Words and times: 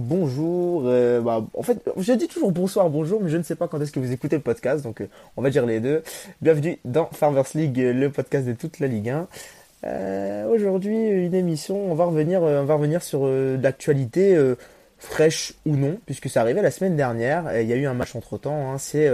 bonjour. 0.00 0.82
Euh, 0.86 1.20
bah, 1.20 1.44
en 1.54 1.62
fait, 1.62 1.78
je 1.96 2.12
dis 2.12 2.28
toujours 2.28 2.52
bonsoir, 2.52 2.88
bonjour, 2.90 3.20
mais 3.22 3.30
je 3.30 3.36
ne 3.36 3.42
sais 3.42 3.54
pas 3.54 3.68
quand 3.68 3.80
est-ce 3.80 3.92
que 3.92 4.00
vous 4.00 4.12
écoutez 4.12 4.36
le 4.36 4.42
podcast, 4.42 4.84
donc 4.84 5.00
euh, 5.00 5.08
on 5.36 5.42
va 5.42 5.50
dire 5.50 5.66
les 5.66 5.80
deux. 5.80 6.02
Bienvenue 6.40 6.78
dans 6.84 7.06
Farmers 7.06 7.44
League, 7.54 7.78
le 7.78 8.10
podcast 8.10 8.46
de 8.46 8.52
toute 8.52 8.80
la 8.80 8.86
Ligue 8.86 9.10
1. 9.10 9.28
Euh, 9.84 10.48
Aujourd'hui, 10.48 10.96
une 10.96 11.34
émission, 11.34 11.90
on 11.90 11.94
va 11.94 12.04
revenir, 12.04 12.42
euh, 12.42 12.98
sur 13.00 13.26
l'actualité 13.26 14.38
fraîche 14.98 15.54
ou 15.66 15.76
non, 15.76 15.98
puisque 16.06 16.30
ça 16.30 16.40
arrivait 16.40 16.62
la 16.62 16.70
semaine 16.70 16.96
dernière. 16.96 17.60
Il 17.60 17.68
y 17.68 17.72
a 17.72 17.76
eu 17.76 17.86
un 17.86 17.94
match 17.94 18.14
entre 18.16 18.38
temps. 18.38 18.72
Hein, 18.72 18.78
C'est 18.78 19.10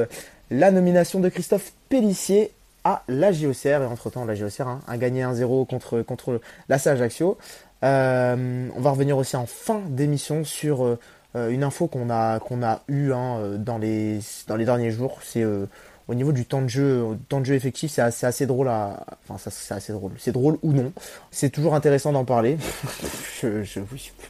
la 0.50 0.70
nomination 0.70 1.20
de 1.20 1.28
Christophe 1.28 1.72
Pellissier 1.88 2.52
à 2.84 3.02
la 3.08 3.32
JOCR 3.32 3.82
et 3.82 3.86
entre 3.86 4.10
temps 4.10 4.24
la 4.24 4.34
JOCR 4.34 4.66
hein, 4.66 4.80
a 4.86 4.96
gagné 4.96 5.22
1-0 5.22 5.66
contre 5.66 6.02
contre 6.02 6.40
la 6.68 6.76
Ajaccio. 6.76 7.36
Euh, 7.82 8.68
on 8.76 8.80
va 8.80 8.90
revenir 8.90 9.16
aussi 9.16 9.36
en 9.36 9.46
fin 9.46 9.80
d'émission 9.88 10.44
sur 10.44 10.84
euh, 10.84 10.98
une 11.34 11.62
info 11.64 11.86
qu'on 11.86 12.10
a 12.10 12.38
qu'on 12.40 12.62
a 12.62 12.82
eu 12.88 13.12
hein, 13.12 13.56
dans 13.58 13.78
les 13.78 14.20
dans 14.48 14.56
les 14.56 14.64
derniers 14.64 14.90
jours. 14.90 15.18
C'est 15.22 15.42
euh, 15.42 15.66
au 16.10 16.14
niveau 16.14 16.32
du 16.32 16.44
temps 16.44 16.60
de 16.60 16.66
jeu, 16.66 17.04
temps 17.28 17.38
de 17.38 17.46
jeu 17.46 17.54
effectif, 17.54 17.92
c'est 17.92 18.02
assez, 18.02 18.44
drôle 18.44 18.66
à, 18.66 19.06
enfin 19.28 19.50
c'est 19.50 19.72
assez 19.72 19.92
drôle. 19.92 20.10
C'est 20.18 20.32
drôle 20.32 20.58
ou 20.62 20.72
non. 20.72 20.92
C'est 21.30 21.50
toujours 21.50 21.76
intéressant 21.76 22.10
d'en 22.12 22.24
parler. 22.24 22.58
je, 23.40 23.62
je, 23.62 23.80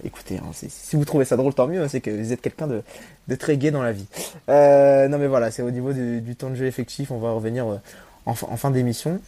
écoutez, 0.05 0.37
hein, 0.37 0.51
si 0.53 0.97
vous 0.97 1.07
trouvez 1.07 1.25
ça 1.25 1.39
drôle, 1.39 1.55
tant 1.55 1.67
mieux. 1.67 1.83
Hein, 1.83 1.89
c'est 1.89 2.03
que 2.03 2.11
vous 2.11 2.35
êtes 2.35 2.43
quelqu'un 2.43 2.67
de, 2.67 2.83
de, 3.29 3.35
très 3.35 3.57
gai 3.57 3.71
dans 3.71 3.83
la 3.83 3.93
vie. 3.93 4.05
Euh, 4.51 5.09
non 5.09 5.17
mais 5.17 5.27
voilà, 5.27 5.51
c'est 5.51 5.63
au 5.63 5.71
niveau 5.71 5.95
du, 5.95 6.21
du, 6.21 6.37
temps 6.37 6.51
de 6.51 6.55
jeu 6.55 6.67
effectif. 6.67 7.11
On 7.13 7.19
va 7.19 7.33
revenir 7.33 7.67
en, 7.67 7.81
en, 8.27 8.35
fin 8.35 8.71
d'émission. 8.71 9.19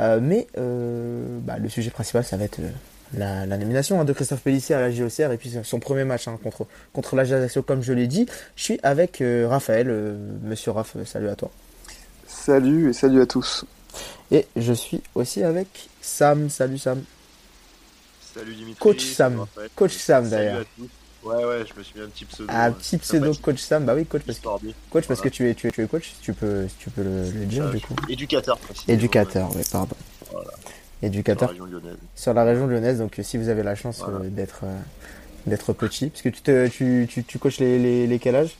Euh, 0.00 0.20
mais 0.20 0.48
bah, 0.54 1.56
le 1.58 1.68
sujet 1.70 1.90
principal, 1.90 2.24
ça 2.24 2.36
va 2.36 2.44
être 2.44 2.60
la, 3.14 3.46
nomination 3.46 4.00
hein, 4.00 4.04
de 4.04 4.12
Christophe 4.12 4.40
Pellissier 4.40 4.74
à 4.74 4.80
la 4.80 4.90
JOCR 4.90 5.32
et 5.32 5.36
puis 5.36 5.52
son 5.62 5.80
premier 5.80 6.04
match 6.04 6.28
hein, 6.28 6.38
contre, 6.42 6.66
contre 6.92 7.16
la 7.16 7.22
Ajaccio 7.22 7.62
comme 7.62 7.82
je 7.82 7.92
l'ai 7.92 8.06
dit. 8.06 8.26
Je 8.56 8.64
suis 8.64 8.80
avec 8.82 9.20
euh, 9.20 9.46
Raphaël, 9.48 9.88
euh, 9.88 10.16
monsieur 10.42 10.72
Raph, 10.72 10.96
euh, 10.96 11.04
salut 11.04 11.28
à 11.28 11.36
toi. 11.36 11.50
Salut 12.26 12.90
et 12.90 12.92
salut 12.92 13.20
à 13.20 13.26
tous. 13.26 13.64
Et 14.30 14.46
je 14.56 14.72
suis 14.72 15.02
aussi 15.14 15.42
avec 15.42 15.88
Sam, 16.00 16.48
salut 16.48 16.78
Sam. 16.78 17.02
Salut 18.34 18.54
Dimitri. 18.54 18.80
Coach 18.80 19.04
Sam, 19.04 19.46
coach 19.76 19.92
Sam 19.92 20.28
d'ailleurs. 20.28 20.64
Ouais 21.22 21.44
ouais, 21.44 21.64
je 21.64 21.78
me 21.78 21.84
suis 21.84 21.98
mis 21.98 22.04
un 22.04 22.08
petit 22.08 22.24
pseudo. 22.24 22.50
Un 22.52 22.72
petit 22.72 22.98
pseudo 22.98 23.32
coach 23.34 23.60
Sam, 23.60 23.84
bah 23.84 23.94
oui 23.94 24.06
coach 24.06 24.22
parce 24.26 24.40
que 24.40 24.48
coach 24.90 25.06
parce 25.06 25.20
que 25.20 25.28
tu 25.28 25.48
es 25.48 25.54
tu 25.54 25.68
es 25.68 25.70
tu 25.70 25.82
es 25.82 25.86
coach, 25.86 26.14
tu 26.20 26.32
peux 26.32 26.66
tu 26.78 26.90
peux 26.90 27.02
le, 27.02 27.44
dire 27.44 27.70
du 27.70 27.80
coup. 27.80 27.94
Éducateur. 28.08 28.58
Éducateur, 28.88 29.54
oui 29.54 29.62
pardon. 29.70 29.94
Voilà 30.32 30.50
éducateur 31.02 31.52
sur 32.14 32.34
la 32.34 32.44
région 32.44 32.66
lyonnaise. 32.66 32.98
Donc 32.98 33.18
si 33.22 33.36
vous 33.36 33.48
avez 33.48 33.62
la 33.62 33.74
chance 33.74 34.02
euh, 34.08 34.28
d'être 34.28 34.60
euh, 34.64 34.78
d'être 35.46 35.72
petit, 35.72 36.08
parce 36.10 36.22
que 36.22 36.28
tu 36.28 36.40
te 36.42 36.68
tu, 36.68 37.06
tu, 37.10 37.24
tu 37.24 37.38
coaches 37.38 37.58
les, 37.58 37.78
les, 37.78 38.06
les 38.06 38.18
quel 38.18 38.36
âge? 38.36 38.56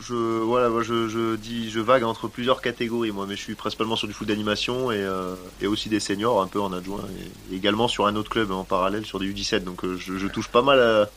Je 0.00 0.14
voilà 0.14 0.70
je, 0.82 1.08
je 1.08 1.34
dis 1.36 1.70
je 1.70 1.80
vague 1.80 2.04
entre 2.04 2.28
plusieurs 2.28 2.60
catégories 2.62 3.10
moi 3.10 3.26
mais 3.28 3.34
je 3.34 3.42
suis 3.42 3.54
principalement 3.56 3.96
sur 3.96 4.06
du 4.06 4.14
foot 4.14 4.28
d'animation 4.28 4.92
et, 4.92 4.96
euh, 4.98 5.34
et 5.60 5.66
aussi 5.66 5.88
des 5.88 5.98
seniors 5.98 6.40
un 6.40 6.46
peu 6.46 6.60
en 6.60 6.72
adjoint 6.72 7.04
et, 7.50 7.56
également 7.56 7.88
sur 7.88 8.06
un 8.06 8.14
autre 8.14 8.30
club 8.30 8.52
en 8.52 8.62
parallèle 8.62 9.04
sur 9.04 9.18
des 9.18 9.26
U17 9.26 9.64
donc 9.64 9.84
je, 9.84 10.16
je 10.16 10.26
touche 10.28 10.48
pas 10.48 10.62
mal 10.62 10.80
à, 10.80 11.10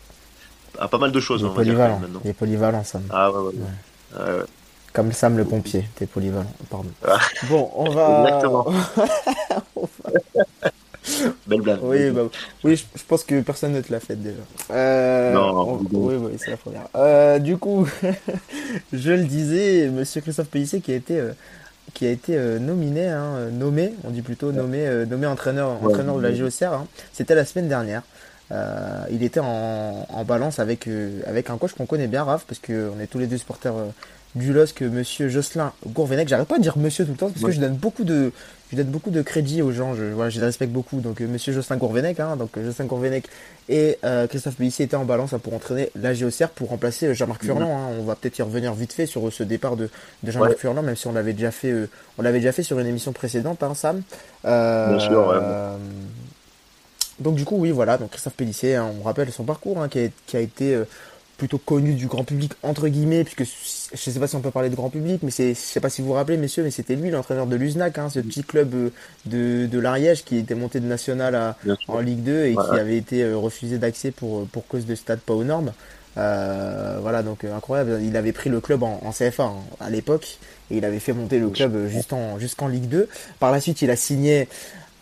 à, 0.80 0.88
pas 0.88 0.98
mal 0.98 1.12
de 1.12 1.20
choses. 1.20 1.42
Il 1.42 1.48
est 1.48 1.54
polyvalent. 1.54 2.02
Il 2.24 2.30
est 2.32 2.34
polyvalent 2.34 2.84
ça. 2.84 3.02
Ah 3.12 3.32
ouais 3.32 3.38
ouais. 3.40 3.54
ouais. 3.54 4.34
ouais. 4.34 4.44
Comme 4.94 5.14
Sam 5.14 5.38
le 5.38 5.46
pompier, 5.46 5.86
t'es 5.96 6.06
polyvalent, 6.06 6.52
pardon. 6.70 6.90
Ah. 7.08 7.18
Bon, 7.50 7.72
on 7.76 7.90
va. 7.92 8.26
Exactement. 8.26 8.68
Belle 11.48 11.62
blague. 11.62 11.80
Oui, 11.82 12.10
bah, 12.12 12.22
oui 12.64 12.76
je, 12.76 13.04
pense 13.08 13.24
que 13.24 13.42
personne 13.42 13.74
ne 13.74 13.82
te 13.82 13.92
l'a 13.92 14.00
fait 14.00 14.16
déjà. 14.16 14.42
Euh, 14.72 15.34
non, 15.34 15.80
Oui, 15.92 16.16
oui, 16.16 16.32
c'est 16.38 16.52
la 16.52 16.58
première. 16.58 16.88
Euh, 16.96 17.40
du 17.40 17.58
coup, 17.58 17.88
je 18.94 19.12
le 19.12 19.24
disais, 19.24 19.90
Monsieur 19.90 20.22
Christophe 20.22 20.50
Pellissier 20.50 20.82
qui 20.82 20.92
a 20.92 20.96
été, 20.96 21.20
euh, 21.20 21.32
qui 21.94 22.06
a 22.06 22.12
été 22.12 22.38
euh, 22.38 22.60
nominé, 22.60 23.08
hein, 23.08 23.50
nommé, 23.52 23.94
on 24.04 24.12
dit 24.12 24.22
plutôt 24.22 24.52
nommé, 24.52 24.88
euh, 24.88 25.06
nommé 25.06 25.26
entraîneur, 25.26 25.84
entraîneur 25.84 26.18
de 26.18 26.22
la 26.22 26.34
JOCR. 26.34 26.74
Hein. 26.74 26.88
C'était 27.14 27.36
la 27.36 27.46
semaine 27.46 27.68
dernière. 27.68 28.04
il 29.10 29.24
était 29.24 29.40
en, 29.40 30.06
en 30.08 30.24
balance 30.24 30.60
avec, 30.60 30.88
avec 31.26 31.50
un 31.50 31.58
coach 31.58 31.74
qu'on 31.74 31.86
connaît 31.86 32.08
bien, 32.08 32.24
Raph, 32.24 32.46
parce 32.46 32.60
qu'on 32.60 33.00
est 33.00 33.08
tous 33.08 33.20
les 33.20 33.28
deux 33.28 33.38
supporters 33.38 33.74
du 34.36 34.54
LOSC, 34.54 34.82
monsieur 34.82 35.30
Jocelyn 35.30 35.74
Gourvenec. 35.86 36.28
J'arrête 36.28 36.48
pas 36.48 36.58
de 36.58 36.64
dire 36.64 36.78
monsieur 36.78 37.06
tout 37.06 37.12
le 37.12 37.18
temps 37.18 37.30
parce 37.30 37.44
que 37.44 37.52
je 37.52 37.60
donne 37.60 37.76
beaucoup 37.76 38.04
de, 38.04 38.32
je 38.72 38.78
donne 38.78 38.88
beaucoup 38.88 39.10
de 39.10 39.22
crédit 39.22 39.62
aux 39.62 39.72
gens. 39.72 39.94
Je, 39.96 40.06
voilà, 40.06 40.30
je 40.30 40.40
les 40.40 40.46
respecte 40.46 40.72
beaucoup. 40.72 41.02
Donc, 41.02 41.22
euh, 41.22 41.28
monsieur 41.28 41.52
Jocelyn 41.52 41.78
Gourvenec, 41.78 42.20
hein, 42.20 42.38
donc 42.38 42.58
euh, 42.58 42.66
Jocelyn 42.66 42.86
Gourvenec 42.86 43.28
et 43.68 43.98
euh, 44.06 44.28
Christophe 44.28 44.56
Pellissier 44.56 44.86
étaient 44.86 44.96
en 44.96 45.04
balance 45.04 45.34
hein, 45.34 45.40
pour 45.40 45.54
entraîner 45.54 45.92
la 45.96 46.14
GOCR 46.14 46.50
pour 46.50 46.70
remplacer 46.70 47.14
Jean-Marc 47.14 47.44
Furlan. 47.44 47.70
Hein. 47.70 47.96
On 48.00 48.04
va 48.04 48.16
peut-être 48.16 48.38
y 48.40 48.42
revenir 48.42 48.74
vite 48.74 48.94
fait 48.94 49.06
sur 49.06 49.32
ce 49.32 49.44
départ 49.44 49.76
de, 49.76 49.90
de 50.24 50.32
Jean-Marc 50.32 50.58
Furlan, 50.58 50.82
même 50.82 50.96
si 50.96 51.08
on 51.08 51.14
l'avait 51.14 51.34
déjà 51.34 51.52
fait, 51.52 51.74
on 52.18 52.22
l'avait 52.22 52.40
déjà 52.40 52.54
fait 52.54 52.64
sur 52.64 52.80
une 52.80 52.88
émission 52.88 53.12
précédente, 53.12 53.62
hein, 53.64 53.74
Sam. 53.76 54.02
Bien 54.44 55.00
sûr, 55.00 55.34
Donc 57.20 57.36
du 57.36 57.44
coup, 57.44 57.58
oui, 57.58 57.72
voilà. 57.72 57.98
Donc 57.98 58.12
Christophe 58.12 58.34
Pellissier, 58.34 58.80
on 58.80 59.04
rappelle 59.04 59.32
son 59.32 59.44
parcours, 59.44 59.86
qui 59.90 60.00
a, 60.00 60.08
qui, 60.26 60.38
a, 60.38 60.40
été 60.40 60.82
plutôt 61.38 61.58
connu 61.58 61.94
du 61.94 62.08
grand 62.08 62.24
public 62.24 62.54
entre 62.62 62.88
guillemets 62.88 63.24
puisque 63.24 63.52
je 63.94 64.10
sais 64.10 64.20
pas 64.20 64.28
si 64.28 64.36
on 64.36 64.42
peut 64.42 64.52
parler 64.52 64.70
de 64.70 64.76
grand 64.76 64.90
public 64.90 65.22
mais 65.24 65.32
c'est 65.32 65.54
je 65.54 65.60
sais 65.60 65.80
pas 65.80 65.90
si 65.90 66.02
vous 66.02 66.10
vous 66.10 66.14
rappelez 66.14 66.38
messieurs 66.38 66.64
mais 66.64 66.72
c'était 66.72 66.96
lui 66.96 67.10
l'entraîneur 67.10 67.48
de 67.48 67.56
l'Uznac 67.56 67.98
hein, 67.98 68.10
ce 68.10 68.20
petit 68.20 68.44
club 68.44 68.74
euh, 68.74 68.90
de, 69.26 69.68
de 69.68 69.80
l'Ariège 69.80 70.24
qui 70.24 70.38
était 70.38 70.56
monté 70.56 70.80
de 70.80 70.86
national 70.86 71.36
à, 71.36 71.58
en 71.88 72.00
Ligue 72.00 72.24
2 72.24 72.46
et 72.46 72.56
qui 72.56 72.80
avait 72.80 72.98
été 72.98 73.24
euh, 73.24 73.38
refusé 73.38 73.78
d'accès 73.78 74.12
pour 74.12 74.48
pour 74.48 74.68
cause 74.68 74.86
de 74.86 74.96
stade 74.96 75.20
pas 75.20 75.34
aux 75.34 75.44
normes. 75.44 75.74
Euh, 76.18 76.98
voilà 77.02 77.24
donc 77.24 77.46
incroyable. 77.46 78.00
Il 78.04 78.18
avait 78.18 78.34
pris 78.34 78.50
le 78.50 78.60
club 78.60 78.84
en, 78.84 79.00
CFA 79.12 79.44
hein, 79.44 79.56
à 79.80 79.90
l'époque 79.90 80.40
et 80.70 80.78
il 80.78 80.84
avait 80.84 81.00
fait 81.00 81.14
monter 81.14 81.40
le 81.40 81.50
club 81.50 81.88
juste 81.88 82.12
en 82.12 82.38
jusqu'en 82.38 82.68
Ligue 82.68 82.90
2 82.90 83.08
par 83.40 83.52
la 83.52 83.62
suite 83.62 83.82
il 83.82 83.90
a 83.90 83.96
signé 83.96 84.50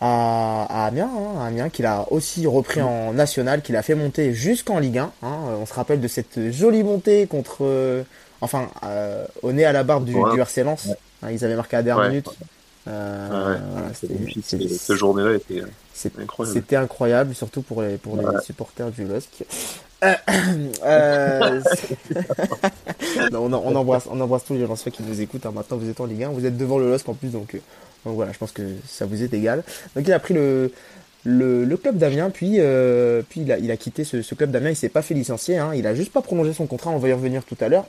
à, 0.00 0.86
Amiens, 0.86 1.10
hein, 1.14 1.44
Amiens 1.44 1.68
qu'il 1.68 1.86
a 1.86 2.06
aussi 2.10 2.46
repris 2.46 2.80
en 2.80 3.12
national, 3.12 3.62
qu'il 3.62 3.76
a 3.76 3.82
fait 3.82 3.94
monter 3.94 4.32
jusqu'en 4.32 4.78
Ligue 4.78 4.98
1. 4.98 5.12
Hein. 5.22 5.36
On 5.60 5.66
se 5.66 5.74
rappelle 5.74 6.00
de 6.00 6.08
cette 6.08 6.50
jolie 6.50 6.82
montée 6.82 7.26
contre, 7.26 7.58
euh, 7.62 8.02
enfin, 8.40 8.68
euh, 8.84 9.24
au 9.42 9.52
nez 9.52 9.64
à 9.64 9.72
la 9.72 9.82
barbe 9.82 10.04
du, 10.04 10.12
du 10.12 10.40
RC 10.40 10.62
Lens. 10.64 10.88
Hein, 11.22 11.30
ils 11.30 11.44
avaient 11.44 11.56
marqué 11.56 11.76
à 11.76 11.82
dernière 11.82 12.08
minute. 12.08 12.28
Euh, 12.88 13.58
cette 13.92 14.96
journée-là 14.96 15.34
était, 15.34 15.62
incroyable. 16.18 16.54
C'était 16.54 16.76
incroyable, 16.76 17.34
surtout 17.34 17.62
pour 17.62 17.82
les, 17.82 17.98
pour 17.98 18.16
les 18.16 18.26
supporters 18.44 18.90
du 18.90 19.04
LOSC. 19.04 19.44
Euh, 20.02 20.14
euh, 20.86 21.60
on, 23.34 23.52
on, 23.52 23.74
embrasse, 23.76 24.04
on 24.10 24.18
embrasse 24.18 24.44
tous 24.44 24.54
les 24.54 24.66
gens 24.66 24.74
qui 24.74 25.02
nous 25.02 25.20
écoutent. 25.20 25.44
Hein. 25.44 25.52
Maintenant, 25.54 25.76
vous 25.76 25.90
êtes 25.90 26.00
en 26.00 26.06
Ligue 26.06 26.24
1, 26.24 26.30
vous 26.30 26.46
êtes 26.46 26.56
devant 26.56 26.78
le 26.78 26.88
LOSC 26.88 27.06
en 27.10 27.12
plus, 27.12 27.28
donc 27.28 27.60
donc 28.04 28.14
voilà, 28.14 28.32
je 28.32 28.38
pense 28.38 28.52
que 28.52 28.62
ça 28.86 29.06
vous 29.06 29.22
est 29.22 29.34
égal. 29.34 29.62
Donc 29.94 30.06
il 30.06 30.12
a 30.12 30.18
pris 30.18 30.34
le, 30.34 30.72
le, 31.24 31.64
le 31.64 31.76
club 31.76 31.98
d'Amiens, 31.98 32.30
puis, 32.30 32.56
euh, 32.58 33.22
puis 33.28 33.42
il, 33.42 33.52
a, 33.52 33.58
il 33.58 33.70
a 33.70 33.76
quitté 33.76 34.04
ce, 34.04 34.22
ce 34.22 34.34
club 34.34 34.50
d'Amiens, 34.50 34.70
il 34.70 34.76
s'est 34.76 34.88
pas 34.88 35.02
fait 35.02 35.14
licencier, 35.14 35.58
hein, 35.58 35.72
il 35.74 35.86
a 35.86 35.94
juste 35.94 36.12
pas 36.12 36.22
prolongé 36.22 36.52
son 36.52 36.66
contrat, 36.66 36.90
on 36.90 36.98
va 36.98 37.08
y 37.08 37.12
revenir 37.12 37.44
tout 37.44 37.56
à 37.60 37.68
l'heure. 37.68 37.86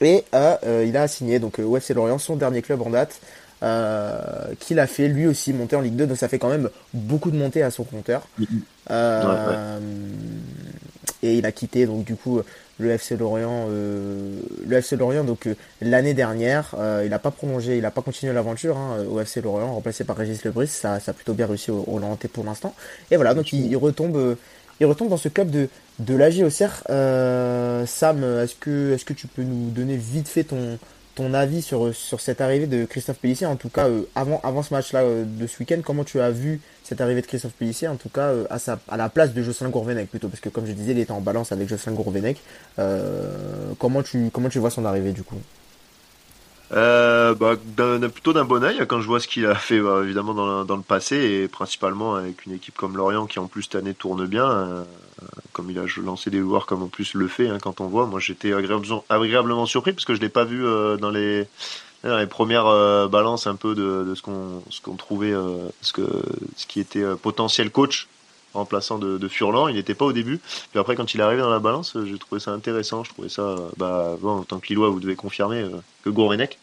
Et 0.00 0.24
euh, 0.34 0.56
euh 0.64 0.84
il 0.86 0.96
a 0.96 1.08
signé. 1.08 1.38
Donc 1.38 1.58
au 1.58 1.76
FC 1.76 1.94
Lorient, 1.94 2.18
son 2.18 2.36
dernier 2.36 2.62
club 2.62 2.82
en 2.82 2.90
date, 2.90 3.20
euh, 3.62 4.20
qu'il 4.58 4.78
a 4.78 4.86
fait 4.86 5.08
lui 5.08 5.26
aussi 5.26 5.52
monter 5.52 5.76
en 5.76 5.80
Ligue 5.80 5.96
2, 5.96 6.06
donc 6.06 6.16
ça 6.16 6.28
fait 6.28 6.38
quand 6.38 6.48
même 6.48 6.70
beaucoup 6.94 7.30
de 7.30 7.36
montées 7.36 7.62
à 7.62 7.70
son 7.70 7.84
compteur. 7.84 8.26
Euh, 8.90 9.78
et 11.22 11.36
il 11.36 11.46
a 11.46 11.52
quitté 11.52 11.86
donc 11.86 12.04
du 12.04 12.16
coup 12.16 12.40
le 12.80 12.90
FC 12.90 13.16
Lorient, 13.16 13.66
euh, 13.68 14.40
le 14.66 14.76
FC 14.76 14.96
Lorient 14.96 15.24
donc 15.24 15.46
euh, 15.46 15.54
l'année 15.80 16.14
dernière, 16.14 16.74
euh, 16.78 17.02
il 17.04 17.10
n'a 17.10 17.18
pas 17.18 17.30
prolongé, 17.30 17.76
il 17.76 17.82
n'a 17.82 17.90
pas 17.90 18.02
continué 18.02 18.32
l'aventure 18.32 18.76
hein, 18.76 19.04
au 19.08 19.20
FC 19.20 19.40
Lorient, 19.42 19.74
remplacé 19.74 20.04
par 20.04 20.16
Régis 20.16 20.42
Lebris, 20.44 20.68
ça, 20.68 20.98
ça 20.98 21.10
a 21.10 21.14
plutôt 21.14 21.34
bien 21.34 21.46
réussi 21.46 21.70
au, 21.70 21.84
au 21.86 22.00
pour 22.32 22.44
l'instant. 22.44 22.74
Et 23.10 23.16
voilà, 23.16 23.34
donc 23.34 23.52
il, 23.52 23.76
retombe, 23.76 24.36
il 24.80 24.86
retombe 24.86 25.08
dans 25.08 25.16
ce 25.16 25.28
club 25.28 25.50
de 25.50 25.68
de 26.00 26.14
l'AG 26.14 26.42
Euh, 26.90 27.86
Sam, 27.86 28.24
est-ce 28.24 28.54
que 29.04 29.12
tu 29.12 29.26
peux 29.26 29.42
nous 29.42 29.70
donner 29.70 29.96
vite 29.96 30.28
fait 30.28 30.44
ton 30.44 31.34
avis 31.34 31.60
sur, 31.60 31.92
cette 32.18 32.40
arrivée 32.40 32.66
de 32.66 32.86
Christophe 32.86 33.18
Pellissier, 33.18 33.46
en 33.46 33.56
tout 33.56 33.68
cas 33.68 33.88
avant, 34.14 34.40
avant 34.42 34.62
ce 34.62 34.72
match-là 34.72 35.04
de 35.04 35.46
ce 35.46 35.58
week-end, 35.60 35.80
comment 35.84 36.04
tu 36.04 36.20
as 36.20 36.30
vu 36.30 36.60
cette 36.82 37.02
arrivée 37.02 37.20
de 37.20 37.26
Christophe 37.26 37.52
Pellissier, 37.52 37.88
en 37.88 37.96
tout 37.96 38.08
cas 38.08 38.28
euh, 38.28 38.46
à, 38.88 38.96
la 38.96 39.08
place 39.10 39.34
de 39.34 39.42
Jocelyn 39.42 39.68
Gourvenec 39.68 40.08
plutôt, 40.08 40.28
parce 40.28 40.40
que 40.40 40.48
comme 40.48 40.66
je 40.66 40.72
disais, 40.72 40.92
il 40.92 40.98
était 40.98 41.12
en 41.12 41.20
balance 41.20 41.52
avec 41.52 41.68
Jocelyn 41.68 41.94
Gourvenec. 41.94 42.38
Euh, 42.78 43.72
comment 43.78 44.02
tu 44.02 44.30
vois 44.58 44.70
son 44.70 44.86
arrivée 44.86 45.12
du 45.12 45.22
coup? 45.22 45.36
Euh, 46.72 47.34
bah, 47.34 47.56
plutôt 48.08 48.32
d'un 48.32 48.44
bon 48.44 48.62
oeil 48.62 48.86
quand 48.86 49.00
je 49.00 49.06
vois 49.06 49.20
ce 49.20 49.28
qu'il 49.28 49.46
a 49.46 49.54
fait 49.54 49.80
bah, 49.80 50.00
évidemment 50.04 50.34
dans, 50.34 50.64
dans, 50.64 50.76
le 50.76 50.82
passé 50.82 51.16
et 51.16 51.48
principalement 51.48 52.14
avec 52.14 52.46
une 52.46 52.52
équipe 52.52 52.76
comme 52.76 52.96
Lorient 52.96 53.26
qui 53.26 53.38
en 53.38 53.46
plus 53.46 53.64
cette 53.64 53.74
année 53.74 53.94
tourne 53.94 54.26
bien 54.26 54.48
euh, 54.48 54.84
comme 55.52 55.70
il 55.70 55.78
a 55.78 55.84
lancé 56.02 56.30
des 56.30 56.40
joueurs 56.40 56.66
comme 56.66 56.82
en 56.82 56.88
plus 56.88 57.14
le 57.14 57.28
fait 57.28 57.48
hein, 57.48 57.58
quand 57.60 57.80
on 57.80 57.86
voit. 57.86 58.06
Moi 58.06 58.20
j'étais 58.20 58.52
agréablement, 58.52 59.04
agréablement 59.08 59.66
surpris 59.66 59.92
parce 59.92 60.04
que 60.04 60.14
je 60.14 60.20
l'ai 60.20 60.28
pas 60.28 60.44
vu 60.44 60.62
dans 60.98 61.10
les 61.10 61.46
les 62.04 62.26
premières 62.26 62.66
euh, 62.66 63.08
balances 63.08 63.46
un 63.46 63.56
peu 63.56 63.74
de, 63.74 64.04
de 64.08 64.14
ce 64.14 64.22
qu'on 64.22 64.62
ce 64.70 64.80
qu'on 64.80 64.96
trouvait 64.96 65.32
euh, 65.32 65.68
ce 65.82 65.92
que 65.92 66.06
ce 66.56 66.66
qui 66.66 66.80
était 66.80 67.02
euh, 67.02 67.16
potentiel 67.16 67.70
coach 67.70 68.08
remplaçant 68.54 68.98
de, 68.98 69.18
de 69.18 69.28
Furlan. 69.28 69.68
Il 69.68 69.76
n'était 69.76 69.94
pas 69.94 70.04
au 70.04 70.12
début. 70.12 70.40
Puis 70.70 70.80
après, 70.80 70.96
quand 70.96 71.14
il 71.14 71.20
est 71.20 71.24
arrivé 71.24 71.42
dans 71.42 71.50
la 71.50 71.58
balance, 71.58 71.96
j'ai 72.04 72.18
trouvé 72.18 72.40
ça 72.40 72.52
intéressant. 72.52 73.04
Je 73.04 73.10
trouvais 73.10 73.28
ça, 73.28 73.56
bah, 73.76 74.16
bon, 74.20 74.38
en 74.38 74.42
tant 74.42 74.58
que 74.58 74.66
Lillois, 74.68 74.90
vous 74.90 75.00
devez 75.00 75.16
confirmer 75.16 75.64
que 76.04 76.10
Gourvenec 76.10 76.58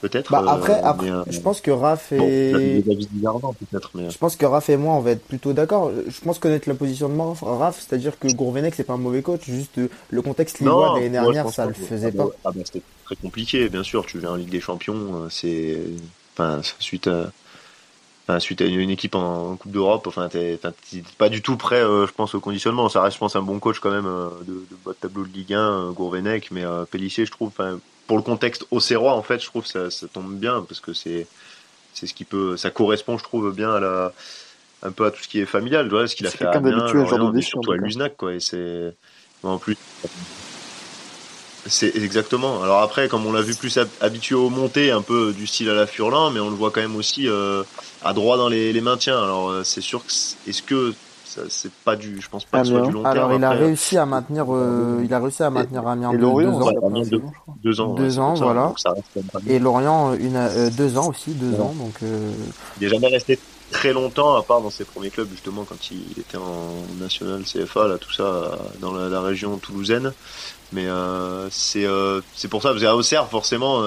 peut-être. 0.00 0.30
Bah 0.30 0.44
après, 0.46 0.80
après 0.80 1.08
je 1.28 1.40
pense 1.40 1.60
que 1.60 1.70
Raph 1.70 2.12
et 2.12 2.82
je 2.84 4.18
pense 4.18 4.36
que 4.36 4.46
Raph 4.46 4.68
et 4.68 4.76
moi 4.76 4.94
on 4.94 5.00
va 5.00 5.12
être 5.12 5.24
plutôt 5.24 5.52
d'accord. 5.52 5.90
Je 6.06 6.20
pense 6.20 6.38
connaître 6.38 6.68
la 6.68 6.74
position 6.74 7.08
de 7.08 7.44
Raph, 7.44 7.80
c'est-à-dire 7.80 8.18
que 8.18 8.28
Gourvenec 8.32 8.74
c'est 8.74 8.84
pas 8.84 8.94
un 8.94 8.98
mauvais 8.98 9.22
coach, 9.22 9.42
juste 9.46 9.80
le 10.10 10.22
contexte 10.22 10.60
Lillois 10.60 10.94
l'année 10.94 11.10
dernière 11.10 11.48
ça 11.50 11.66
le 11.66 11.72
faisait 11.72 12.12
pas. 12.12 12.26
Ah 12.44 12.50
bah, 12.52 12.60
c'était 12.64 12.82
très 13.04 13.16
compliqué, 13.16 13.68
bien 13.68 13.82
sûr. 13.82 14.06
Tu 14.06 14.18
viens 14.18 14.32
en 14.32 14.36
Ligue 14.36 14.50
des 14.50 14.60
Champions, 14.60 15.28
c'est 15.30 15.78
enfin 16.34 16.60
suite 16.78 17.06
à 17.06 17.30
suite 18.40 18.60
à 18.60 18.64
une 18.64 18.90
équipe 18.90 19.14
en, 19.14 19.56
Coupe 19.56 19.70
d'Europe, 19.70 20.06
enfin, 20.06 20.28
t'es 20.28 20.58
pas 21.16 21.28
du 21.28 21.42
tout 21.42 21.56
prêt, 21.56 21.82
euh, 21.82 22.06
je 22.06 22.12
pense, 22.12 22.34
au 22.34 22.40
conditionnement. 22.40 22.88
Ça 22.88 23.02
reste, 23.02 23.14
je 23.14 23.18
pense, 23.18 23.36
un 23.36 23.42
bon 23.42 23.58
coach 23.58 23.78
quand 23.78 23.90
même 23.90 24.06
euh, 24.06 24.28
de, 24.42 24.54
de 24.54 24.76
bas 24.84 24.92
de 24.92 24.96
tableau 24.96 25.24
de 25.24 25.32
Ligue 25.32 25.54
1, 25.54 25.58
euh, 25.58 25.90
Gourvenec, 25.92 26.50
mais 26.50 26.64
Pellissier, 26.90 27.24
je 27.24 27.30
trouve, 27.30 27.52
pour 28.06 28.16
le 28.16 28.22
contexte 28.22 28.66
auxerrois, 28.70 29.14
en 29.14 29.22
fait, 29.22 29.40
je 29.40 29.46
trouve 29.46 29.62
que 29.62 29.68
ça, 29.68 29.90
ça 29.90 30.06
tombe 30.08 30.34
bien 30.34 30.64
parce 30.66 30.80
que 30.80 30.92
c'est 30.92 31.26
c'est 31.94 32.06
ce 32.06 32.12
qui 32.12 32.24
peut, 32.24 32.58
ça 32.58 32.70
correspond, 32.70 33.16
je 33.16 33.24
trouve, 33.24 33.54
bien 33.54 33.72
à 33.72 33.80
la 33.80 34.12
un 34.82 34.90
peu 34.90 35.06
à 35.06 35.10
tout 35.10 35.22
ce 35.22 35.28
qui 35.28 35.40
est 35.40 35.46
familial, 35.46 35.88
vois, 35.88 36.06
ce 36.06 36.14
qu'il 36.14 36.26
a 36.26 36.30
fait 36.30 36.44
à 36.44 36.60
surtout 37.40 37.72
à 37.72 37.76
Luznac, 37.76 38.16
quoi. 38.16 38.34
Et 38.34 38.40
c'est 38.40 38.94
en 39.42 39.58
plus. 39.58 39.76
C'est 41.68 41.96
exactement. 41.96 42.62
Alors 42.62 42.80
après, 42.80 43.08
comme 43.08 43.26
on 43.26 43.32
l'a 43.32 43.42
vu 43.42 43.54
plus 43.54 43.78
habitué 44.00 44.34
aux 44.34 44.50
montées, 44.50 44.90
un 44.90 45.02
peu 45.02 45.32
du 45.32 45.46
style 45.46 45.68
à 45.70 45.74
la 45.74 45.86
Furlan, 45.86 46.30
mais 46.30 46.40
on 46.40 46.50
le 46.50 46.56
voit 46.56 46.70
quand 46.70 46.80
même 46.80 46.96
aussi 46.96 47.28
euh, 47.28 47.62
à 48.04 48.12
droit 48.12 48.36
dans 48.36 48.48
les, 48.48 48.72
les 48.72 48.80
maintiens. 48.80 49.22
Alors 49.22 49.48
euh, 49.48 49.64
c'est 49.64 49.80
sûr 49.80 50.04
que 50.04 50.12
est-ce 50.48 50.62
que 50.62 50.94
c'est 51.48 51.72
pas 51.84 51.96
du, 51.96 52.20
je 52.20 52.28
pense 52.28 52.44
pas 52.44 52.60
que 52.60 52.66
ce 52.66 52.72
soit 52.72 52.86
du 52.86 52.92
long 52.92 53.02
terme. 53.02 53.16
Alors 53.16 53.32
il 53.34 53.44
a 53.44 53.50
réussi 53.50 53.98
à 53.98 54.06
maintenir, 54.06 54.46
euh, 54.48 55.02
il 55.04 55.12
a 55.12 55.18
réussi 55.18 55.42
à 55.42 55.50
maintenir 55.50 55.86
Amiens 55.86 56.14
deux, 56.14 56.24
ans. 56.24 56.70
deux, 57.62 57.80
ans. 57.80 57.94
Deux 57.94 58.18
ans, 58.18 58.34
voilà. 58.34 58.72
Et 59.46 59.58
Lorient 59.58 60.14
une, 60.14 60.36
euh, 60.36 60.70
deux 60.70 60.96
ans 60.96 61.08
aussi, 61.08 61.32
deux 61.32 61.60
ans. 61.60 61.74
Donc. 61.78 61.94
Euh... 62.02 62.32
Il 62.80 62.86
est 62.86 62.90
jamais 62.90 63.08
resté 63.08 63.38
très 63.70 63.92
longtemps, 63.92 64.36
à 64.36 64.42
part 64.42 64.60
dans 64.60 64.70
ses 64.70 64.84
premiers 64.84 65.10
clubs 65.10 65.30
justement 65.30 65.64
quand 65.64 65.90
il 65.90 66.18
était 66.18 66.36
en 66.36 66.74
national 67.00 67.42
CFA, 67.44 67.88
là 67.88 67.98
tout 67.98 68.12
ça 68.12 68.58
dans 68.80 68.92
la, 68.92 69.20
région 69.20 69.56
toulousaine. 69.58 70.12
Mais 70.72 70.86
euh, 70.86 71.48
c'est 71.50 71.84
euh, 71.84 72.20
c'est 72.34 72.48
pour 72.48 72.62
ça 72.62 72.70
parce 72.70 72.82
qu'à 72.82 72.96
Auxerre 72.96 73.28
forcément 73.28 73.82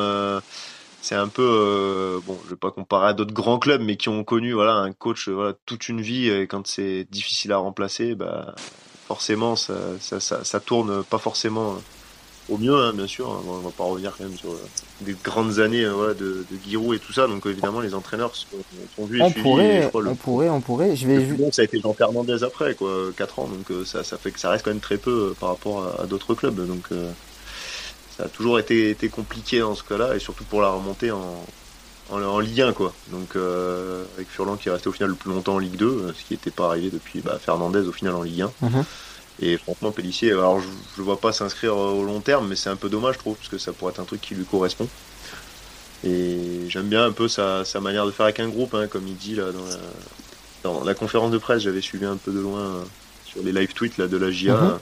c'est 1.02 1.16
un 1.16 1.28
peu 1.28 1.44
euh, 1.44 2.20
bon 2.26 2.38
je 2.46 2.52
vais 2.52 2.56
pas 2.56 2.72
comparer 2.72 3.10
à 3.10 3.14
d'autres 3.14 3.34
grands 3.34 3.60
clubs 3.60 3.82
mais 3.82 3.98
qui 3.98 4.10
ont 4.10 4.24
connu 4.24 4.54
voilà 4.54 4.74
un 4.74 4.92
coach 4.92 5.28
euh, 5.28 5.34
voilà 5.34 5.54
toute 5.66 5.88
une 5.90 6.02
vie 6.02 6.30
et 6.30 6.48
quand 6.48 6.68
c'est 6.68 7.06
difficile 7.10 7.52
à 7.52 7.58
remplacer 7.58 8.16
bah 8.16 8.54
forcément 9.08 9.56
ça, 9.56 9.76
ça, 10.00 10.20
ça, 10.20 10.44
ça 10.44 10.60
tourne 10.60 11.04
pas 11.04 11.18
forcément 11.18 11.78
au 12.50 12.58
mieux 12.58 12.76
hein, 12.76 12.94
bien 12.94 13.08
sûr 13.08 13.30
on 13.48 13.60
va 13.60 13.72
pas 13.72 13.86
revenir 13.86 14.14
quand 14.18 14.26
même 14.26 14.38
sur 14.38 14.52
euh, 14.52 14.62
des 15.02 15.16
grandes 15.24 15.60
années 15.60 15.88
voilà, 15.88 16.14
de, 16.14 16.46
de 16.50 16.58
Giroud 16.68 16.96
et 16.96 17.00
tout 17.00 17.14
ça 17.14 17.28
donc 17.28 17.46
évidemment 17.46 17.80
les 17.80 17.94
entraîneurs 17.94 18.36
sont, 18.36 18.48
sont 18.96 19.06
vus 19.06 19.22
on 19.22 19.32
pourrait 19.32 19.90
on 19.94 20.16
pourrait 20.16 20.50
on 20.50 20.62
pourrait 20.62 20.96
je 20.96 21.08
vais 21.08 21.20
bon, 21.20 21.52
ça 21.52 21.62
a 21.62 21.66
été 21.66 21.80
Jean 21.80 21.94
Fernandez 21.94 22.44
après 22.44 22.76
quoi 22.76 22.92
quatre 23.16 23.40
ans 23.40 23.48
donc 23.48 23.86
ça, 23.86 24.04
ça 24.04 24.18
fait 24.18 24.32
que 24.32 24.40
ça 24.40 24.50
reste 24.50 24.66
quand 24.66 24.72
même 24.72 24.80
très 24.80 24.98
peu 24.98 25.34
par 25.40 25.50
rapport 25.50 25.84
à, 25.84 26.04
à 26.04 26.06
d'autres 26.06 26.36
clubs 26.36 26.66
donc 26.68 26.90
ça 28.20 28.26
a 28.26 28.28
toujours 28.28 28.60
été, 28.60 28.90
été 28.90 29.08
compliqué 29.08 29.60
dans 29.60 29.76
ce 29.76 29.84
cas-là, 29.84 30.14
et 30.14 30.20
surtout 30.20 30.44
pour 30.44 30.62
la 30.62 30.68
remontée 30.68 31.10
en, 31.10 31.46
en, 32.12 32.40
Ligue 32.40 32.62
1, 32.62 32.74
quoi. 32.74 32.94
Donc, 33.12 33.38
euh, 33.38 34.04
avec 34.18 34.28
Furlan 34.28 34.58
qui 34.58 34.68
est 34.68 34.72
resté 34.74 34.90
au 34.90 34.92
final 34.92 35.12
le 35.12 35.16
plus 35.16 35.30
longtemps 35.30 35.56
en 35.56 35.60
Ligue 35.60 35.78
2, 35.78 35.86
euh, 35.86 36.14
ce 36.14 36.26
qui 36.26 36.34
n'était 36.34 36.52
pas 36.52 36.68
arrivé 36.68 36.90
depuis 36.90 37.22
bah, 37.22 37.40
Fernandez 37.40 37.80
au 37.80 37.94
final 37.94 38.16
en 38.16 38.24
Ligue 38.24 38.42
1. 38.42 38.52
Mhm. 38.62 38.86
Et 39.42 39.58
franchement, 39.58 39.92
Pellissier, 39.92 40.32
alors 40.32 40.60
je 40.60 40.68
ne 41.02 41.06
vois 41.06 41.20
pas 41.20 41.32
s'inscrire 41.32 41.76
au 41.76 42.04
long 42.04 42.20
terme, 42.20 42.48
mais 42.48 42.56
c'est 42.56 42.70
un 42.70 42.76
peu 42.76 42.90
dommage, 42.90 43.16
je 43.16 43.20
trouve, 43.20 43.36
parce 43.36 43.50
que 43.50 43.58
ça 43.58 43.72
pourrait 43.72 43.92
être 43.92 44.00
un 44.00 44.06
truc 44.06 44.22
qui 44.22 44.36
lui 44.36 44.46
correspond. 44.46 44.88
Et 46.04 46.66
j'aime 46.68 46.88
bien 46.88 47.06
un 47.06 47.12
peu 47.12 47.28
sa, 47.28 47.66
sa, 47.66 47.80
manière 47.80 48.06
de 48.06 48.12
faire 48.12 48.26
avec 48.26 48.40
un 48.40 48.50
groupe, 48.50 48.74
hein, 48.74 48.88
comme 48.88 49.08
il 49.08 49.16
dit 49.16 49.36
là 49.36 49.52
dans 49.52 49.66
la, 49.66 49.78
dans 50.64 50.84
la 50.84 50.94
conférence 50.94 51.32
de 51.32 51.38
presse, 51.38 51.64
j'avais 51.64 51.82
suivi 51.82 52.06
un 52.06 52.18
peu 52.18 52.32
de 52.32 52.40
loin 52.40 52.60
euh, 52.60 52.84
sur 53.26 53.42
les 53.44 53.52
live 53.52 53.74
tweets 53.74 53.98
là, 53.98 54.08
de 54.08 54.18
la 54.18 54.32
GIA. 54.32 54.56
Mhm 54.56 54.80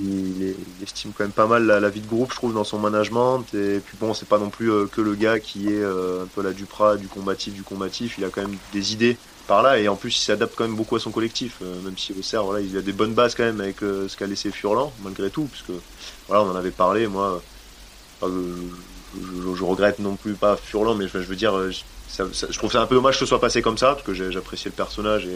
il, 0.00 0.54
estime 0.82 1.12
quand 1.16 1.24
même 1.24 1.32
pas 1.32 1.46
mal 1.46 1.66
la, 1.66 1.88
vie 1.88 2.00
de 2.00 2.06
groupe, 2.06 2.30
je 2.30 2.36
trouve, 2.36 2.54
dans 2.54 2.64
son 2.64 2.78
management. 2.78 3.44
Et 3.54 3.80
puis 3.80 3.96
bon, 3.98 4.14
c'est 4.14 4.28
pas 4.28 4.38
non 4.38 4.50
plus 4.50 4.70
euh, 4.70 4.86
que 4.86 5.00
le 5.00 5.14
gars 5.14 5.40
qui 5.40 5.68
est 5.68 5.82
euh, 5.82 6.24
un 6.24 6.26
peu 6.26 6.42
la 6.42 6.52
Duprat, 6.52 6.96
du 6.96 7.08
combatif, 7.08 7.54
du 7.54 7.62
combatif. 7.62 8.16
Il 8.18 8.24
a 8.24 8.28
quand 8.28 8.42
même 8.42 8.56
des 8.72 8.92
idées 8.92 9.16
par 9.48 9.62
là, 9.62 9.78
et 9.78 9.88
en 9.88 9.96
plus, 9.96 10.16
il 10.16 10.20
s'adapte 10.20 10.54
quand 10.56 10.64
même 10.64 10.76
beaucoup 10.76 10.94
à 10.94 11.00
son 11.00 11.10
collectif. 11.10 11.56
Euh, 11.62 11.80
même 11.82 11.98
si 11.98 12.14
Auxerre, 12.16 12.44
voilà, 12.44 12.60
il 12.60 12.76
a 12.76 12.82
des 12.82 12.92
bonnes 12.92 13.14
bases 13.14 13.34
quand 13.34 13.42
même 13.42 13.60
avec 13.60 13.80
ce 13.80 14.16
qu'a 14.16 14.26
laissé 14.26 14.52
Furlan, 14.52 14.92
malgré 15.02 15.30
tout, 15.30 15.48
puisque 15.50 15.72
voilà, 16.28 16.44
on 16.44 16.50
en 16.50 16.56
avait 16.56 16.70
parlé. 16.70 17.08
Moi, 17.08 17.42
je, 18.22 19.64
regrette 19.64 19.98
non 19.98 20.14
plus 20.14 20.34
pas 20.34 20.56
Furlan, 20.56 20.94
mais 20.94 21.08
je, 21.08 21.18
veux 21.18 21.36
dire, 21.36 21.54
je 21.70 22.58
trouve 22.58 22.70
ça 22.70 22.80
un 22.80 22.86
peu 22.86 22.94
dommage 22.94 23.14
que 23.14 23.20
ce 23.20 23.26
soit 23.26 23.40
passé 23.40 23.60
comme 23.62 23.78
ça, 23.78 23.94
parce 23.94 24.02
que 24.04 24.14
j'appréciais 24.30 24.70
le 24.70 24.76
personnage 24.76 25.26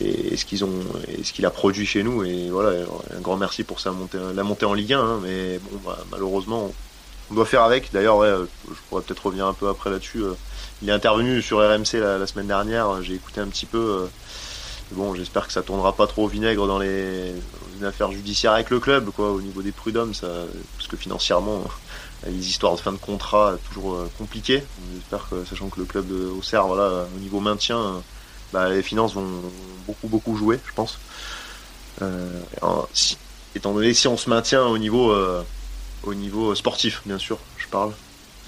et 0.00 0.36
ce 0.36 0.44
qu'ils 0.44 0.64
ont 0.64 0.80
et 1.08 1.22
ce 1.22 1.32
qu'il 1.32 1.46
a 1.46 1.50
produit 1.50 1.86
chez 1.86 2.02
nous 2.02 2.24
et 2.24 2.48
voilà 2.50 2.84
un 3.16 3.20
grand 3.20 3.36
merci 3.36 3.62
pour 3.62 3.80
sa 3.80 3.92
montée 3.92 4.18
la 4.34 4.42
montée 4.42 4.66
en 4.66 4.74
Ligue 4.74 4.92
1 4.92 5.00
hein, 5.00 5.20
mais 5.22 5.58
bon 5.58 5.78
bah, 5.84 5.98
malheureusement 6.10 6.72
on 7.30 7.34
doit 7.34 7.46
faire 7.46 7.62
avec 7.62 7.92
d'ailleurs 7.92 8.16
ouais, 8.16 8.32
je 8.68 8.74
pourrais 8.88 9.02
peut-être 9.02 9.26
revenir 9.26 9.46
un 9.46 9.54
peu 9.54 9.68
après 9.68 9.90
là-dessus 9.90 10.22
euh, 10.22 10.34
il 10.82 10.88
est 10.88 10.92
intervenu 10.92 11.42
sur 11.42 11.58
RMC 11.58 12.00
la, 12.00 12.26
semaine 12.26 12.46
dernière 12.46 13.02
j'ai 13.02 13.14
écouté 13.14 13.40
un 13.40 13.48
petit 13.48 13.66
peu 13.66 13.78
euh, 13.78 14.06
bon 14.92 15.14
j'espère 15.14 15.46
que 15.46 15.52
ça 15.52 15.62
tournera 15.62 15.94
pas 15.94 16.06
trop 16.06 16.24
au 16.24 16.28
vinaigre 16.28 16.66
dans 16.66 16.78
les, 16.78 17.34
affaires 17.82 18.12
judiciaires 18.12 18.52
avec 18.52 18.70
le 18.70 18.80
club 18.80 19.10
quoi 19.10 19.32
au 19.32 19.42
niveau 19.42 19.60
des 19.60 19.72
prud'hommes 19.72 20.14
ça 20.14 20.28
parce 20.76 20.88
que 20.88 20.96
financièrement 20.96 21.64
les 22.26 22.48
histoires 22.48 22.74
de 22.74 22.80
fin 22.80 22.92
de 22.92 22.96
contrat 22.96 23.56
toujours 23.68 23.94
euh, 23.94 24.10
compliquées 24.16 24.62
j'espère 24.94 25.28
que 25.28 25.44
sachant 25.44 25.68
que 25.68 25.80
le 25.80 25.86
club 25.86 26.06
de 26.08 26.26
Auxerre 26.28 26.66
voilà 26.66 27.06
au 27.14 27.18
niveau 27.20 27.40
maintien 27.40 28.02
bah, 28.54 28.68
les 28.68 28.82
finances 28.82 29.14
vont 29.14 29.26
beaucoup 29.84 30.06
beaucoup 30.06 30.36
jouer, 30.36 30.60
je 30.64 30.72
pense. 30.74 30.98
Euh, 32.02 32.40
étant 33.54 33.72
donné 33.74 33.92
si 33.94 34.06
on 34.06 34.16
se 34.16 34.30
maintient 34.30 34.62
au 34.62 34.78
niveau 34.78 35.10
euh, 35.10 35.42
au 36.04 36.14
niveau 36.14 36.54
sportif, 36.54 37.02
bien 37.04 37.18
sûr, 37.18 37.38
je 37.56 37.66
parle. 37.66 37.92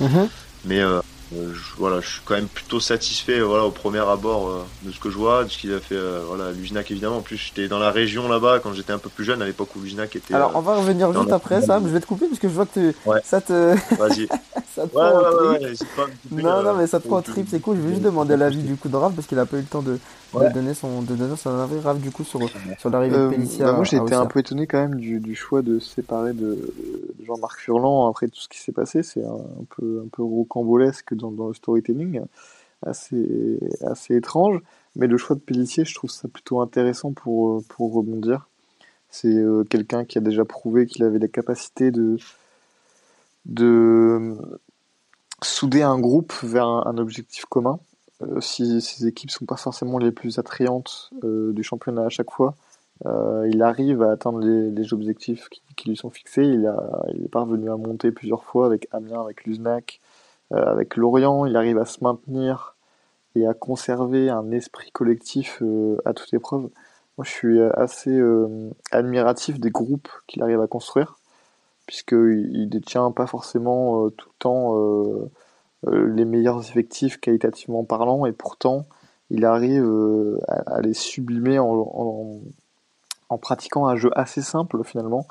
Mm-hmm. 0.00 0.28
Mais 0.64 0.78
euh, 0.78 1.00
euh, 1.34 1.52
je, 1.52 1.76
voilà, 1.76 2.00
je 2.00 2.08
suis 2.08 2.20
quand 2.24 2.34
même 2.34 2.46
plutôt 2.46 2.78
satisfait 2.78 3.40
voilà, 3.40 3.64
au 3.64 3.70
premier 3.70 3.98
abord 3.98 4.48
euh, 4.48 4.64
de 4.82 4.92
ce 4.92 5.00
que 5.00 5.10
je 5.10 5.16
vois, 5.16 5.44
de 5.44 5.50
ce 5.50 5.58
qu'il 5.58 5.72
a 5.74 5.80
fait 5.80 5.96
euh, 5.96 6.22
voilà, 6.26 6.52
Luznac 6.52 6.90
évidemment. 6.90 7.16
En 7.16 7.22
plus, 7.22 7.36
j'étais 7.36 7.66
dans 7.68 7.78
la 7.78 7.90
région 7.90 8.28
là-bas 8.28 8.60
quand 8.60 8.72
j'étais 8.72 8.92
un 8.92 8.98
peu 8.98 9.08
plus 9.08 9.24
jeune, 9.24 9.42
à 9.42 9.46
l'époque 9.46 9.70
où 9.76 9.80
Luznac 9.80 10.14
était. 10.14 10.34
Alors, 10.34 10.52
on 10.54 10.60
va 10.60 10.76
revenir 10.76 11.12
juste 11.12 11.32
après, 11.32 11.62
ça 11.62 11.80
Je 11.82 11.88
vais 11.88 12.00
te 12.00 12.06
couper 12.06 12.26
parce 12.26 12.38
que 12.38 12.48
je 12.48 12.54
vois 12.54 12.66
que 12.66 12.94
ça 13.24 13.40
te. 13.40 13.74
Vas-y. 13.96 14.28
ça 14.76 14.86
te 14.86 14.92
prend 14.92 15.52
ouais, 15.52 16.42
Non, 16.42 16.62
non, 16.62 16.74
mais 16.74 16.86
ça 16.86 17.00
te 17.00 17.08
prend 17.08 17.22
trip, 17.22 17.46
c'est 17.48 17.60
cool. 17.60 17.76
Je 17.76 17.82
vais 17.82 17.88
juste 17.90 18.02
demander 18.02 18.36
l'avis 18.36 18.62
du 18.62 18.76
coup 18.76 18.90
de 18.90 18.96
Raph 18.96 19.14
parce 19.14 19.26
qu'il 19.26 19.38
a 19.38 19.46
pas 19.46 19.56
eu 19.56 19.60
le 19.60 19.66
temps 19.66 19.80
de, 19.80 19.98
de 20.34 20.52
donner 20.52 20.74
son, 20.74 21.00
de 21.00 21.14
donner 21.14 21.34
son 21.36 21.50
avis, 21.58 21.78
Raph, 21.80 21.98
du 21.98 22.10
coup, 22.10 22.24
sur, 22.24 22.40
sur 22.78 22.90
l'arrivée 22.90 23.16
de 23.16 23.28
Pellissier. 23.30 23.64
Bah 23.64 23.72
moi, 23.72 23.84
j'ai 23.84 23.96
été 23.96 24.14
un 24.14 24.26
peu 24.26 24.40
étonné 24.40 24.66
quand 24.66 24.78
même 24.78 24.96
du, 24.96 25.18
du 25.18 25.34
choix 25.34 25.62
de 25.62 25.78
se 25.78 25.94
séparer 25.94 26.34
de, 26.34 26.58
Jean-Marc 27.24 27.58
Furlan 27.58 28.08
après 28.08 28.28
tout 28.28 28.40
ce 28.40 28.48
qui 28.48 28.58
s'est 28.58 28.72
passé. 28.72 29.02
C'est 29.02 29.24
un, 29.24 29.64
peu, 29.76 30.02
un 30.04 30.08
peu 30.08 30.22
rocambolesque 30.22 31.14
dans, 31.14 31.30
dans 31.30 31.48
le 31.48 31.54
storytelling 31.54 32.20
assez, 32.84 33.58
assez 33.82 34.14
étrange. 34.14 34.60
Mais 34.94 35.06
le 35.06 35.16
choix 35.16 35.36
de 35.36 35.40
Pellissier, 35.40 35.86
je 35.86 35.94
trouve 35.94 36.10
ça 36.10 36.28
plutôt 36.28 36.60
intéressant 36.60 37.12
pour, 37.12 37.62
pour 37.64 37.94
rebondir. 37.94 38.46
C'est 39.08 39.28
euh, 39.28 39.64
quelqu'un 39.64 40.04
qui 40.04 40.18
a 40.18 40.20
déjà 40.20 40.44
prouvé 40.44 40.84
qu'il 40.86 41.02
avait 41.04 41.18
la 41.18 41.28
capacité 41.28 41.90
de, 41.90 42.18
de 43.46 44.36
souder 45.42 45.82
un 45.82 45.98
groupe 45.98 46.32
vers 46.42 46.66
un, 46.66 46.98
objectif 46.98 47.44
commun. 47.46 47.78
Euh, 48.22 48.40
si 48.40 48.80
ces 48.80 49.06
équipes 49.06 49.30
sont 49.30 49.44
pas 49.44 49.56
forcément 49.56 49.98
les 49.98 50.10
plus 50.10 50.38
attrayantes 50.38 51.10
euh, 51.24 51.52
du 51.52 51.62
championnat 51.62 52.06
à 52.06 52.08
chaque 52.08 52.30
fois, 52.30 52.54
il 53.04 53.62
arrive 53.62 54.02
à 54.02 54.12
atteindre 54.12 54.40
les, 54.40 54.94
objectifs 54.94 55.50
qui, 55.76 55.88
lui 55.90 55.98
sont 55.98 56.08
fixés. 56.08 56.44
Il, 56.44 56.66
a, 56.66 57.04
il 57.14 57.24
est 57.24 57.28
parvenu 57.28 57.70
à 57.70 57.76
monter 57.76 58.10
plusieurs 58.10 58.42
fois 58.42 58.64
avec 58.64 58.88
Amiens, 58.90 59.20
avec 59.20 59.44
Luznac, 59.44 60.00
euh, 60.52 60.64
avec 60.64 60.96
Lorient, 60.96 61.46
il 61.46 61.56
arrive 61.56 61.78
à 61.78 61.84
se 61.84 62.02
maintenir 62.02 62.76
et 63.34 63.46
à 63.46 63.54
conserver 63.54 64.30
un 64.30 64.50
esprit 64.50 64.90
collectif 64.90 65.58
euh, 65.62 65.96
à 66.04 66.14
toute 66.14 66.32
épreuve. 66.32 66.70
Moi, 67.18 67.24
je 67.24 67.30
suis 67.30 67.60
assez 67.60 68.10
euh, 68.10 68.70
admiratif 68.92 69.58
des 69.58 69.70
groupes 69.70 70.08
qu'il 70.26 70.42
arrive 70.42 70.60
à 70.60 70.66
construire, 70.66 71.18
puisqu'il 71.86 72.68
détient 72.68 73.10
pas 73.10 73.26
forcément 73.26 74.10
tout 74.10 74.28
le 74.28 74.38
temps 74.38 75.30
les 75.86 76.24
meilleurs 76.24 76.60
effectifs 76.68 77.18
qualitativement 77.20 77.84
parlant, 77.84 78.26
et 78.26 78.32
pourtant, 78.32 78.86
il 79.30 79.44
arrive 79.44 79.88
à, 80.48 80.80
les 80.80 80.94
sublimer 80.94 81.58
en, 81.58 82.40
en, 83.28 83.38
pratiquant 83.38 83.86
un 83.86 83.96
jeu 83.96 84.10
assez 84.16 84.42
simple 84.42 84.82
finalement, 84.84 85.26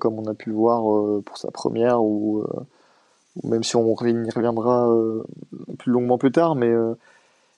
comme 0.00 0.18
on 0.18 0.26
a 0.26 0.34
pu 0.34 0.50
le 0.50 0.56
voir 0.56 1.22
pour 1.22 1.38
sa 1.38 1.50
première 1.50 2.02
ou 2.02 2.44
même 3.44 3.62
si 3.62 3.76
on 3.76 3.86
y 3.86 4.30
reviendra 4.30 4.88
euh, 4.88 5.22
plus 5.78 5.92
longuement 5.92 6.18
plus 6.18 6.32
tard, 6.32 6.54
mais 6.54 6.68
euh, 6.68 6.94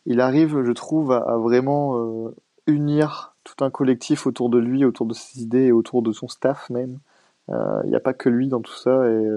il 0.06 0.20
arrive, 0.20 0.62
je 0.64 0.72
trouve, 0.72 1.12
à, 1.12 1.36
vraiment 1.36 1.98
euh, 1.98 2.34
unir 2.66 3.34
tout 3.44 3.64
un 3.64 3.70
collectif 3.70 4.26
autour 4.26 4.50
de 4.50 4.58
lui, 4.58 4.84
autour 4.84 5.06
de 5.06 5.14
ses 5.14 5.40
idées 5.40 5.66
et 5.66 5.72
autour 5.72 6.02
de 6.02 6.12
son 6.12 6.28
staff 6.28 6.68
même. 6.70 6.98
Il 7.48 7.88
n'y 7.88 7.96
a 7.96 8.00
pas 8.00 8.12
que 8.12 8.28
lui 8.28 8.48
dans 8.48 8.60
tout 8.60 8.76
ça 8.76 9.08
et, 9.08 9.28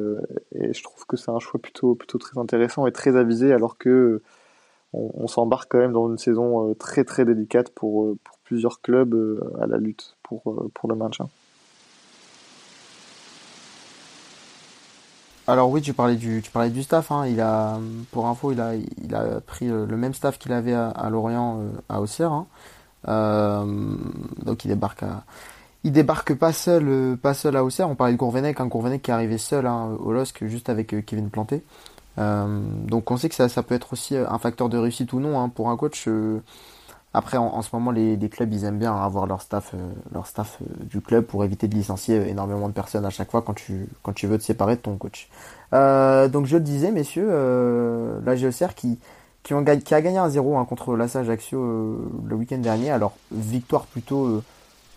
et 0.56 0.74
je 0.74 0.84
trouve 0.84 1.06
que 1.06 1.16
c'est 1.16 1.32
un 1.32 1.40
choix 1.40 1.62
plutôt, 1.62 1.96
plutôt 1.96 2.18
très 2.18 2.38
intéressant 2.38 2.86
et 2.86 2.92
très 2.92 3.16
avisé 3.16 3.54
alors 3.54 3.78
que 3.78 4.22
on, 4.92 5.28
s'embarque 5.28 5.72
quand 5.72 5.78
même 5.78 5.94
dans 5.94 6.10
une 6.10 6.18
saison 6.18 6.74
très 6.74 7.06
très 7.06 7.24
délicate 7.24 7.70
pour, 7.70 8.18
pour 8.24 8.38
plusieurs 8.44 8.82
clubs 8.82 9.16
à 9.62 9.66
la 9.66 9.78
lutte 9.78 10.18
pour, 10.24 10.44
pour 10.74 10.90
le 10.90 10.96
maintien. 10.96 11.30
Alors 15.48 15.70
oui, 15.70 15.82
tu 15.82 15.94
parlais 15.94 16.16
du, 16.16 16.42
tu 16.42 16.52
parlais 16.52 16.70
du 16.70 16.84
staff. 16.84 17.12
Hein. 17.12 17.26
Il 17.28 17.42
a, 17.42 17.78
pour 18.12 18.28
info, 18.28 18.52
il 18.52 18.62
a, 18.62 18.76
il 18.76 19.16
a 19.16 19.42
pris 19.42 19.70
euh, 19.70 19.86
le 19.86 19.98
même 19.98 20.14
staff 20.14 20.38
qu'il 20.38 20.54
avait 20.54 20.74
à, 20.74 21.10
Lorient, 21.10 21.60
euh, 21.60 21.70
à 21.90 22.00
Auxerre. 22.00 22.32
Hein. 22.32 22.48
Euh, 23.08 23.66
donc 24.46 24.64
il 24.64 24.68
débarque 24.70 25.04
à, 25.04 25.24
il 25.84 25.92
débarque 25.92 26.36
pas 26.36 26.54
seul, 26.54 27.18
pas 27.18 27.34
seul 27.34 27.56
à 27.56 27.64
Auxerre. 27.64 27.90
On 27.90 27.96
parlait 27.96 28.14
de 28.14 28.18
Gourvenec, 28.18 28.60
un 28.60 28.68
Gourvenec 28.68 29.02
qui 29.02 29.12
est 29.12 29.14
arrivé 29.14 29.38
seul 29.38 29.66
hein, 29.66 29.98
au 30.00 30.12
LOSC 30.12 30.46
juste 30.46 30.70
avec 30.70 31.06
Kevin 31.06 31.30
Planté. 31.30 31.64
donc 32.18 33.10
on 33.12 33.18
sait 33.18 33.30
que 33.30 33.36
ça, 33.36 33.50
ça 33.50 33.64
peut 33.64 33.76
être 33.76 33.94
aussi 33.94 34.16
un 34.16 34.38
facteur 34.38 34.70
de 34.70 34.78
réussite 34.78 35.14
ou 35.14 35.20
non 35.20 35.40
hein, 35.40 35.50
pour 35.50 35.70
un 35.70 35.78
coach. 35.78 36.08
Après, 37.14 37.36
en, 37.36 37.62
ce 37.62 37.70
moment, 37.74 37.92
les, 37.92 38.18
clubs, 38.30 38.54
ils 38.54 38.64
aiment 38.64 38.80
bien 38.80 38.96
avoir 38.96 39.28
leur 39.28 39.42
staff, 39.42 39.72
euh, 39.74 39.92
leur 40.14 40.28
staff 40.28 40.60
euh, 40.62 40.86
du 40.86 41.02
club 41.02 41.26
pour 41.26 41.44
éviter 41.44 41.68
de 41.68 41.76
licencier 41.76 42.18
euh, 42.18 42.26
énormément 42.26 42.70
de 42.70 42.74
personnes 42.74 43.04
à 43.04 43.10
chaque 43.10 43.30
fois 43.32 43.42
quand 43.42 43.54
tu, 43.54 43.90
quand 44.02 44.14
tu 44.14 44.28
veux 44.28 44.38
te 44.38 44.44
séparer 44.44 44.78
de 44.78 44.82
ton 44.82 44.96
coach. 44.96 45.28
donc, 45.74 46.46
je 46.46 46.56
le 46.56 46.64
disais, 46.64 46.92
messieurs, 46.92 47.28
la 48.24 48.36
GECR 48.38 48.76
qui, 48.76 48.98
qui, 49.44 49.54
qui 49.84 49.94
a 49.94 50.02
gagné 50.02 50.20
un 50.20 50.30
0 50.30 50.58
hein, 50.58 50.64
contre 50.64 50.96
la 50.96 51.06
Ajaccio 51.14 52.12
le 52.26 52.36
week-end 52.36 52.60
dernier. 52.60 52.92
Alors, 52.92 53.14
victoire 53.32 53.86
plutôt, 53.88 54.42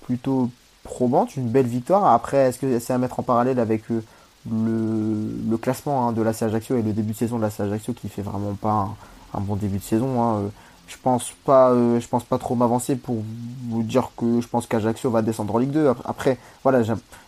plutôt 0.02 0.50
probante, 0.84 1.36
une 1.36 1.48
belle 1.48 1.66
victoire. 1.66 2.06
Après, 2.06 2.48
est-ce 2.48 2.58
que 2.58 2.78
c'est 2.78 2.92
à 2.92 2.98
mettre 2.98 3.18
en 3.18 3.24
parallèle 3.24 3.58
avec 3.58 3.82
le, 3.88 4.02
le 4.46 5.56
classement 5.56 6.08
hein, 6.08 6.12
de 6.12 6.22
la 6.22 6.30
Ajaccio 6.30 6.76
et 6.76 6.82
le 6.82 6.92
début 6.92 7.12
de 7.12 7.16
saison 7.16 7.38
de 7.38 7.42
la 7.42 7.50
Ajaccio 7.58 7.92
qui 7.94 8.08
fait 8.08 8.22
vraiment 8.22 8.54
pas 8.54 8.88
un, 9.32 9.40
bon 9.40 9.56
début 9.56 9.78
de 9.78 9.82
saison 9.82 10.22
hein, 10.22 10.42
je 10.86 10.96
pense 11.02 11.32
pas 11.44 11.70
euh, 11.70 11.98
je 11.98 12.06
pense 12.06 12.24
pas 12.24 12.38
trop 12.38 12.54
m'avancer 12.54 12.96
pour 12.96 13.16
vous 13.68 13.82
dire 13.82 14.10
que 14.16 14.40
je 14.40 14.46
pense 14.46 14.66
qu'Ajaccio 14.66 15.10
va 15.10 15.22
descendre 15.22 15.54
en 15.54 15.58
Ligue 15.58 15.70
2 15.70 15.94
après 16.04 16.38
voilà 16.62 16.82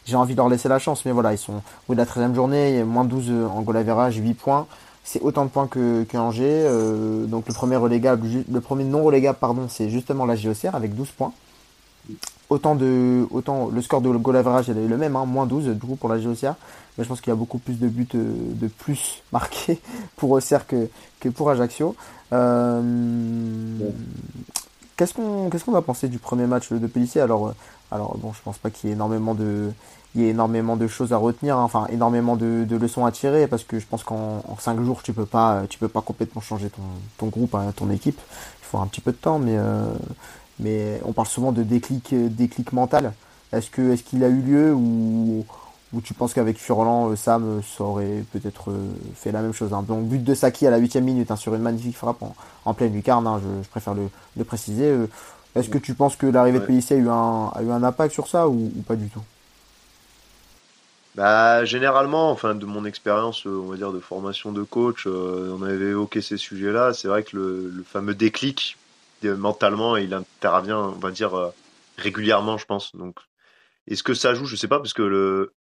j'ai 0.04 0.16
envie 0.16 0.34
de 0.34 0.36
leur 0.36 0.48
laisser 0.48 0.68
la 0.68 0.78
chance 0.78 1.04
mais 1.06 1.12
voilà 1.12 1.32
ils 1.32 1.38
sont 1.38 1.62
au 1.88 1.94
de 1.94 1.98
la 1.98 2.04
13e 2.04 2.34
journée 2.34 2.84
moins 2.84 3.04
12 3.04 3.32
en 3.50 3.62
goal 3.62 3.78
average 3.78 4.16
8 4.16 4.34
points. 4.34 4.66
C'est 5.02 5.22
autant 5.22 5.44
de 5.44 5.50
points 5.50 5.68
que, 5.68 6.04
Angers 6.16 6.64
euh, 6.66 7.26
donc 7.26 7.46
le 7.48 7.54
premier 7.54 7.76
relégable 7.76 8.26
le 8.50 8.60
premier 8.60 8.84
non 8.84 9.04
relégable 9.04 9.38
pardon 9.38 9.68
c'est 9.68 9.88
justement 9.88 10.26
la 10.26 10.36
JOCR 10.36 10.74
avec 10.74 10.94
12 10.94 11.08
points 11.10 11.32
autant 12.48 12.74
de 12.74 13.26
autant 13.30 13.68
le 13.68 13.82
score 13.82 14.00
de 14.00 14.10
goal 14.10 14.36
average 14.36 14.70
est 14.70 14.74
le 14.74 14.96
même 14.96 15.16
hein, 15.16 15.24
moins 15.24 15.46
12 15.46 15.68
du 15.68 15.78
coup 15.78 15.96
pour 15.96 16.08
la 16.08 16.20
JOCR 16.20 16.54
mais 16.96 17.04
je 17.04 17.08
pense 17.08 17.20
qu'il 17.20 17.30
y 17.30 17.32
a 17.32 17.36
beaucoup 17.36 17.58
plus 17.58 17.78
de 17.78 17.88
buts 17.88 18.08
euh, 18.14 18.32
de 18.54 18.68
plus 18.68 19.22
marqués 19.32 19.80
pour 20.16 20.30
Auxerre 20.30 20.66
que, 20.66 20.88
que 21.20 21.28
pour 21.28 21.50
Ajaccio 21.50 21.96
euh, 22.32 22.80
qu'est-ce 24.96 25.14
qu'on 25.14 25.50
qu'est-ce 25.50 25.64
qu'on 25.64 25.72
va 25.72 25.82
penser 25.82 26.08
du 26.08 26.18
premier 26.18 26.46
match 26.46 26.72
de 26.72 26.86
Pellissier 26.86 27.20
Alors 27.20 27.48
euh, 27.48 27.52
alors 27.90 28.16
bon, 28.18 28.32
je 28.32 28.42
pense 28.42 28.58
pas 28.58 28.70
qu'il 28.70 28.88
y 28.88 28.92
ait 28.92 28.96
énormément 28.96 29.34
de 29.34 29.70
il 30.14 30.22
y 30.22 30.24
ait 30.24 30.30
énormément 30.30 30.76
de 30.76 30.86
choses 30.86 31.12
à 31.12 31.18
retenir, 31.18 31.58
hein. 31.58 31.62
enfin 31.62 31.86
énormément 31.90 32.36
de, 32.36 32.64
de, 32.64 32.76
leçons 32.76 33.04
à 33.04 33.12
tirer 33.12 33.46
parce 33.46 33.64
que 33.64 33.78
je 33.78 33.86
pense 33.86 34.02
qu'en 34.02 34.42
en 34.48 34.56
5 34.58 34.80
jours 34.80 35.02
tu 35.02 35.12
peux 35.12 35.26
pas 35.26 35.64
tu 35.68 35.78
peux 35.78 35.88
pas 35.88 36.00
complètement 36.00 36.40
changer 36.40 36.70
ton, 36.70 36.82
ton 37.18 37.26
groupe, 37.26 37.54
hein, 37.54 37.72
ton 37.76 37.90
équipe. 37.90 38.18
Il 38.62 38.66
faut 38.66 38.78
un 38.78 38.86
petit 38.86 39.00
peu 39.00 39.12
de 39.12 39.16
temps, 39.16 39.38
mais 39.38 39.56
euh, 39.56 39.84
mais 40.58 41.00
on 41.04 41.12
parle 41.12 41.28
souvent 41.28 41.52
de 41.52 41.62
déclic 41.62 42.14
déclic 42.14 42.72
mental. 42.72 43.12
Est-ce 43.52 43.70
que 43.70 43.92
est-ce 43.92 44.02
qu'il 44.02 44.24
a 44.24 44.28
eu 44.28 44.40
lieu 44.40 44.74
ou 44.74 45.44
ou 45.92 46.00
tu 46.00 46.14
penses 46.14 46.34
qu'avec 46.34 46.58
Furlan, 46.58 47.10
euh, 47.10 47.16
Sam, 47.16 47.44
euh, 47.44 47.62
ça 47.62 47.84
aurait 47.84 48.24
peut-être 48.32 48.70
euh, 48.70 48.88
fait 49.14 49.32
la 49.32 49.40
même 49.40 49.52
chose. 49.52 49.72
Hein? 49.72 49.84
Donc 49.86 50.04
but 50.04 50.22
de 50.22 50.34
Saki 50.34 50.66
à 50.66 50.70
la 50.70 50.78
huitième 50.78 51.04
minute 51.04 51.30
hein, 51.30 51.36
sur 51.36 51.54
une 51.54 51.62
magnifique 51.62 51.96
frappe 51.96 52.22
en, 52.64 52.74
pleine 52.74 52.92
lucarne, 52.92 53.26
hein, 53.26 53.40
je, 53.62 53.68
préfère 53.68 53.94
le, 53.94 54.44
préciser. 54.44 54.94
Est-ce 55.54 55.70
que 55.70 55.78
tu 55.78 55.94
penses 55.94 56.16
que 56.16 56.26
l'arrivée 56.26 56.58
de 56.58 56.64
Pellissier 56.64 56.96
a 56.96 56.98
eu, 56.98 57.08
un, 57.08 57.50
a 57.54 57.62
eu 57.62 57.70
un 57.70 57.82
impact 57.82 58.12
sur 58.12 58.26
ça 58.28 58.48
ou, 58.48 58.70
pas 58.86 58.96
du 58.96 59.08
tout? 59.08 59.22
Bah, 61.14 61.64
généralement, 61.64 62.30
enfin, 62.30 62.54
de 62.54 62.66
mon 62.66 62.84
expérience, 62.84 63.46
on 63.46 63.70
va 63.70 63.76
dire, 63.76 63.90
de 63.90 64.00
formation 64.00 64.52
de 64.52 64.62
coach, 64.62 65.06
on 65.06 65.62
avait 65.62 65.86
évoqué 65.86 66.20
ces 66.20 66.36
sujets-là. 66.36 66.92
C'est 66.92 67.08
vrai 67.08 67.22
que 67.22 67.36
le, 67.36 67.84
fameux 67.90 68.14
déclic, 68.14 68.76
mentalement, 69.24 69.96
il 69.96 70.14
intervient, 70.14 70.78
on 70.78 70.98
va 70.98 71.10
dire, 71.10 71.52
régulièrement, 71.96 72.58
je 72.58 72.66
pense. 72.66 72.94
Donc, 72.96 73.18
est-ce 73.86 74.02
que 74.02 74.14
ça 74.14 74.34
joue? 74.34 74.46
Je 74.46 74.56
sais 74.56 74.68
pas, 74.68 74.78
parce 74.78 74.94
que 74.94 75.02
le, 75.02 75.54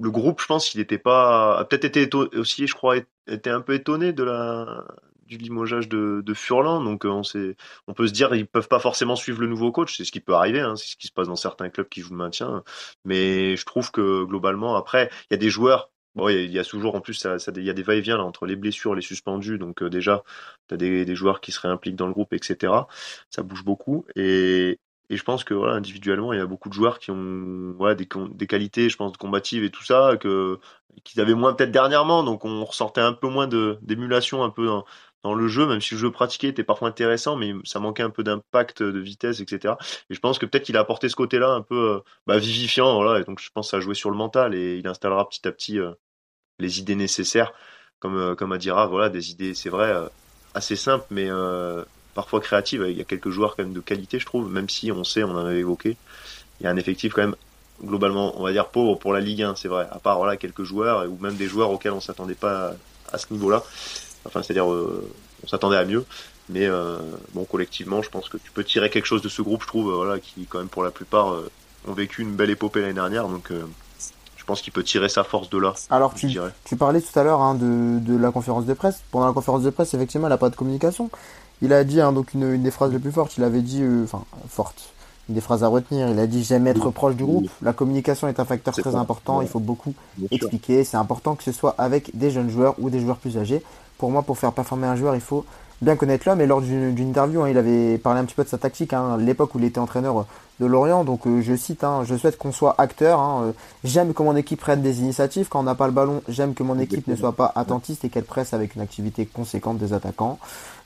le 0.00 0.10
groupe, 0.10 0.40
je 0.40 0.46
pense, 0.46 0.74
il 0.74 0.80
était 0.80 0.98
pas, 0.98 1.58
a 1.58 1.64
peut-être 1.64 1.84
été 1.84 2.08
aussi, 2.14 2.66
je 2.66 2.74
crois, 2.74 2.96
était 3.26 3.50
un 3.50 3.60
peu 3.60 3.74
étonné 3.74 4.12
de 4.12 4.24
la 4.24 4.84
du 5.28 5.36
limogeage 5.36 5.88
de, 5.88 6.22
de 6.24 6.34
Furlan. 6.34 6.82
Donc 6.82 7.04
euh, 7.04 7.08
on 7.08 7.22
sait, 7.22 7.56
on 7.86 7.94
peut 7.94 8.06
se 8.08 8.12
dire 8.12 8.34
ils 8.34 8.46
peuvent 8.46 8.68
pas 8.68 8.80
forcément 8.80 9.14
suivre 9.14 9.40
le 9.40 9.46
nouveau 9.46 9.70
coach, 9.70 9.96
c'est 9.96 10.04
ce 10.04 10.12
qui 10.12 10.20
peut 10.20 10.34
arriver, 10.34 10.60
hein, 10.60 10.74
c'est 10.76 10.88
ce 10.88 10.96
qui 10.96 11.06
se 11.06 11.12
passe 11.12 11.28
dans 11.28 11.36
certains 11.36 11.68
clubs 11.68 11.88
qui 11.88 12.00
jouent 12.00 12.12
le 12.12 12.16
maintien. 12.16 12.64
Mais 13.04 13.56
je 13.56 13.64
trouve 13.64 13.90
que 13.90 14.24
globalement, 14.24 14.76
après, 14.76 15.10
il 15.30 15.34
y 15.34 15.36
a 15.36 15.38
des 15.38 15.50
joueurs. 15.50 15.90
Bon, 16.18 16.28
il 16.28 16.50
y 16.50 16.58
a 16.58 16.64
toujours 16.64 16.96
en 16.96 17.00
plus, 17.00 17.14
ça, 17.14 17.36
il 17.54 17.62
y 17.62 17.70
a 17.70 17.72
des 17.72 17.84
va-et-vient 17.84 18.18
entre 18.18 18.44
les 18.44 18.56
blessures, 18.56 18.96
les 18.96 19.02
suspendus. 19.02 19.56
Donc 19.56 19.82
euh, 19.82 19.88
déjà, 19.88 20.24
tu 20.66 20.74
as 20.74 20.76
des, 20.76 21.04
des 21.04 21.14
joueurs 21.14 21.40
qui 21.40 21.52
se 21.52 21.60
réimpliquent 21.60 21.94
dans 21.94 22.08
le 22.08 22.12
groupe, 22.12 22.32
etc. 22.32 22.72
Ça 23.30 23.44
bouge 23.44 23.64
beaucoup. 23.64 24.04
Et, 24.16 24.80
je 25.10 25.22
pense 25.22 25.44
que 25.44 25.54
voilà, 25.54 25.74
individuellement, 25.74 26.32
il 26.32 26.38
y 26.38 26.42
a 26.42 26.46
beaucoup 26.46 26.68
de 26.68 26.74
joueurs 26.74 26.98
qui 26.98 27.10
ont 27.12 27.76
des, 28.34 28.46
qualités, 28.46 28.90
je 28.90 28.96
pense, 28.96 29.16
combatives 29.16 29.64
et 29.64 29.70
tout 29.70 29.84
ça, 29.84 30.16
que 30.20 30.58
qu'ils 31.04 31.20
avaient 31.20 31.34
moins 31.34 31.54
peut-être 31.54 31.70
dernièrement. 31.70 32.24
Donc 32.24 32.44
on 32.44 32.64
ressortait 32.64 33.00
un 33.00 33.12
peu 33.12 33.28
moins 33.28 33.46
d'émulation 33.46 34.42
un 34.44 34.50
peu 34.50 34.66
dans, 35.24 35.34
le 35.34 35.48
jeu, 35.48 35.66
même 35.66 35.80
si 35.80 35.94
le 35.94 36.00
jeu 36.00 36.10
pratiqué 36.10 36.48
était 36.48 36.64
parfois 36.64 36.88
intéressant, 36.88 37.36
mais 37.36 37.54
ça 37.64 37.80
manquait 37.80 38.02
un 38.02 38.10
peu 38.10 38.24
d'impact, 38.24 38.82
de 38.82 38.98
vitesse, 38.98 39.40
etc. 39.40 39.74
Et 40.10 40.14
je 40.14 40.20
pense 40.20 40.38
que 40.38 40.46
peut-être 40.46 40.64
qu'il 40.64 40.76
a 40.76 40.80
apporté 40.80 41.08
ce 41.08 41.16
côté-là 41.16 41.50
un 41.50 41.62
peu 41.62 41.96
euh, 41.96 42.00
bah, 42.26 42.38
vivifiant, 42.38 42.94
voilà. 42.96 43.20
Et 43.20 43.24
donc 43.24 43.40
je 43.40 43.50
pense 43.54 43.70
que 43.70 43.80
ça 43.80 43.94
sur 43.94 44.10
le 44.10 44.16
mental 44.16 44.54
et 44.54 44.78
il 44.78 44.88
installera 44.88 45.28
petit 45.28 45.46
à 45.46 45.52
petit 45.52 45.78
euh, 45.78 45.92
les 46.58 46.78
idées 46.78 46.94
nécessaires, 46.94 47.52
comme 48.00 48.16
euh, 48.16 48.34
comme 48.34 48.52
a 48.52 48.58
dira, 48.58 48.86
voilà, 48.86 49.08
des 49.08 49.30
idées, 49.30 49.54
c'est 49.54 49.70
vrai, 49.70 49.94
assez 50.54 50.76
simples, 50.76 51.06
mais 51.10 51.28
parfois 52.14 52.40
créative. 52.40 52.84
Il 52.88 52.96
y 52.96 53.00
a 53.00 53.04
quelques 53.04 53.30
joueurs 53.30 53.56
quand 53.56 53.62
même 53.62 53.74
de 53.74 53.80
qualité, 53.80 54.18
je 54.18 54.26
trouve, 54.26 54.50
même 54.50 54.68
si 54.68 54.90
on 54.92 55.04
sait, 55.04 55.22
on 55.22 55.30
en 55.30 55.46
avait 55.46 55.60
évoqué, 55.60 55.96
il 56.60 56.64
y 56.64 56.66
a 56.66 56.70
un 56.70 56.76
effectif 56.76 57.12
quand 57.12 57.22
même 57.22 57.36
globalement, 57.82 58.38
on 58.40 58.42
va 58.42 58.52
dire 58.52 58.68
pauvre 58.68 58.96
pour 58.96 59.12
la 59.12 59.20
Ligue 59.20 59.42
1, 59.42 59.54
c'est 59.56 59.68
vrai. 59.68 59.86
À 59.90 59.98
part 59.98 60.18
voilà 60.18 60.36
quelques 60.36 60.64
joueurs 60.64 61.08
ou 61.08 61.18
même 61.20 61.36
des 61.36 61.46
joueurs 61.46 61.70
auxquels 61.70 61.92
on 61.92 62.00
s'attendait 62.00 62.34
pas 62.34 62.74
à, 63.12 63.18
ce 63.18 63.32
niveau-là. 63.32 63.62
Enfin, 64.24 64.42
c'est-à-dire, 64.42 64.70
euh, 64.70 65.08
on 65.44 65.46
s'attendait 65.46 65.76
à 65.76 65.84
mieux. 65.84 66.04
Mais 66.48 66.66
euh, 66.66 66.96
bon, 67.34 67.44
collectivement, 67.44 68.02
je 68.02 68.10
pense 68.10 68.28
que 68.28 68.38
tu 68.38 68.50
peux 68.50 68.64
tirer 68.64 68.90
quelque 68.90 69.06
chose 69.06 69.22
de 69.22 69.28
ce 69.28 69.42
groupe, 69.42 69.62
je 69.62 69.68
trouve, 69.68 69.92
voilà, 69.92 70.18
qui 70.18 70.46
quand 70.46 70.58
même 70.58 70.68
pour 70.68 70.82
la 70.82 70.90
plupart 70.90 71.34
euh, 71.34 71.50
ont 71.86 71.92
vécu 71.92 72.22
une 72.22 72.34
belle 72.34 72.50
épopée 72.50 72.80
l'année 72.80 72.94
dernière. 72.94 73.28
Donc, 73.28 73.52
pense 74.48 74.62
qu'il 74.62 74.72
peut 74.72 74.82
tirer 74.82 75.08
sa 75.08 75.24
force 75.24 75.48
de 75.50 75.58
là. 75.58 75.74
Alors, 75.90 76.14
tu, 76.14 76.26
tu 76.64 76.76
parlais 76.76 77.00
tout 77.00 77.16
à 77.18 77.22
l'heure 77.22 77.42
hein, 77.42 77.54
de, 77.54 77.98
de 78.00 78.16
la 78.16 78.30
conférence 78.32 78.64
de 78.64 78.74
presse. 78.74 79.02
Pendant 79.12 79.26
la 79.26 79.32
conférence 79.32 79.62
de 79.62 79.70
presse, 79.70 79.94
effectivement, 79.94 80.26
elle 80.26 80.32
n'a 80.32 80.38
pas 80.38 80.50
de 80.50 80.56
communication. 80.56 81.10
Il 81.60 81.72
a 81.72 81.84
dit, 81.84 82.00
hein, 82.00 82.12
donc 82.12 82.34
une, 82.34 82.54
une, 82.54 82.62
des 82.62 82.70
phrases 82.70 82.92
les 82.92 82.98
plus 82.98 83.12
fortes, 83.12 83.36
il 83.36 83.44
avait 83.44 83.60
dit, 83.60 83.82
euh, 83.82 84.04
enfin, 84.04 84.22
forte, 84.48 84.94
une 85.28 85.34
des 85.34 85.40
phrases 85.40 85.64
à 85.64 85.68
retenir, 85.68 86.08
il 86.08 86.18
a 86.18 86.26
dit, 86.26 86.44
j'aime 86.44 86.66
être 86.66 86.90
proche 86.90 87.16
du 87.16 87.24
groupe, 87.24 87.50
la 87.62 87.72
communication 87.72 88.28
est 88.28 88.40
un 88.40 88.44
facteur 88.44 88.74
très 88.74 88.94
important, 88.94 89.42
il 89.42 89.48
faut 89.48 89.60
beaucoup 89.60 89.92
expliquer, 90.30 90.84
c'est 90.84 90.96
important 90.96 91.34
que 91.34 91.42
ce 91.42 91.52
soit 91.52 91.74
avec 91.76 92.16
des 92.16 92.30
jeunes 92.30 92.48
joueurs 92.48 92.74
ou 92.78 92.90
des 92.90 93.00
joueurs 93.00 93.18
plus 93.18 93.36
âgés. 93.36 93.62
Pour 93.98 94.10
moi, 94.12 94.22
pour 94.22 94.38
faire 94.38 94.52
performer 94.52 94.86
un 94.86 94.94
joueur, 94.94 95.16
il 95.16 95.20
faut 95.20 95.44
bien 95.80 95.96
connaître 95.96 96.28
l'homme. 96.28 96.40
Et 96.40 96.46
lors 96.46 96.60
d'une 96.60 96.98
interview, 96.98 97.42
hein, 97.42 97.48
il 97.48 97.58
avait 97.58 97.98
parlé 97.98 98.20
un 98.20 98.24
petit 98.24 98.34
peu 98.34 98.44
de 98.44 98.48
sa 98.48 98.58
tactique, 98.58 98.92
hein, 98.92 99.16
l'époque 99.18 99.54
où 99.54 99.58
il 99.58 99.64
était 99.64 99.78
entraîneur 99.78 100.26
de 100.60 100.66
Lorient. 100.66 101.04
Donc 101.04 101.26
euh, 101.26 101.40
je 101.40 101.54
cite, 101.54 101.84
hein, 101.84 102.02
je 102.04 102.16
souhaite 102.16 102.36
qu'on 102.38 102.52
soit 102.52 102.74
acteur. 102.78 103.20
Hein, 103.20 103.42
euh, 103.44 103.52
j'aime 103.84 104.12
que 104.12 104.22
mon 104.22 104.36
équipe 104.36 104.60
prenne 104.60 104.82
des 104.82 105.00
initiatives. 105.00 105.48
Quand 105.48 105.60
on 105.60 105.64
n'a 105.64 105.74
pas 105.74 105.86
le 105.86 105.92
ballon, 105.92 106.22
j'aime 106.28 106.54
que 106.54 106.62
mon 106.62 106.78
équipe 106.78 107.06
ne 107.06 107.16
soit 107.16 107.32
pas 107.32 107.52
attentiste 107.54 108.04
et 108.04 108.08
qu'elle 108.08 108.24
presse 108.24 108.54
avec 108.54 108.74
une 108.74 108.82
activité 108.82 109.26
conséquente 109.26 109.78
des 109.78 109.92
attaquants. 109.92 110.38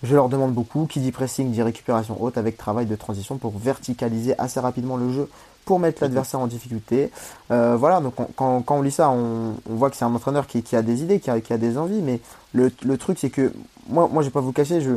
Je 0.03 0.15
leur 0.15 0.29
demande 0.29 0.53
beaucoup. 0.53 0.87
Qui 0.87 1.01
dit 1.01 1.13
pressing 1.13 1.51
dit 1.51 1.63
récupération 1.63 2.17
haute 2.21 2.39
avec 2.39 2.57
travail 2.57 2.87
de 2.87 2.97
transition 2.97 3.37
pour 3.37 3.57
verticaliser 3.57 4.39
assez 4.39 4.61
rapidement 4.61 4.97
le 4.97 5.11
jeu 5.11 5.29
pour 5.64 5.78
mettre 5.78 6.02
l'adversaire 6.02 6.40
en 6.40 6.47
difficulté. 6.47 7.11
Euh, 7.50 7.76
voilà, 7.76 8.00
donc 8.00 8.14
quand, 8.37 8.62
quand, 8.62 8.76
on 8.76 8.83
lit 8.83 8.90
ça, 8.90 9.11
on, 9.11 9.54
on 9.71 9.75
voit 9.75 9.90
que 9.90 9.97
c'est 9.97 10.04
un 10.04 10.14
entraîneur 10.14 10.47
qui, 10.47 10.62
qui, 10.62 10.76
a 10.76 10.83
des 10.83 11.02
idées, 11.02 11.21
qui 11.21 11.31
a, 11.31 11.40
qui 11.40 11.52
a 11.52 11.59
des 11.59 11.78
envies, 11.78 12.02
mais 12.02 12.21
le, 12.52 12.71
le 12.85 12.99
truc 12.99 13.19
c'est 13.19 13.31
que 13.31 13.52
moi, 13.88 14.09
moi 14.12 14.23
je 14.23 14.28
vais 14.28 14.33
pas 14.33 14.40
vous 14.40 14.52
cacher, 14.52 14.81
je, 14.81 14.92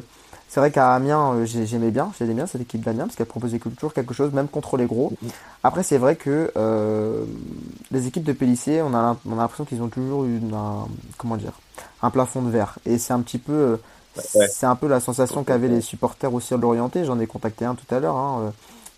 c'est 0.47 0.59
vrai 0.59 0.71
qu'à 0.71 0.93
Amiens, 0.93 1.33
euh, 1.33 1.45
j'aimais 1.45 1.91
bien, 1.91 2.11
j'aimais 2.17 2.33
bien 2.33 2.45
cette 2.45 2.61
équipe 2.61 2.81
d'Amiens 2.81 3.05
parce 3.05 3.15
qu'elle 3.15 3.25
proposait 3.25 3.59
toujours 3.59 3.93
quelque 3.93 4.13
chose, 4.13 4.31
même 4.31 4.47
contre 4.47 4.77
les 4.77 4.85
gros. 4.85 5.11
Mm-hmm. 5.11 5.29
Après, 5.63 5.83
c'est 5.83 5.97
vrai 5.97 6.15
que 6.15 6.51
euh, 6.55 7.25
les 7.91 8.07
équipes 8.07 8.23
de 8.23 8.33
Pellissier, 8.33 8.81
on 8.81 8.93
a, 8.93 9.17
on 9.25 9.33
a 9.33 9.41
l'impression 9.41 9.65
qu'ils 9.65 9.81
ont 9.81 9.89
toujours 9.89 10.23
une, 10.23 10.53
un, 10.53 10.87
comment 11.17 11.35
dire, 11.35 11.53
un 12.01 12.09
plafond 12.09 12.41
de 12.41 12.49
verre. 12.49 12.77
Et 12.85 12.97
c'est 12.99 13.13
un 13.13 13.21
petit 13.21 13.39
peu, 13.39 13.79
c'est 14.15 14.65
un 14.65 14.75
peu 14.75 14.87
la 14.87 14.99
sensation 14.99 15.43
qu'avaient 15.43 15.67
les 15.67 15.81
supporters 15.81 16.33
aussi 16.33 16.53
de 16.53 16.61
l'Orienté. 16.61 17.03
J'en 17.05 17.19
ai 17.19 17.27
contacté 17.27 17.65
un 17.65 17.75
tout 17.75 17.93
à 17.93 17.99
l'heure. 17.99 18.15
Hein. 18.15 18.53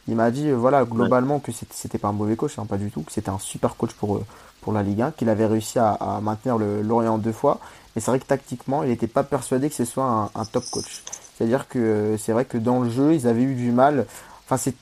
Il 0.08 0.16
m'a 0.16 0.32
dit, 0.32 0.52
voilà, 0.52 0.86
globalement, 0.86 1.40
que 1.40 1.52
c'était 1.52 1.98
pas 1.98 2.08
un 2.08 2.14
mauvais 2.14 2.36
coach, 2.36 2.58
hein, 2.60 2.66
pas 2.66 2.78
du 2.78 2.92
tout, 2.92 3.02
que 3.02 3.12
c'était 3.12 3.30
un 3.30 3.40
super 3.40 3.76
coach 3.76 3.94
pour, 3.94 4.22
pour 4.62 4.74
la 4.74 4.84
Ligue 4.84 5.02
1, 5.02 5.12
qu'il 5.12 5.30
avait 5.30 5.46
réussi 5.46 5.80
à, 5.80 5.92
à 5.92 6.22
maintenir 6.22 6.58
l'Orient 6.58 7.18
deux 7.18 7.34
fois. 7.34 7.60
Mais 7.96 8.02
c'est 8.02 8.12
vrai 8.12 8.20
que 8.20 8.26
tactiquement, 8.26 8.84
il 8.84 8.90
n'était 8.90 9.08
pas 9.08 9.24
persuadé 9.24 9.70
que 9.70 9.76
ce 9.76 9.86
soit 9.86 10.06
un, 10.06 10.30
un 10.40 10.46
top 10.46 10.64
coach. 10.72 11.04
C'est-à-dire 11.38 11.68
que 11.68 12.16
c'est 12.18 12.32
vrai 12.32 12.46
que 12.46 12.58
dans 12.58 12.80
le 12.80 12.90
jeu, 12.90 13.14
ils 13.14 13.28
avaient 13.28 13.44
eu 13.44 13.56
du 13.56 13.72
mal. 13.72 14.06
Enfin, 14.46 14.58
c'est 14.58 14.76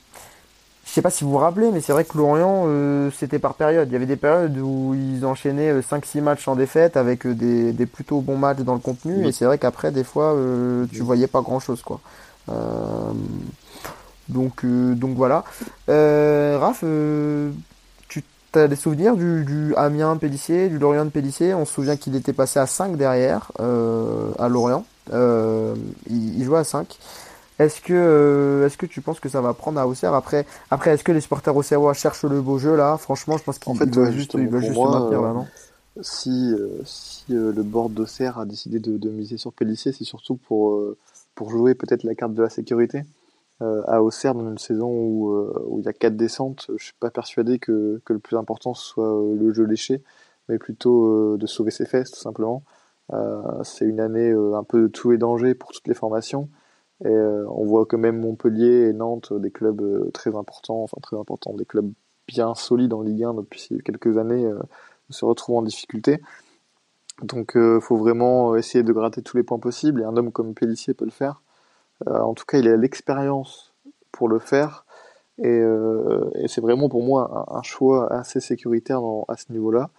je 0.86 0.92
sais 0.92 1.02
pas 1.02 1.10
si 1.10 1.24
vous 1.24 1.30
vous 1.30 1.38
rappelez, 1.38 1.72
mais 1.72 1.80
c'est 1.80 1.92
vrai 1.92 2.04
que 2.04 2.16
Lorient, 2.16 2.64
euh, 2.66 3.10
c'était 3.10 3.40
par 3.40 3.54
période. 3.54 3.88
Il 3.90 3.92
y 3.92 3.96
avait 3.96 4.06
des 4.06 4.16
périodes 4.16 4.56
où 4.56 4.94
ils 4.94 5.26
enchaînaient 5.26 5.80
5-6 5.80 6.18
euh, 6.18 6.22
matchs 6.22 6.48
en 6.48 6.54
défaite 6.54 6.96
avec 6.96 7.26
euh, 7.26 7.34
des, 7.34 7.72
des, 7.72 7.86
plutôt 7.86 8.20
bons 8.20 8.38
matchs 8.38 8.60
dans 8.60 8.72
le 8.72 8.80
contenu. 8.80 9.26
Et 9.26 9.32
c'est 9.32 9.44
vrai 9.44 9.58
qu'après, 9.58 9.90
des 9.90 10.04
fois, 10.04 10.34
tu 10.90 11.02
voyais 11.02 11.26
pas 11.26 11.42
grand-chose. 11.42 11.82
quoi. 11.82 12.00
Donc, 14.28 14.64
donc 14.64 15.16
voilà. 15.16 15.44
Raph, 15.88 16.84
tu 18.08 18.22
as 18.54 18.68
des 18.68 18.76
souvenirs 18.76 19.16
du, 19.16 19.44
du 19.44 19.74
Amiens 19.76 20.16
Pellissier, 20.16 20.68
du 20.68 20.78
Lorient 20.78 21.04
de 21.04 21.10
Pellissier 21.10 21.52
On 21.52 21.64
se 21.66 21.74
souvient 21.74 21.96
qu'il 21.96 22.16
était 22.16 22.32
passé 22.32 22.58
à 22.58 22.66
5 22.66 22.96
derrière 22.96 23.52
à 23.58 24.48
Lorient. 24.48 24.84
il, 25.12 26.38
il 26.38 26.44
jouait 26.44 26.58
à 26.58 26.64
5. 26.64 26.98
Est-ce 27.58 27.80
que, 27.80 27.94
euh, 27.94 28.66
est-ce 28.66 28.76
que 28.76 28.84
tu 28.84 29.00
penses 29.00 29.18
que 29.18 29.30
ça 29.30 29.40
va 29.40 29.54
prendre 29.54 29.80
à 29.80 29.86
Auxerre? 29.86 30.12
Après, 30.12 30.44
après 30.70 30.90
est-ce 30.90 31.04
que 31.04 31.12
les 31.12 31.22
supporters 31.22 31.56
auxerrois 31.56 31.94
cherchent 31.94 32.24
le 32.24 32.42
beau 32.42 32.58
jeu 32.58 32.76
là? 32.76 32.98
Franchement, 32.98 33.38
je 33.38 33.44
pense 33.44 33.58
qu'ils 33.58 33.74
veulent 33.74 34.12
juste, 34.12 34.34
ils 34.34 34.48
veulent 34.48 34.62
juste 34.62 34.76
maintenir 34.76 35.22
là, 35.22 35.32
non? 35.32 35.46
Si, 36.02 36.52
euh, 36.52 36.82
si 36.84 37.24
euh, 37.30 37.52
le 37.54 37.62
board 37.62 37.94
d'Auxerre 37.94 38.38
a 38.38 38.44
décidé 38.44 38.78
de, 38.78 38.98
de, 38.98 39.08
miser 39.08 39.38
sur 39.38 39.54
Pellissier, 39.54 39.92
c'est 39.92 40.04
surtout 40.04 40.36
pour, 40.36 40.78
pour 41.34 41.50
jouer 41.50 41.74
peut-être 41.74 42.02
la 42.02 42.14
carte 42.14 42.34
de 42.34 42.42
la 42.42 42.50
sécurité. 42.50 43.04
À 43.60 44.02
Auxerre, 44.02 44.34
dans 44.34 44.48
une 44.48 44.58
saison 44.58 44.90
où, 44.90 45.34
où 45.66 45.80
il 45.80 45.84
y 45.84 45.88
a 45.88 45.92
quatre 45.92 46.16
descentes, 46.16 46.70
je 46.76 46.84
suis 46.84 46.94
pas 47.00 47.10
persuadé 47.10 47.58
que, 47.58 48.02
que 48.04 48.12
le 48.12 48.18
plus 48.18 48.36
important 48.36 48.74
soit 48.74 49.22
le 49.34 49.52
jeu 49.54 49.64
léché, 49.64 50.02
mais 50.48 50.58
plutôt 50.58 51.36
de 51.36 51.46
sauver 51.46 51.70
ses 51.70 51.86
fesses 51.86 52.10
tout 52.10 52.20
simplement. 52.20 52.62
c'est 53.62 53.86
une 53.86 54.00
année 54.00 54.30
un 54.30 54.64
peu 54.64 54.82
de 54.82 54.88
tout 54.88 55.12
et 55.12 55.18
danger 55.18 55.54
pour 55.54 55.72
toutes 55.72 55.88
les 55.88 55.94
formations. 55.94 56.48
Et 57.04 57.08
euh, 57.08 57.46
on 57.50 57.64
voit 57.64 57.84
que 57.84 57.96
même 57.96 58.18
Montpellier 58.20 58.88
et 58.88 58.92
Nantes, 58.92 59.32
des 59.34 59.50
clubs 59.50 59.80
euh, 59.82 60.10
très 60.12 60.34
importants, 60.34 60.82
enfin 60.82 60.96
très 61.02 61.16
importants, 61.18 61.52
des 61.54 61.66
clubs 61.66 61.92
bien 62.26 62.54
solides 62.54 62.94
en 62.94 63.02
Ligue 63.02 63.24
1 63.24 63.34
depuis 63.34 63.68
quelques 63.84 64.16
années, 64.16 64.46
euh, 64.46 64.58
se 65.10 65.24
retrouvent 65.24 65.58
en 65.58 65.62
difficulté. 65.62 66.20
Donc 67.22 67.52
il 67.54 67.80
faut 67.80 67.96
vraiment 67.96 68.56
essayer 68.56 68.84
de 68.84 68.92
gratter 68.92 69.22
tous 69.22 69.36
les 69.36 69.42
points 69.42 69.58
possibles, 69.58 70.02
et 70.02 70.04
un 70.04 70.16
homme 70.16 70.32
comme 70.32 70.54
Pellissier 70.54 70.94
peut 70.94 71.06
le 71.06 71.10
faire. 71.10 71.40
En 72.06 72.34
tout 72.34 72.44
cas, 72.44 72.58
il 72.58 72.68
a 72.68 72.76
l'expérience 72.76 73.74
pour 74.12 74.28
le 74.28 74.38
faire, 74.38 74.84
et, 75.38 75.62
c'est 76.46 76.60
vraiment 76.60 76.88
pour 76.88 77.02
moi 77.02 77.46
un, 77.50 77.62
choix 77.62 78.12
assez 78.12 78.40
sécuritaire 78.40 79.00
à 79.28 79.36
ce 79.36 79.52
niveau-là. 79.52 79.90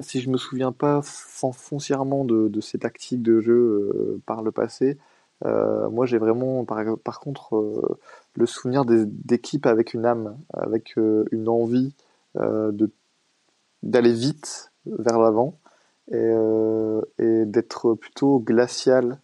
si 0.00 0.20
je 0.20 0.30
me 0.30 0.36
souviens 0.36 0.72
pas 0.72 1.00
foncièrement 1.02 2.24
de, 2.24 2.60
ses 2.60 2.78
tactiques 2.78 3.22
de 3.22 3.40
jeu 3.40 4.20
par 4.26 4.42
le 4.42 4.52
passé, 4.52 4.98
euh, 5.44 5.88
moi, 5.90 6.06
j'ai 6.06 6.18
vraiment, 6.18 6.64
par, 6.64 7.20
contre, 7.20 7.56
euh, 7.56 7.98
le 8.34 8.46
souvenir 8.46 8.84
d'équipes 8.86 9.66
avec 9.66 9.94
une 9.94 10.06
âme, 10.06 10.38
avec 10.52 10.96
euh, 10.98 11.24
une 11.32 11.48
envie 11.48 11.94
de 12.34 12.90
d'aller 13.82 14.12
vite 14.12 14.72
vers 14.86 15.18
l'avant 15.18 15.58
et, 16.10 16.32
et 17.18 17.44
d'être 17.44 17.94
plutôt 17.94 18.38
glacial 18.38 19.20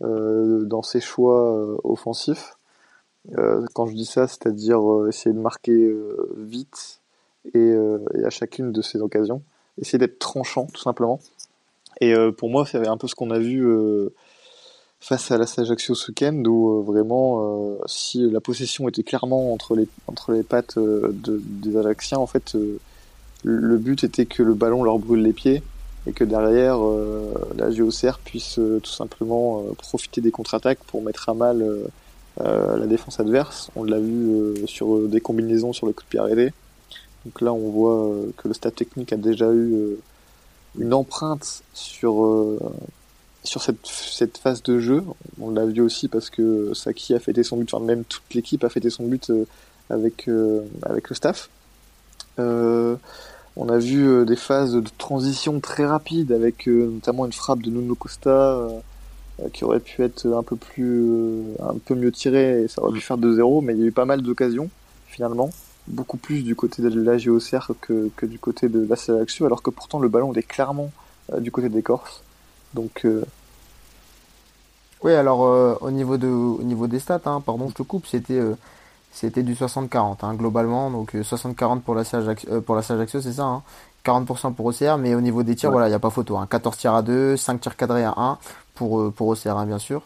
dans 0.00 0.82
ses 0.82 1.00
choix 1.00 1.78
offensifs. 1.84 2.56
quand 3.74 3.86
je 3.86 3.94
dis 3.94 4.04
ça, 4.04 4.28
c'est-à-dire 4.28 4.80
essayer 5.08 5.34
de 5.34 5.40
marquer 5.40 5.94
vite 6.36 7.00
et, 7.54 7.74
à 8.24 8.30
chacune 8.30 8.72
de 8.72 8.82
ces 8.82 9.00
occasions, 9.00 9.42
essayer 9.80 9.98
d'être 9.98 10.18
tranchant 10.18 10.66
tout 10.66 10.82
simplement. 10.82 11.20
Et 12.00 12.14
pour 12.36 12.50
moi, 12.50 12.66
c'est 12.66 12.86
un 12.86 12.96
peu 12.96 13.08
ce 13.08 13.14
qu'on 13.14 13.30
a 13.30 13.38
vu 13.38 13.64
face 15.00 15.30
à 15.30 15.38
la 15.38 15.44
Ajaccio 15.44 15.94
ce 15.94 16.10
week-end 16.10 16.42
où 16.46 16.78
euh, 16.78 16.82
vraiment 16.82 17.74
euh, 17.74 17.78
si 17.86 18.28
la 18.30 18.40
possession 18.40 18.88
était 18.88 19.02
clairement 19.02 19.52
entre 19.52 19.76
les 19.76 19.88
entre 20.06 20.32
les 20.32 20.42
pattes 20.42 20.78
euh, 20.78 21.10
de, 21.12 21.40
des 21.44 21.76
Ajacciens 21.76 22.18
en 22.18 22.26
fait 22.26 22.56
le 23.44 23.76
but 23.76 24.02
était 24.04 24.26
que 24.26 24.42
le 24.42 24.54
ballon 24.54 24.82
leur 24.82 24.98
brûle 24.98 25.22
les 25.22 25.32
pieds 25.32 25.62
et 26.06 26.12
que 26.12 26.24
derrière 26.24 26.78
la 27.56 27.70
GOCR 27.70 28.18
puisse 28.24 28.54
tout 28.82 28.90
simplement 28.90 29.64
profiter 29.78 30.20
des 30.20 30.30
contre-attaques 30.30 30.78
pour 30.86 31.02
mettre 31.02 31.28
à 31.28 31.34
mal 31.34 31.64
la 32.38 32.86
défense 32.86 33.18
adverse. 33.18 33.70
On 33.74 33.82
l'a 33.82 33.98
vu 33.98 34.54
sur 34.66 35.08
des 35.08 35.20
combinaisons 35.20 35.72
sur 35.72 35.86
le 35.86 35.92
coup 35.92 36.04
de 36.04 36.08
pied 36.08 36.20
arrêté. 36.20 36.52
Donc 37.24 37.40
là 37.40 37.52
on 37.52 37.70
voit 37.70 38.14
que 38.36 38.46
le 38.46 38.54
staff 38.54 38.74
technique 38.74 39.12
a 39.12 39.16
déjà 39.16 39.52
eu 39.52 39.96
une 40.78 40.94
empreinte 40.94 41.62
sur 41.74 42.58
sur 43.46 43.62
cette, 43.62 43.86
cette 43.86 44.38
phase 44.38 44.62
de 44.62 44.78
jeu. 44.78 45.02
On 45.40 45.50
l'a 45.50 45.64
vu 45.64 45.80
aussi 45.80 46.08
parce 46.08 46.28
que 46.28 46.74
Saki 46.74 47.14
a 47.14 47.20
fêté 47.20 47.42
son 47.42 47.56
but, 47.56 47.72
enfin 47.72 47.84
même 47.84 48.04
toute 48.04 48.34
l'équipe 48.34 48.62
a 48.64 48.68
fêté 48.68 48.90
son 48.90 49.06
but 49.06 49.30
euh, 49.30 49.46
avec, 49.88 50.28
euh, 50.28 50.62
avec 50.82 51.08
le 51.08 51.14
staff. 51.14 51.48
Euh, 52.38 52.96
on 53.56 53.68
a 53.68 53.78
vu 53.78 54.24
des 54.26 54.36
phases 54.36 54.72
de 54.72 54.84
transition 54.98 55.60
très 55.60 55.86
rapides 55.86 56.32
avec 56.32 56.66
notamment 56.66 57.26
une 57.26 57.32
frappe 57.32 57.62
de 57.62 57.70
Nuno 57.70 57.94
Costa 57.94 58.68
qui 59.52 59.64
aurait 59.64 59.80
pu 59.80 60.02
être 60.02 60.26
un 60.26 60.42
peu 60.42 60.56
plus 60.56 61.42
un 61.60 61.76
peu 61.84 61.94
mieux 61.94 62.12
tirée 62.12 62.62
et 62.62 62.68
ça 62.68 62.82
aurait 62.82 62.92
pu 62.92 63.00
faire 63.00 63.18
2-0 63.18 63.64
mais 63.64 63.74
il 63.74 63.80
y 63.80 63.82
a 63.82 63.86
eu 63.86 63.92
pas 63.92 64.04
mal 64.04 64.22
d'occasions 64.22 64.68
finalement 65.08 65.50
beaucoup 65.88 66.16
plus 66.16 66.42
du 66.42 66.54
côté 66.54 66.82
de 66.82 67.00
la 67.00 67.16
GOCR 67.16 67.72
que, 67.80 68.26
du 68.26 68.38
côté 68.38 68.68
de 68.68 68.86
la 68.86 68.96
sélection 68.96 69.46
alors 69.46 69.62
que 69.62 69.70
pourtant 69.70 70.00
le 70.00 70.08
ballon 70.08 70.32
est 70.34 70.42
clairement 70.42 70.90
du 71.38 71.50
côté 71.50 71.68
des 71.68 71.82
Corses 71.82 72.22
donc. 72.76 73.04
Euh, 73.04 73.24
oui, 75.02 75.12
alors 75.12 75.44
euh, 75.44 75.74
au 75.80 75.90
niveau 75.90 76.16
au 76.16 76.62
niveau 76.62 76.86
des 76.86 77.00
stats, 77.00 77.20
hein, 77.26 77.42
pardon, 77.44 77.68
je 77.68 77.74
te 77.74 77.82
coupe, 77.82 78.06
c'était 78.06 78.38
euh, 78.38 78.54
c'était 79.16 79.42
du 79.42 79.54
60-40 79.54 80.18
hein, 80.22 80.34
globalement, 80.34 80.90
donc 80.90 81.14
60-40 81.14 81.80
pour 81.80 81.94
la 81.94 82.04
Sage 82.04 82.26
pour 82.66 82.74
la 82.74 82.82
Ajaccio, 82.82 83.20
c'est 83.20 83.32
ça, 83.32 83.62
40% 84.04 84.46
hein. 84.48 84.52
pour 84.52 84.66
OCR, 84.66 84.98
mais 84.98 85.14
au 85.14 85.20
niveau 85.20 85.42
des 85.42 85.56
tirs, 85.56 85.70
voilà, 85.70 85.86
il 85.86 85.90
n'y 85.90 85.96
a 85.96 85.98
pas 85.98 86.10
photo, 86.10 86.38
14 86.48 86.76
tirs 86.76 86.94
à 86.94 87.02
2, 87.02 87.36
5 87.36 87.60
tirs 87.60 87.76
cadrés 87.76 88.04
à 88.04 88.14
1 88.16 88.38
pour 88.74 89.12
pour 89.12 89.28
OCR 89.28 89.64
bien 89.64 89.78
sûr. 89.78 90.02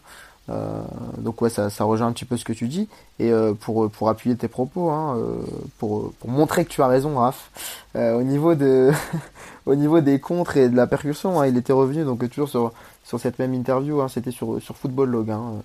Euh, 0.50 0.82
donc 1.18 1.40
ouais, 1.42 1.50
ça, 1.50 1.70
ça, 1.70 1.84
rejoint 1.84 2.08
un 2.08 2.12
petit 2.12 2.24
peu 2.24 2.36
ce 2.36 2.44
que 2.44 2.52
tu 2.52 2.66
dis. 2.66 2.88
Et 3.18 3.30
euh, 3.30 3.52
pour, 3.52 3.90
pour 3.90 4.08
appuyer 4.08 4.36
tes 4.36 4.48
propos, 4.48 4.90
hein, 4.90 5.16
euh, 5.16 5.36
pour, 5.78 6.12
pour 6.14 6.30
montrer 6.30 6.64
que 6.64 6.70
tu 6.70 6.82
as 6.82 6.86
raison, 6.86 7.18
Raph, 7.18 7.50
au 7.94 8.22
niveau 8.22 8.54
de 8.54 8.90
au 9.66 9.74
niveau 9.74 10.00
des 10.00 10.18
contres 10.18 10.56
et 10.56 10.68
de 10.68 10.76
la 10.76 10.86
percussion, 10.86 11.40
hein, 11.40 11.46
il 11.46 11.56
était 11.56 11.72
revenu 11.72 12.04
donc 12.04 12.28
toujours 12.30 12.48
sur 12.48 12.72
sur 13.04 13.18
cette 13.18 13.38
même 13.38 13.54
interview, 13.54 14.00
hein, 14.00 14.08
c'était 14.08 14.30
sur 14.30 14.60
Football 14.60 15.10
Log. 15.10 15.30
Hein, 15.30 15.62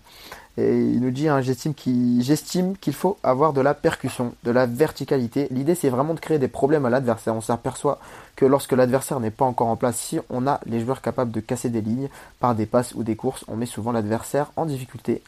et 0.58 0.80
il 0.80 1.02
nous 1.02 1.12
dit, 1.12 1.28
hein, 1.28 1.41
j'estime 1.41 1.74
qu'il 1.74 2.93
faut 2.93 3.17
avoir 3.24 3.52
de 3.52 3.60
la 3.60 3.74
percussion, 3.74 4.34
de 4.43 4.52
la 4.52 4.65
verticalité. 4.65 5.48
L'idée, 5.52 5.76
c'est 5.76 5.89
vraiment 5.89 6.13
de 6.13 6.19
créer 6.19 6.39
des 6.39 6.48
problèmes 6.48 6.86
à 6.86 6.89
l'adversaire. 6.89 7.36
On 7.36 7.41
s'aperçoit 7.41 8.00
que 8.38 8.45
lorsque 8.45 8.71
l'adversaire 8.71 9.19
n'est 9.19 9.32
pas 9.32 9.45
encore 9.45 9.67
en 9.67 9.76
place, 9.76 9.98
si 9.98 10.17
on 10.30 10.48
a 10.48 10.62
les 10.65 10.80
joueurs 10.80 11.02
capables 11.02 11.32
de 11.32 11.41
casser 11.41 11.69
des 11.69 11.82
lignes 11.82 12.08
par 12.39 12.56
des 12.56 12.65
passes 12.65 12.93
ou 12.95 13.04
des 13.04 13.17
courses, 13.17 13.43
on 13.50 13.58
met 13.58 13.65
souvent 13.65 13.91
l'adversaire 13.91 14.52
en 14.56 14.65
difficulté. 14.65 15.21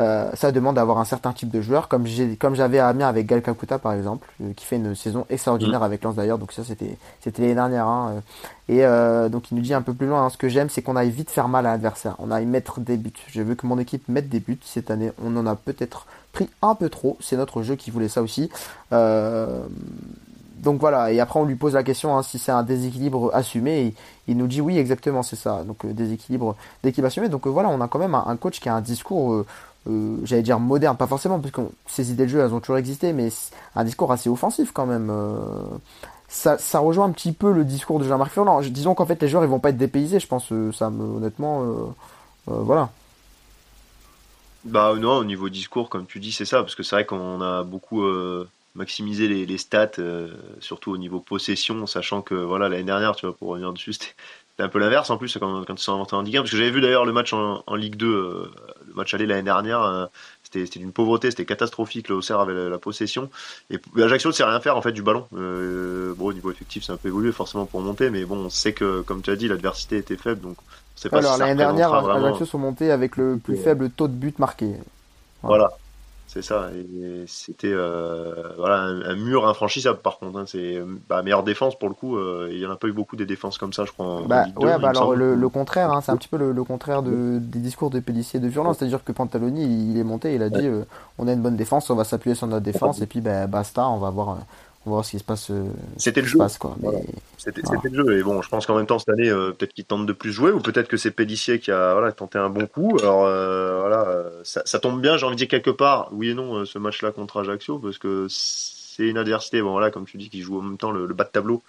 Euh, 0.00 0.30
ça 0.34 0.50
demande 0.50 0.74
d'avoir 0.74 0.98
un 0.98 1.04
certain 1.04 1.32
type 1.32 1.50
de 1.50 1.60
joueur, 1.60 1.86
comme 1.86 2.06
j'ai, 2.06 2.36
comme 2.36 2.56
j'avais 2.56 2.80
à 2.80 2.88
Amiens 2.88 3.06
avec 3.06 3.26
Gal 3.26 3.42
Kakuta 3.42 3.78
par 3.78 3.92
exemple, 3.92 4.28
euh, 4.42 4.52
qui 4.54 4.64
fait 4.64 4.76
une 4.76 4.94
saison 4.96 5.24
extraordinaire 5.30 5.80
mmh. 5.80 5.84
avec 5.84 6.02
Lens 6.02 6.16
d'ailleurs. 6.16 6.38
Donc 6.38 6.52
ça 6.52 6.64
c'était 6.64 6.96
c'était 7.20 7.42
l'année 7.42 7.54
dernière. 7.54 7.86
Hein, 7.86 8.22
euh. 8.70 9.26
et 9.26 9.30
donc 9.30 9.50
il 9.50 9.56
nous 9.56 9.62
dit 9.62 9.72
un 9.72 9.82
peu 9.82 9.94
plus 9.94 10.08
loin, 10.08 10.24
hein, 10.24 10.30
ce 10.30 10.36
que 10.36 10.48
j'aime, 10.48 10.68
c'est 10.68 10.82
qu'on 10.82 10.96
aille 10.96 11.10
vite 11.10 11.30
faire 11.30 11.48
mal 11.48 11.66
à 11.66 11.72
l'adversaire, 11.72 12.16
on 12.18 12.30
aille 12.32 12.46
mettre 12.46 12.80
des 12.80 12.96
buts. 12.96 13.12
Je 13.28 13.42
veux 13.42 13.54
que 13.54 13.66
mon 13.66 13.78
équipe 13.78 14.08
mette 14.08 14.28
des 14.28 14.40
buts 14.40 14.58
cette 14.64 14.90
année. 14.90 15.12
On 15.24 15.36
en 15.36 15.46
a 15.46 15.54
peut-être 15.54 16.06
pris 16.32 16.48
un 16.62 16.74
peu 16.74 16.88
trop. 16.88 17.16
C'est 17.20 17.36
notre 17.36 17.62
jeu 17.62 17.76
qui 17.76 17.92
voulait 17.92 18.08
ça 18.08 18.20
aussi. 18.20 18.50
donc 18.90 20.80
voilà, 20.80 21.12
et 21.12 21.20
après 21.20 21.38
on 21.38 21.44
lui 21.44 21.56
pose 21.56 21.74
la 21.74 21.84
question 21.84 22.16
hein, 22.16 22.22
si 22.22 22.38
c'est 22.38 22.50
un 22.50 22.62
déséquilibre 22.64 23.30
assumé, 23.32 23.80
et 23.80 23.94
il 24.26 24.38
nous 24.38 24.46
dit 24.46 24.62
oui 24.62 24.78
exactement 24.78 25.22
c'est 25.22 25.36
ça, 25.36 25.62
donc 25.62 25.86
déséquilibre 25.86 26.56
d'équipe 26.82 27.04
assumé. 27.04 27.28
Donc 27.28 27.46
voilà, 27.46 27.68
on 27.68 27.80
a 27.80 27.86
quand 27.86 28.00
même 28.00 28.16
un, 28.16 28.24
un, 28.26 28.36
coach 28.36 28.58
qui 28.58 28.68
a 28.68 28.74
un 28.74 28.80
discours 28.80 29.44
euh, 29.86 30.16
j'allais 30.24 30.42
dire 30.42 30.58
moderne, 30.60 30.96
pas 30.96 31.06
forcément, 31.06 31.38
parce 31.38 31.52
que 31.52 31.60
ces 31.86 32.10
idées 32.10 32.24
de 32.24 32.30
jeu, 32.30 32.40
elles 32.40 32.54
ont 32.54 32.60
toujours 32.60 32.78
existé, 32.78 33.12
mais 33.12 33.28
un 33.74 33.84
discours 33.84 34.10
assez 34.12 34.28
offensif 34.28 34.70
quand 34.72 34.86
même. 34.86 35.10
Euh, 35.10 35.38
ça, 36.28 36.56
rejoint 36.78 37.06
un 37.06 37.12
petit 37.12 37.32
peu 37.32 37.52
le 37.52 37.64
discours 37.64 38.00
de 38.00 38.04
Jean-Marc 38.04 38.32
Furlan. 38.32 38.60
Disons 38.62 38.94
qu'en 38.94 39.06
fait, 39.06 39.20
les 39.22 39.28
joueurs, 39.28 39.44
ils 39.44 39.50
vont 39.50 39.60
pas 39.60 39.70
être 39.70 39.76
dépaysés, 39.76 40.18
je 40.20 40.26
pense, 40.26 40.50
euh, 40.52 40.72
ça, 40.72 40.88
honnêtement, 40.88 41.94
voilà. 42.46 42.90
Bah 44.64 44.94
non, 44.98 45.16
au 45.16 45.24
niveau 45.24 45.48
discours, 45.48 45.90
comme 45.90 46.06
tu 46.06 46.18
dis, 46.18 46.32
c'est 46.32 46.46
ça, 46.46 46.62
parce 46.62 46.74
que 46.74 46.82
c'est 46.82 46.96
vrai 46.96 47.04
qu'on 47.04 47.40
a 47.42 47.62
beaucoup 47.62 48.02
maximisé 48.74 49.28
les, 49.28 49.46
les 49.46 49.58
stats, 49.58 49.92
surtout 50.60 50.90
au 50.90 50.96
niveau 50.96 51.20
possession, 51.20 51.86
sachant 51.86 52.22
que 52.22 52.34
voilà 52.34 52.68
l'année 52.68 52.82
dernière, 52.84 53.14
tu 53.14 53.26
vois, 53.26 53.36
pour 53.36 53.48
revenir 53.48 53.72
dessus, 53.72 53.94
un 54.58 54.68
peu 54.68 54.78
l'inverse 54.78 55.10
en 55.10 55.16
plus 55.16 55.36
quand, 55.38 55.64
quand 55.64 55.74
ils 55.74 55.82
sont 55.82 55.94
inventés 55.94 56.14
en 56.14 56.22
Ligue 56.22 56.36
1. 56.36 56.40
Parce 56.40 56.50
que 56.50 56.56
j'avais 56.56 56.70
vu 56.70 56.80
d'ailleurs 56.80 57.04
le 57.04 57.12
match 57.12 57.32
en, 57.32 57.74
Ligue 57.74 57.96
2, 57.96 58.06
le 58.86 58.94
match 58.94 59.12
aller 59.14 59.26
l'année 59.26 59.42
dernière. 59.42 60.08
c'était 60.42 60.78
d'une 60.78 60.92
pauvreté, 60.92 61.30
c'était 61.30 61.44
catastrophique. 61.44 62.08
Le 62.08 62.16
Auxerre 62.16 62.40
avait 62.40 62.68
la, 62.68 62.78
possession. 62.78 63.30
Et 63.70 63.78
Ajaccio 64.00 64.30
ne 64.30 64.34
sait 64.34 64.44
rien 64.44 64.60
faire 64.60 64.76
en 64.76 64.82
fait 64.82 64.92
du 64.92 65.02
ballon. 65.02 65.26
bon, 65.32 66.26
au 66.26 66.32
niveau 66.32 66.50
effectif, 66.50 66.84
c'est 66.84 66.92
un 66.92 66.96
peu 66.96 67.08
évolué 67.08 67.32
forcément 67.32 67.66
pour 67.66 67.80
monter. 67.80 68.10
Mais 68.10 68.24
bon, 68.24 68.36
on 68.36 68.50
sait 68.50 68.72
que, 68.72 69.02
comme 69.02 69.22
tu 69.22 69.30
as 69.30 69.36
dit, 69.36 69.48
l'adversité 69.48 69.96
était 69.98 70.16
faible. 70.16 70.40
Donc, 70.40 70.56
pas 71.10 71.18
Alors, 71.18 71.36
l'année 71.36 71.56
dernière, 71.56 71.92
Ajaccio 71.92 72.46
sont 72.46 72.58
montés 72.58 72.90
avec 72.90 73.16
le 73.16 73.38
plus 73.38 73.56
faible 73.56 73.90
taux 73.90 74.08
de 74.08 74.12
but 74.12 74.38
marqué. 74.38 74.70
Voilà. 75.42 75.70
C'est 76.34 76.42
ça. 76.42 76.68
Et 76.74 77.24
c'était 77.28 77.70
euh, 77.70 78.54
voilà 78.58 78.78
un, 78.78 79.14
mur 79.14 79.46
infranchissable 79.46 80.00
par 80.00 80.18
contre. 80.18 80.40
Hein. 80.40 80.44
C'est 80.48 80.82
bah, 81.08 81.22
meilleure 81.22 81.44
défense 81.44 81.78
pour 81.78 81.88
le 81.88 81.94
coup. 81.94 82.16
Euh, 82.16 82.48
il 82.50 82.58
y 82.58 82.66
en 82.66 82.72
a 82.72 82.76
pas 82.76 82.88
eu 82.88 82.92
beaucoup 82.92 83.14
des 83.14 83.24
défenses 83.24 83.56
comme 83.56 83.72
ça, 83.72 83.84
je 83.84 83.92
crois. 83.92 84.22
bah, 84.26 84.46
ouais, 84.56 84.76
bah 84.80 84.88
alors 84.88 85.14
le, 85.14 85.48
contraire, 85.48 85.92
hein, 85.92 86.00
c'est 86.00 86.10
un 86.10 86.16
petit 86.16 86.26
peu 86.26 86.36
le, 86.36 86.64
contraire 86.64 87.04
de, 87.04 87.38
des 87.38 87.60
discours 87.60 87.88
de 87.88 88.00
Pellissier 88.00 88.40
de 88.40 88.48
Violence. 88.48 88.78
C'est-à-dire 88.78 89.04
que 89.04 89.12
Pantaloni, 89.12 89.92
il, 89.92 89.96
est 89.96 90.02
monté, 90.02 90.34
il 90.34 90.42
a 90.42 90.50
dit 90.50 90.66
euh, 90.66 90.82
on 91.18 91.28
a 91.28 91.32
une 91.32 91.40
bonne 91.40 91.54
défense, 91.54 91.88
on 91.90 91.94
va 91.94 92.02
s'appuyer 92.02 92.34
sur 92.34 92.48
notre 92.48 92.64
défense 92.64 93.00
et 93.00 93.06
puis 93.06 93.20
bah, 93.20 93.46
basta, 93.46 93.88
on 93.88 93.98
va 93.98 94.10
voir 94.10 94.28
on 94.28 94.32
va 94.32 94.40
voir 94.90 95.04
ce 95.04 95.12
qui 95.12 95.18
se 95.18 95.24
passe. 95.24 95.50
Euh, 95.50 95.64
c'était 95.96 96.20
le 96.20 96.26
jeu. 96.26 96.38
quoi. 96.58 96.76
C'était 97.38 97.62
le 97.90 98.04
jeu. 98.04 98.18
Et 98.18 98.22
bon, 98.22 98.42
je 98.42 98.48
pense 98.48 98.66
qu'en 98.66 98.76
même 98.76 98.86
temps 98.86 98.98
cette 98.98 99.08
année, 99.08 99.28
euh, 99.28 99.52
peut-être 99.52 99.72
qu'il 99.72 99.84
tente 99.84 100.06
de 100.06 100.12
plus 100.12 100.32
jouer, 100.32 100.52
ou 100.52 100.60
peut-être 100.60 100.88
que 100.88 100.96
c'est 100.96 101.10
Pellissier 101.10 101.58
qui 101.58 101.70
a 101.70 101.94
voilà, 101.94 102.12
tenté 102.12 102.38
un 102.38 102.50
bon 102.50 102.66
coup. 102.66 102.96
Alors 103.00 103.24
euh, 103.24 103.80
voilà, 103.80 104.24
ça, 104.42 104.78
tombe 104.78 105.00
bien. 105.00 105.16
J'ai 105.16 105.26
envie 105.26 105.36
de 105.36 105.38
dire 105.38 105.48
quelque 105.48 105.70
part, 105.70 106.08
oui 106.12 106.30
et 106.30 106.34
non, 106.34 106.64
ce 106.64 106.78
match-là 106.78 107.12
contre 107.12 107.40
Ajaccio, 107.40 107.78
parce 107.78 107.98
que 107.98 108.26
c'est 108.28 109.08
une 109.08 109.18
adversité. 109.18 109.62
Bon 109.62 109.72
voilà, 109.72 109.90
comme 109.90 110.04
tu 110.04 110.16
dis, 110.18 110.28
qui 110.28 110.42
joue 110.42 110.58
en 110.58 110.62
même 110.62 110.78
temps 110.78 110.90
le, 110.90 111.06
bas 111.14 111.24
de 111.24 111.30
tableau, 111.30 111.62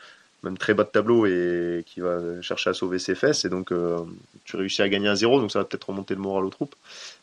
même 0.44 0.58
très 0.58 0.74
bas 0.74 0.84
de 0.84 0.90
tableau, 0.90 1.26
et 1.26 1.84
qui 1.86 2.02
va 2.02 2.42
chercher 2.42 2.72
à 2.72 2.74
sauver 2.74 3.00
ses 3.00 3.16
fesses. 3.16 3.46
Et 3.46 3.50
donc, 3.50 3.72
tu 4.44 4.56
réussis 4.58 4.82
à 4.82 4.90
gagner 4.90 5.08
un 5.08 5.16
zéro, 5.16 5.40
donc 5.40 5.52
ça 5.52 5.60
va 5.60 5.66
peut-être 5.66 5.90
remonter 5.90 6.16
le 6.16 6.22
moral 6.22 6.46
aux 6.46 6.50
troupes. 6.50 6.76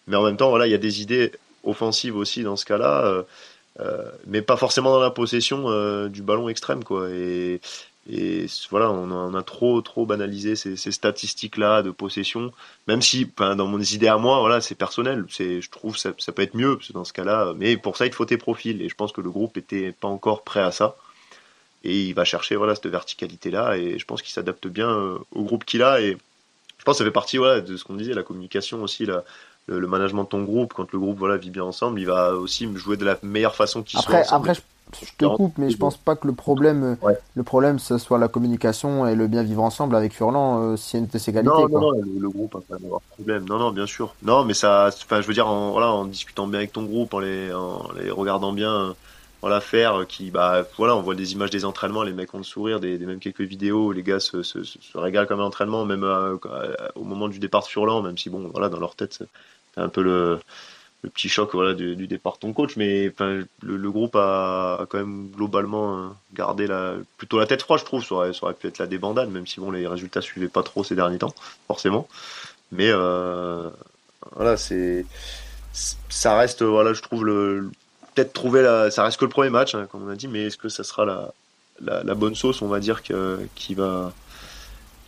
Mais 0.07 0.17
en 0.17 0.23
même 0.23 0.37
temps, 0.37 0.49
voilà, 0.49 0.67
il 0.67 0.71
y 0.71 0.75
a 0.75 0.79
des 0.79 1.03
idées 1.03 1.33
offensives 1.65 2.17
aussi 2.17 2.43
dans 2.43 2.57
ce 2.57 2.65
cas-là. 2.65 3.25
Euh, 3.81 4.11
mais 4.27 4.43
pas 4.43 4.57
forcément 4.57 4.93
dans 4.93 5.01
la 5.01 5.11
possession 5.11 5.71
euh, 5.71 6.09
du 6.09 6.23
ballon 6.23 6.49
extrême 6.49 6.85
quoi. 6.85 7.09
Et, 7.11 7.61
voilà 8.71 8.91
on 8.91 9.35
a, 9.35 9.43
trop 9.45 9.81
trop 9.81 10.07
banalisé 10.07 10.57
ces, 10.57 10.77
statistiques 10.77 11.57
là 11.57 11.83
de 11.83 11.91
possession. 11.91 12.53
Même 12.89 13.01
si 13.01 13.31
dans 13.39 13.67
mon 13.67 13.81
idée 13.81 14.09
à 14.09 14.19
moi 14.19 14.41
voilà 14.41 14.61
c'est 14.61 14.75
personnel. 14.75 15.25
C'est 15.29 15.61
je 15.61 15.71
trouve 15.71 15.97
ça, 15.97 16.13
ça 16.19 16.33
peut 16.33 16.43
être 16.43 16.55
mieux 16.55 16.79
dans 16.93 17.05
ce 17.05 17.13
cas 17.13 17.25
là 17.25 17.53
mais 17.57 17.77
pour 17.77 17.97
ça 17.97 18.07
il 18.07 18.13
faut 18.13 18.25
tes 18.25 18.39
profils. 18.39 18.83
Et 18.83 18.89
je 18.89 18.95
pense 18.95 19.13
que 19.13 19.21
le 19.21 19.31
groupe 19.31 19.57
était 19.57 19.93
pas 19.93 20.09
encore 20.09 20.43
prêt 20.43 20.61
à 20.61 20.73
ça. 20.73 20.97
Et 21.85 22.03
il 22.09 22.15
va 22.15 22.25
chercher 22.25 22.57
voilà 22.57 22.75
cette 22.75 22.87
verticalité 22.89 23.51
là 23.51 23.77
et 23.77 23.99
je 23.99 24.05
pense 24.05 24.23
qu'il 24.23 24.33
s'adapte 24.33 24.67
bien 24.67 24.91
euh, 24.91 25.19
au 25.33 25.45
groupe 25.45 25.65
qu'il 25.65 25.83
a. 25.83 26.01
Et 26.01 26.17
je 26.79 26.85
pense 26.85 26.97
que 26.97 26.99
ça 26.99 27.05
fait 27.05 27.13
partie 27.13 27.37
voilà, 27.39 27.61
de 27.61 27.77
ce 27.77 27.85
qu'on 27.85 27.95
disait 27.95 28.15
la 28.15 28.25
communication 28.25 28.83
aussi 28.83 29.07
la, 29.07 29.25
le, 29.67 29.87
management 29.87 30.25
de 30.25 30.29
ton 30.29 30.43
groupe, 30.43 30.73
quand 30.75 30.93
le 30.93 30.99
groupe 30.99 31.19
voilà 31.19 31.37
vit 31.37 31.51
bien 31.51 31.65
ensemble, 31.65 32.01
il 32.01 32.07
va 32.07 32.35
aussi 32.35 32.69
jouer 32.77 32.97
de 32.97 33.05
la 33.05 33.19
meilleure 33.23 33.55
façon 33.55 33.83
qu'il 33.83 34.01
soit. 34.01 34.33
Après, 34.33 34.55
je, 34.55 34.61
te 35.17 35.25
coupe, 35.25 35.57
mais 35.57 35.71
je 35.71 35.77
pense 35.77 35.97
pas 35.97 36.17
que 36.17 36.27
le 36.27 36.33
problème, 36.35 36.97
le 37.35 37.43
problème, 37.43 37.79
ce 37.79 37.99
soit 37.99 38.19
la 38.19 38.29
communication 38.29 39.07
et 39.07 39.15
le 39.15 39.27
bien 39.27 39.43
vivre 39.43 39.63
ensemble 39.63 39.97
avec 39.97 40.13
Furlan, 40.13 40.73
euh, 40.73 40.75
a 40.75 40.97
une 40.97 41.07
de 41.07 41.19
ces 41.19 41.33
qualités. 41.33 41.55
Non, 41.55 41.69
non, 41.69 41.81
non, 41.81 41.93
le, 41.93 42.29
groupe 42.29 42.57
a 42.57 42.61
pas 42.61 42.79
de 42.79 42.89
problème. 43.17 43.45
Non, 43.49 43.59
non, 43.59 43.71
bien 43.71 43.87
sûr. 43.87 44.15
Non, 44.23 44.45
mais 44.45 44.55
ça, 44.55 44.89
enfin, 44.89 45.21
je 45.21 45.27
veux 45.27 45.35
dire, 45.35 45.49
en, 45.49 45.71
voilà, 45.71 45.91
en 45.93 46.05
discutant 46.05 46.47
bien 46.47 46.59
avec 46.59 46.73
ton 46.73 46.83
groupe, 46.83 47.15
en 47.15 47.21
les, 47.21 47.53
en 47.53 47.89
les 47.99 48.11
regardant 48.11 48.53
bien 48.53 48.95
voilà 49.43 49.61
faire 49.61 50.07
qui 50.07 50.31
bah 50.31 50.65
voilà 50.79 50.97
on 50.97 51.03
voit 51.03 51.17
des 51.17 51.33
images 51.33 51.51
des 51.51 51.65
entraînements 51.65 52.05
les 52.05 52.13
mecs 52.13 52.33
ont 52.33 52.39
le 52.39 52.45
sourire 52.45 52.79
des, 52.79 52.97
des 52.97 53.07
même 53.07 53.19
quelques 53.19 53.41
vidéos 53.41 53.91
les 53.91 54.05
gars 54.05 54.21
se, 54.21 54.43
se, 54.45 54.63
se 54.63 54.97
régalent 54.97 55.27
comme 55.27 55.41
un 55.41 55.45
entraînement 55.45 55.85
même 55.85 56.05
euh, 56.05 56.37
au 56.95 57.03
moment 57.03 57.29
du 57.29 57.41
départ 57.41 57.63
de 57.63 57.67
Furlan 57.67 58.03
même 58.03 58.17
si 58.17 58.31
bon 58.31 58.49
voilà 58.53 58.69
dans 58.69 58.79
leur 58.79 58.95
tête 58.95 59.25
c'est 59.75 59.81
un 59.81 59.89
peu 59.89 60.03
le, 60.03 60.41
petit 61.15 61.29
choc 61.29 61.51
voilà 61.55 61.75
du, 61.75 62.07
départ 62.07 62.35
de 62.35 62.39
ton 62.39 62.53
coach 62.53 62.77
mais 62.77 63.13
le, 63.63 63.91
groupe 63.91 64.15
a, 64.15 64.87
quand 64.89 64.99
même 64.99 65.31
globalement 65.35 65.99
euh, 65.99 66.09
gardé 66.33 66.69
la 66.69 66.95
plutôt 67.17 67.41
la 67.41 67.47
tête 67.47 67.63
froide 67.63 67.81
je 67.81 67.85
trouve 67.85 68.05
ça 68.05 68.15
aurait, 68.15 68.55
pu 68.55 68.69
être 68.69 68.79
la 68.79 68.87
débandade 68.87 69.29
même 69.29 69.47
si 69.47 69.59
bon 69.59 69.73
les 69.73 69.87
résultats 69.89 70.21
suivaient 70.21 70.47
pas 70.47 70.63
trop 70.63 70.85
ces 70.85 70.95
derniers 70.95 71.19
temps 71.19 71.35
forcément 71.67 72.07
mais 72.71 72.89
euh, 72.89 73.69
voilà 74.37 74.57
c'est 74.57 75.05
ça 75.73 76.37
reste 76.37 76.63
voilà 76.63 76.93
je 76.93 77.03
trouve 77.03 77.25
le 77.25 77.71
peut-être 78.15 78.33
trouver 78.33 78.63
la. 78.63 78.91
Ça 78.91 79.05
reste 79.05 79.19
que 79.19 79.25
le 79.25 79.31
premier 79.31 79.51
match, 79.51 79.75
hein, 79.75 79.87
comme 79.91 80.07
on 80.07 80.11
a 80.11 80.17
dit, 80.17 80.29
mais 80.29 80.47
est-ce 80.47 80.57
que 80.57 80.69
ça 80.69 80.85
sera 80.85 81.05
la, 81.05 81.33
la, 81.81 82.15
bonne 82.15 82.35
sauce, 82.35 82.63
on 82.63 82.69
va 82.69 82.81
dire, 82.81 83.03
que, 83.03 83.41
qui 83.55 83.75
va 83.75 84.13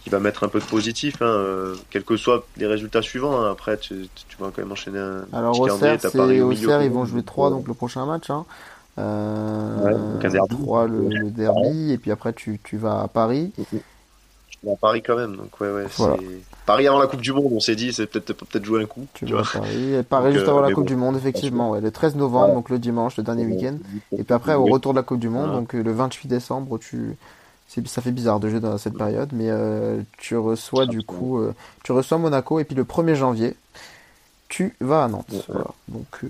qui 0.05 0.11
va 0.11 0.21
mettre 0.21 0.45
un 0.45 0.49
peu 0.49 0.61
de 0.61 0.65
positif, 0.65 1.23
hein, 1.23 1.27
euh, 1.27 1.75
quels 1.89 2.05
que 2.05 2.19
soient 2.19 2.45
les 2.59 2.67
résultats 2.67 3.01
suivants. 3.01 3.41
Hein. 3.41 3.51
Après, 3.51 3.79
tu, 3.79 4.07
tu, 4.29 4.37
vas 4.39 4.51
quand 4.55 4.59
même 4.59 4.71
enchaîner 4.71 4.99
un 4.99 5.25
Alors, 5.33 5.59
au 5.59 5.67
Auxerre, 5.67 6.83
ils 6.83 6.91
vont 6.91 7.07
jouer 7.07 7.23
3, 7.23 7.49
donc 7.49 7.67
le 7.67 7.73
prochain 7.73 8.05
match. 8.05 8.29
Hein. 8.29 8.45
Euh, 8.99 10.19
ouais, 10.21 10.29
derby. 10.29 10.55
3, 10.63 10.87
le, 10.87 11.31
derby, 11.31 11.93
et 11.93 11.99
puis 11.99 12.11
après, 12.11 12.35
tu, 12.35 12.61
tu 12.63 12.77
vas 12.77 13.01
à 13.01 13.09
Paris. 13.09 13.53
Je 13.57 13.65
vais 14.63 14.73
à 14.73 14.77
Paris 14.77 15.03
quand 15.03 15.17
même, 15.17 15.37
donc 15.37 15.59
ouais, 15.59 15.73
ouais. 15.73 15.87
Paris 16.67 16.87
avant 16.87 16.99
la 16.99 17.07
Coupe 17.07 17.23
du 17.23 17.33
Monde, 17.33 17.53
on 17.53 17.61
s'est 17.61 17.75
dit, 17.75 17.93
c'est 17.95 18.07
peut-être 18.07 18.33
peut-être 18.35 18.65
jouer 18.65 18.83
un 18.83 18.87
coup. 18.87 19.07
Tu, 19.15 19.25
vois. 19.25 19.43
Paris, 19.51 20.03
Paris 20.09 20.33
juste 20.35 20.49
avant 20.49 20.59
euh, 20.59 20.69
la 20.69 20.75
Coupe 20.75 20.87
du 20.87 20.97
Monde, 20.97 21.17
effectivement, 21.17 21.71
ouais, 21.71 21.81
le 21.81 21.91
13 21.91 22.17
novembre, 22.17 22.55
donc 22.55 22.69
le 22.69 22.79
dimanche, 22.79 23.17
le 23.17 23.23
dernier 23.23 23.47
week-end. 23.47 23.79
Et 24.13 24.23
puis 24.23 24.35
après, 24.35 24.55
au 24.55 24.67
retour 24.67 24.93
de 24.93 24.99
la 24.99 25.03
Coupe 25.03 25.19
du 25.19 25.31
Monde, 25.31 25.51
donc 25.53 25.75
euh, 25.75 25.83
le 25.83 25.93
28 25.93 26.29
décembre, 26.29 26.79
tu, 26.79 27.17
ça 27.87 28.03
fait 28.03 28.11
bizarre 28.13 28.41
de 28.41 28.49
jouer 28.49 28.61
dans 28.61 28.79
cette 28.79 28.97
période, 28.97 29.31
mais 29.33 29.49
euh, 29.49 30.01
tu 30.19 30.37
reçois 30.37 30.87
du 30.87 31.03
coup, 31.03 31.41
tu 31.83 31.93
reçois 31.93 32.19
Monaco 32.19 32.61
et 32.61 32.65
puis 32.65 32.75
le 32.75 32.85
1er 32.85 33.15
janvier, 33.15 33.57
tu 34.49 34.75
vas 34.81 35.05
à 35.05 35.09
Nantes. 35.09 35.45
Voilà. 35.49 35.71
Donc 35.89 36.25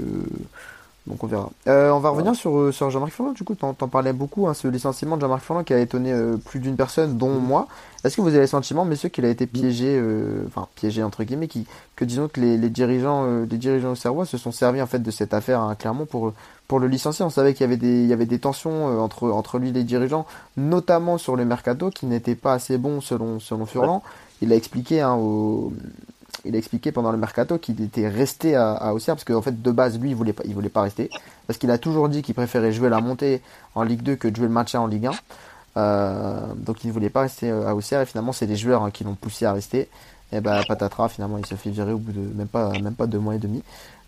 donc 1.06 1.22
on 1.22 1.26
verra. 1.26 1.50
Euh, 1.68 1.90
on 1.90 2.00
va 2.00 2.08
revenir 2.08 2.34
sur, 2.34 2.56
euh, 2.58 2.72
sur 2.72 2.88
Jean-Marc 2.88 3.12
Furlan. 3.12 3.32
Du 3.32 3.44
coup, 3.44 3.54
t'en, 3.54 3.76
en 3.78 3.88
parlais 3.88 4.14
beaucoup, 4.14 4.48
hein, 4.48 4.54
ce 4.54 4.68
licenciement 4.68 5.16
de 5.16 5.20
Jean-Marc 5.20 5.42
Furlan 5.42 5.62
qui 5.62 5.74
a 5.74 5.78
étonné 5.78 6.12
euh, 6.12 6.38
plus 6.38 6.60
d'une 6.60 6.76
personne, 6.76 7.18
dont 7.18 7.38
mm. 7.38 7.44
moi. 7.44 7.68
Est-ce 8.04 8.16
que 8.16 8.22
vous 8.22 8.28
avez 8.28 8.40
le 8.40 8.46
sentiment, 8.46 8.86
messieurs, 8.86 9.10
qu'il 9.10 9.24
a 9.26 9.28
été 9.28 9.46
piégé, 9.46 9.98
enfin 10.46 10.68
piégé 10.74 11.02
entre 11.02 11.24
guillemets, 11.24 11.48
qui, 11.48 11.66
que 11.96 12.04
disons 12.04 12.28
que 12.28 12.38
les, 12.38 12.58
les 12.58 12.68
dirigeants, 12.68 13.26
les 13.50 13.56
dirigeants 13.56 13.92
au 13.92 13.94
Serrois 13.94 14.26
se 14.26 14.36
sont 14.36 14.52
servis 14.52 14.82
en 14.82 14.86
fait 14.86 14.98
de 14.98 15.10
cette 15.10 15.32
affaire 15.32 15.60
hein, 15.60 15.74
clairement 15.74 16.04
pour 16.04 16.34
pour 16.68 16.78
le 16.80 16.88
licencier. 16.88 17.24
On 17.24 17.30
savait 17.30 17.54
qu'il 17.54 17.70
y 18.06 18.12
avait 18.12 18.26
des 18.26 18.38
tensions 18.38 19.00
entre 19.00 19.30
entre 19.30 19.58
lui 19.58 19.70
et 19.70 19.72
les 19.72 19.84
dirigeants, 19.84 20.26
notamment 20.56 21.18
sur 21.18 21.36
le 21.36 21.44
mercato 21.44 21.90
qui 21.90 22.06
n'était 22.06 22.34
pas 22.34 22.54
assez 22.54 22.78
bon 22.78 23.00
selon 23.00 23.38
Furlan. 23.66 24.02
Il 24.42 24.52
a 24.52 24.56
expliqué 24.56 25.00
hein, 25.00 25.16
il 26.44 26.54
a 26.54 26.58
expliqué 26.58 26.92
pendant 26.92 27.12
le 27.12 27.18
mercato 27.18 27.58
qu'il 27.58 27.80
était 27.82 28.08
resté 28.08 28.56
à, 28.56 28.92
Auxerre 28.94 29.14
parce 29.14 29.24
qu'en 29.24 29.42
fait 29.42 29.62
de 29.62 29.70
base 29.70 29.98
lui 29.98 30.10
il 30.10 30.16
voulait 30.16 30.32
pas, 30.32 30.42
il 30.46 30.54
voulait 30.54 30.68
pas 30.68 30.82
rester 30.82 31.10
parce 31.46 31.58
qu'il 31.58 31.70
a 31.70 31.78
toujours 31.78 32.08
dit 32.08 32.22
qu'il 32.22 32.34
préférait 32.34 32.72
jouer 32.72 32.88
la 32.88 33.00
montée 33.00 33.42
en 33.74 33.82
Ligue 33.82 34.02
2 34.02 34.16
que 34.16 34.28
de 34.28 34.36
jouer 34.36 34.46
le 34.46 34.52
match 34.52 34.74
en 34.74 34.86
Ligue 34.86 35.06
1. 35.06 35.12
Euh, 35.76 36.40
donc 36.56 36.84
il 36.84 36.88
ne 36.88 36.92
voulait 36.92 37.10
pas 37.10 37.22
rester 37.22 37.50
euh, 37.50 37.66
à 37.66 37.74
Auxerre 37.74 38.00
et 38.00 38.06
finalement 38.06 38.32
c'est 38.32 38.46
les 38.46 38.56
joueurs 38.56 38.82
hein, 38.82 38.90
qui 38.90 39.04
l'ont 39.04 39.14
poussé 39.14 39.44
à 39.44 39.52
rester. 39.52 39.88
Et 40.32 40.40
ben 40.40 40.62
patatras 40.66 41.08
finalement 41.08 41.38
il 41.38 41.46
se 41.46 41.54
fait 41.54 41.70
virer 41.70 41.92
au 41.92 41.98
bout 41.98 42.12
de 42.12 42.20
même 42.34 42.48
pas 42.48 42.70
même 42.78 42.94
pas 42.94 43.06
deux 43.06 43.18
mois 43.18 43.34
et 43.34 43.38
demi. 43.38 43.62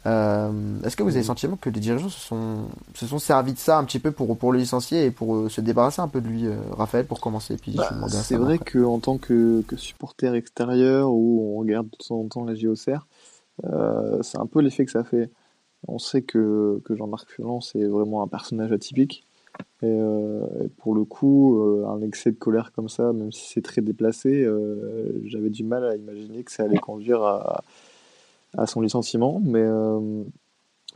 Euh, 0.06 0.52
est-ce 0.84 0.96
que 0.96 1.02
vous 1.02 1.10
avez 1.10 1.20
le 1.20 1.24
sentiment 1.24 1.56
que 1.56 1.68
les 1.68 1.80
dirigeants 1.80 2.08
se 2.08 2.20
sont, 2.20 2.68
se 2.94 3.06
sont 3.06 3.18
servis 3.18 3.54
de 3.54 3.58
ça 3.58 3.78
un 3.78 3.84
petit 3.84 3.98
peu 3.98 4.12
pour, 4.12 4.38
pour 4.38 4.52
le 4.52 4.58
licencier 4.58 5.06
et 5.06 5.10
pour 5.10 5.34
euh, 5.34 5.48
se 5.48 5.60
débarrasser 5.60 6.00
un 6.00 6.06
peu 6.06 6.20
de 6.20 6.28
lui, 6.28 6.46
euh, 6.46 6.56
Raphaël, 6.72 7.06
pour 7.06 7.20
commencer 7.20 7.56
puis 7.56 7.72
bah, 7.72 7.90
C'est 8.08 8.36
vrai 8.36 8.58
qu'en 8.58 9.00
tant 9.00 9.18
que, 9.18 9.62
que, 9.62 9.76
supporter 9.76 10.34
extérieur 10.34 11.10
où 11.10 11.56
on 11.56 11.58
regarde 11.58 11.88
de 11.90 11.96
temps 11.96 12.20
en 12.20 12.28
temps 12.28 12.44
la 12.44 12.54
JOCR, 12.54 13.06
euh, 13.64 14.22
c'est 14.22 14.38
un 14.38 14.46
peu 14.46 14.60
l'effet 14.60 14.84
que 14.84 14.92
ça 14.92 15.02
fait. 15.02 15.30
On 15.88 15.98
sait 15.98 16.22
que, 16.22 16.80
que 16.84 16.94
Jean-Marc 16.94 17.28
Furlan, 17.28 17.60
c'est 17.60 17.84
vraiment 17.84 18.22
un 18.22 18.28
personnage 18.28 18.70
atypique. 18.72 19.26
Et, 19.82 19.88
et 19.88 20.68
pour 20.78 20.94
le 20.94 21.04
coup, 21.04 21.58
un 21.88 22.00
excès 22.02 22.30
de 22.30 22.36
colère 22.36 22.72
comme 22.72 22.88
ça, 22.88 23.12
même 23.12 23.32
si 23.32 23.52
c'est 23.52 23.62
très 23.62 23.80
déplacé, 23.82 24.46
j'avais 25.24 25.50
du 25.50 25.64
mal 25.64 25.84
à 25.84 25.96
imaginer 25.96 26.44
que 26.44 26.52
ça 26.52 26.64
allait 26.64 26.78
conduire 26.78 27.22
à 27.22 27.62
à 27.62 27.62
son 28.64 28.80
licenciement, 28.80 29.40
mais 29.44 29.60
euh, 29.60 30.22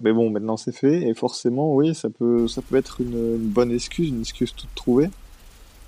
mais 0.00 0.12
bon, 0.12 0.30
maintenant 0.30 0.56
c'est 0.56 0.72
fait 0.72 1.02
et 1.02 1.14
forcément, 1.14 1.74
oui, 1.74 1.94
ça 1.94 2.08
peut 2.08 2.48
ça 2.48 2.62
peut 2.62 2.76
être 2.76 3.02
une, 3.02 3.36
bonne 3.36 3.70
excuse, 3.70 4.08
une 4.08 4.20
excuse 4.20 4.54
toute 4.54 4.74
trouvée. 4.74 5.10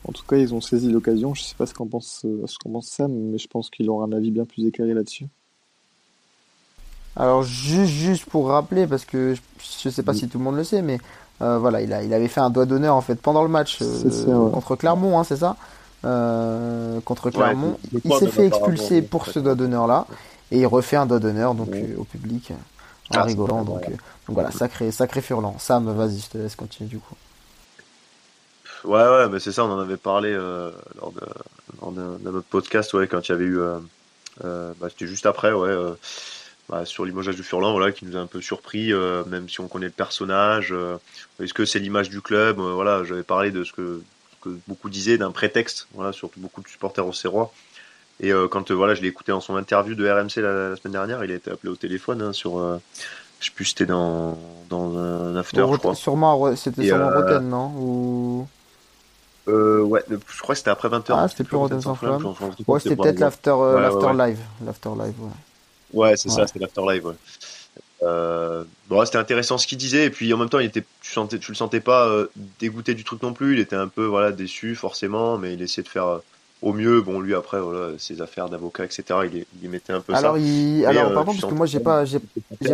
En 0.06 0.12
tout 0.12 0.24
cas, 0.24 0.36
ils 0.36 0.52
ont 0.52 0.60
saisi 0.60 0.90
l'occasion. 0.90 1.32
Je 1.32 1.42
sais 1.42 1.54
pas 1.54 1.64
ce 1.64 1.72
qu'en 1.72 1.86
pense 1.86 2.26
ce 2.46 2.58
qu'en 2.58 2.70
pense 2.70 2.88
Sam, 2.88 3.12
mais 3.12 3.38
je 3.38 3.48
pense 3.48 3.70
qu'il 3.70 3.88
aura 3.88 4.04
un 4.04 4.12
avis 4.12 4.30
bien 4.30 4.44
plus 4.44 4.66
éclairé 4.66 4.92
là-dessus. 4.92 5.26
Alors 7.16 7.42
juste 7.42 7.92
juste 7.92 8.24
pour 8.26 8.48
rappeler, 8.48 8.86
parce 8.86 9.06
que 9.06 9.34
je, 9.58 9.88
sais 9.88 10.02
pas 10.02 10.12
si 10.12 10.28
tout 10.28 10.38
le 10.38 10.44
monde 10.44 10.56
le 10.56 10.64
sait, 10.64 10.82
mais 10.82 10.98
euh, 11.40 11.58
voilà, 11.58 11.80
il, 11.80 11.92
a, 11.92 12.02
il 12.02 12.12
avait 12.12 12.28
fait 12.28 12.40
un 12.40 12.50
doigt 12.50 12.66
d'honneur 12.66 12.96
en 12.96 13.00
fait 13.00 13.16
pendant 13.16 13.42
le 13.42 13.48
match 13.48 13.78
euh, 13.80 14.50
contre 14.50 14.76
Clermont, 14.76 15.18
hein, 15.18 15.24
c'est 15.24 15.36
ça? 15.36 15.56
Contre 16.02 17.30
Clermont, 17.30 17.78
il 18.04 18.12
s'est 18.14 18.26
fait 18.26 18.46
expulser 18.46 19.02
pour 19.02 19.26
ce 19.26 19.38
doigt 19.38 19.54
d'honneur 19.54 19.86
là 19.86 20.06
et 20.52 20.60
il 20.60 20.66
refait 20.66 20.96
un 20.96 21.06
doigt 21.06 21.18
d'honneur 21.18 21.54
donc 21.54 21.70
euh, 21.74 21.96
au 21.96 22.04
public 22.04 22.52
en 23.10 23.14
ah, 23.14 23.22
rigolant 23.24 23.64
donc, 23.64 23.82
euh, 23.84 23.90
donc, 23.90 23.98
voilà 24.28 24.50
sacré 24.50 24.92
sacré 24.92 25.20
furlant 25.20 25.58
Sam 25.58 25.92
vas-y 25.92 26.20
je 26.20 26.28
te 26.28 26.38
laisse 26.38 26.54
continuer 26.54 26.88
du 26.88 26.98
coup 26.98 27.16
ouais, 28.84 29.08
ouais, 29.08 29.28
mais 29.28 29.40
c'est 29.40 29.52
ça, 29.52 29.64
on 29.64 29.72
en 29.72 29.78
avait 29.78 29.96
parlé 29.96 30.32
lors 30.34 31.12
d'un 31.92 32.34
autre 32.34 32.46
podcast, 32.50 32.92
ouais, 32.94 33.06
quand 33.06 33.28
il 33.28 33.32
y 33.32 33.34
avait 33.34 33.44
eu. 33.44 33.58
bah, 34.42 34.88
C'était 34.88 35.06
juste 35.06 35.24
après, 35.24 35.52
ouais. 35.52 35.72
Bah, 36.68 36.84
sur 36.84 37.04
limogeage 37.04 37.36
de 37.36 37.42
Furlan, 37.44 37.70
voilà, 37.72 37.92
qui 37.92 38.04
nous 38.04 38.16
a 38.16 38.20
un 38.20 38.26
peu 38.26 38.40
surpris, 38.40 38.92
même 39.28 39.48
si 39.48 39.60
on 39.60 39.68
connaît 39.68 39.86
le 39.86 39.92
personnage. 39.92 40.74
Est-ce 41.40 41.54
que 41.54 41.64
c'est 41.64 41.78
l'image 41.78 42.10
du 42.10 42.20
club 42.20 42.58
Voilà, 42.58 43.04
j'avais 43.04 43.22
parlé 43.22 43.52
de 43.52 43.62
ce 43.62 43.72
que, 43.72 44.02
que 44.40 44.48
beaucoup 44.66 44.90
disaient 44.90 45.16
d'un 45.16 45.30
prétexte, 45.30 45.86
voilà, 45.94 46.12
surtout 46.12 46.40
beaucoup 46.40 46.60
de 46.60 46.68
supporters 46.68 47.06
au 47.06 47.12
Serrois. 47.12 47.52
Et 48.22 48.32
quand 48.50 48.70
voilà, 48.70 48.94
je 48.94 49.02
l'ai 49.02 49.08
écouté 49.08 49.32
en 49.32 49.40
son 49.40 49.56
interview 49.56 49.94
de 49.94 50.08
RMC 50.08 50.36
la, 50.36 50.76
semaine 50.76 50.92
dernière, 50.92 51.24
il 51.24 51.32
a 51.32 51.34
été 51.34 51.50
appelé 51.50 51.72
au 51.72 51.76
téléphone 51.76 52.22
hein, 52.22 52.32
sur 52.32 52.78
je 53.42 53.48
sais 53.48 53.52
plus, 53.56 53.64
c'était 53.64 53.86
dans, 53.86 54.38
dans 54.70 54.96
un 54.96 55.34
after, 55.34 55.66
je 55.68 55.76
crois. 55.76 55.96
Sûrement, 55.96 56.54
c'était 56.54 56.86
sur 56.86 56.96
euh, 56.96 57.18
Rotten, 57.18 57.48
non? 57.48 57.72
Ou... 57.76 58.48
Euh, 59.48 59.80
ouais, 59.80 60.04
je 60.08 60.40
crois 60.40 60.54
que 60.54 60.60
c'était 60.60 60.70
après 60.70 60.88
20h. 60.88 61.06
Ah, 61.08 61.26
c'était 61.26 61.42
plus 61.42 61.56
Rotten 61.56 61.80
sans 61.80 61.96
flamme. 61.96 62.24
Ouais, 62.68 62.78
c'était 62.78 62.94
peut-être 62.94 63.18
l'after 63.18 63.50
euh, 63.50 63.80
l'after 63.80 64.16
live. 64.16 64.38
L'after 64.64 64.90
live, 64.90 65.14
ouais. 65.20 65.30
Ouais, 65.92 66.16
c'est 66.16 66.28
ça, 66.28 66.46
c'était 66.46 66.60
l'after 66.60 66.82
live, 66.88 67.06
ouais. 67.06 67.14
Euh, 68.04 68.62
bon, 68.88 69.04
c'était 69.04 69.18
intéressant 69.18 69.58
ce 69.58 69.66
qu'il 69.66 69.78
disait 69.78 70.06
et 70.06 70.10
puis 70.10 70.32
en 70.34 70.36
même 70.36 70.48
temps 70.48 70.58
il 70.58 70.66
était 70.66 70.84
tu 71.00 71.12
sentais 71.12 71.38
tu 71.38 71.52
le 71.52 71.56
sentais 71.56 71.78
pas 71.78 72.08
euh, 72.08 72.26
dégoûté 72.58 72.94
du 72.94 73.04
truc 73.04 73.22
non 73.22 73.32
plus 73.32 73.54
il 73.54 73.60
était 73.60 73.76
un 73.76 73.86
peu 73.86 74.04
voilà 74.04 74.32
déçu 74.32 74.74
forcément 74.74 75.38
mais 75.38 75.54
il 75.54 75.62
essayait 75.62 75.84
de 75.84 75.88
faire 75.88 76.18
au 76.62 76.72
mieux, 76.72 77.00
bon, 77.02 77.20
lui 77.20 77.34
après, 77.34 77.60
voilà, 77.60 77.98
ses 77.98 78.22
affaires 78.22 78.48
d'avocat, 78.48 78.84
etc., 78.84 79.04
il, 79.24 79.44
il, 79.62 79.68
mettait 79.68 79.92
un 79.92 80.00
peu 80.00 80.14
alors, 80.14 80.36
ça. 80.36 80.40
Il... 80.40 80.86
Alors, 80.86 81.10
euh, 81.10 81.14
pardon, 81.14 81.32
parce 81.32 81.44
que 81.44 81.54
moi, 81.54 81.66
j'ai 81.66 81.80
pas, 81.80 82.04
j'ai, 82.04 82.20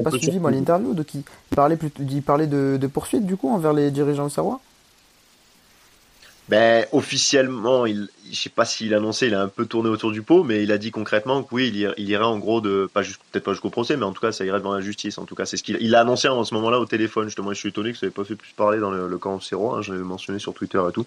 pas 0.03 0.11
suivi 0.11 0.39
moi 0.39 0.51
l'interview, 0.51 0.93
donc 0.93 1.15
il 1.15 1.23
parlait 1.57 1.77
plutôt, 1.77 2.03
il 2.09 2.23
parlait 2.23 2.47
de, 2.47 2.77
de 2.79 2.87
poursuite 2.87 3.25
du 3.25 3.37
coup 3.37 3.51
envers 3.51 3.73
les 3.73 3.91
dirigeants 3.91 4.27
au 4.27 4.29
Savoie. 4.29 4.61
Ben, 6.49 6.87
officiellement, 6.93 7.85
il, 7.85 8.09
je 8.31 8.35
sais 8.35 8.49
pas 8.49 8.65
s'il 8.65 8.95
annonçait, 8.95 9.27
il 9.27 9.35
a 9.35 9.43
un 9.43 9.49
peu 9.49 9.67
tourné 9.67 9.91
autour 9.91 10.13
du 10.13 10.23
pot, 10.23 10.45
mais 10.45 10.63
il 10.63 10.73
a 10.73 10.79
dit 10.79 10.91
concrètement 10.91 11.43
que 11.43 11.55
oui, 11.55 11.71
il, 11.75 11.95
il 11.99 12.09
irait 12.09 12.25
en 12.25 12.39
gros 12.39 12.63
de, 12.63 12.89
pas 12.93 13.03
juste, 13.03 13.21
peut-être 13.31 13.45
pas 13.45 13.53
jusqu'au 13.53 13.69
procès, 13.69 13.97
mais 13.99 14.05
en 14.05 14.13
tout 14.13 14.23
cas, 14.23 14.33
ça 14.33 14.47
irait 14.47 14.59
devant 14.59 14.75
la 14.75 14.81
justice. 14.81 15.19
En 15.19 15.25
tout 15.25 15.35
cas, 15.35 15.45
c'est 15.45 15.59
ce 15.59 15.63
qu'il 15.63 15.77
il 15.81 15.95
a 15.95 16.01
annoncé 16.01 16.29
en 16.29 16.45
ce 16.45 16.55
moment-là 16.55 16.79
au 16.79 16.87
téléphone. 16.87 17.25
Justement, 17.25 17.53
je 17.53 17.59
suis 17.59 17.69
étonné 17.69 17.93
que 17.93 17.99
ça 17.99 18.07
n'ait 18.07 18.13
pas 18.13 18.25
fait 18.25 18.35
plus 18.35 18.53
parler 18.53 18.79
dans 18.79 18.91
le, 18.91 19.19
camp 19.19 19.41
Serrois. 19.41 19.79
Hein, 19.79 19.83
je 19.83 19.93
l'avais 19.93 20.05
mentionné 20.05 20.39
sur 20.39 20.55
Twitter 20.55 20.81
et 20.89 20.93
tout 20.93 21.07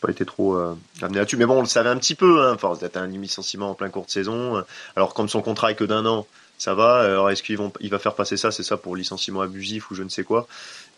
pas 0.00 0.10
été 0.10 0.24
trop 0.24 0.54
euh, 0.54 0.76
amené 1.02 1.18
là-dessus. 1.18 1.36
Mais 1.36 1.46
bon, 1.46 1.58
on 1.58 1.62
le 1.62 1.66
savait 1.66 1.88
un 1.88 1.96
petit 1.96 2.14
peu, 2.14 2.42
hein, 2.42 2.56
force 2.58 2.78
d'être 2.78 2.96
un 2.96 3.06
licenciement 3.06 3.70
en 3.70 3.74
plein 3.74 3.88
cours 3.88 4.06
de 4.06 4.10
saison. 4.10 4.62
Alors, 4.96 5.14
comme 5.14 5.28
son 5.28 5.42
contrat 5.42 5.70
est 5.70 5.74
que 5.74 5.84
d'un 5.84 6.06
an, 6.06 6.26
ça 6.58 6.74
va. 6.74 7.00
Alors, 7.00 7.30
est-ce 7.30 7.42
qu'il 7.42 7.58
il 7.80 7.90
va 7.90 7.98
faire 7.98 8.14
passer 8.14 8.36
ça 8.36 8.50
C'est 8.50 8.62
ça 8.62 8.76
pour 8.76 8.96
licenciement 8.96 9.40
abusif 9.40 9.90
ou 9.90 9.94
je 9.94 10.02
ne 10.02 10.08
sais 10.08 10.24
quoi 10.24 10.46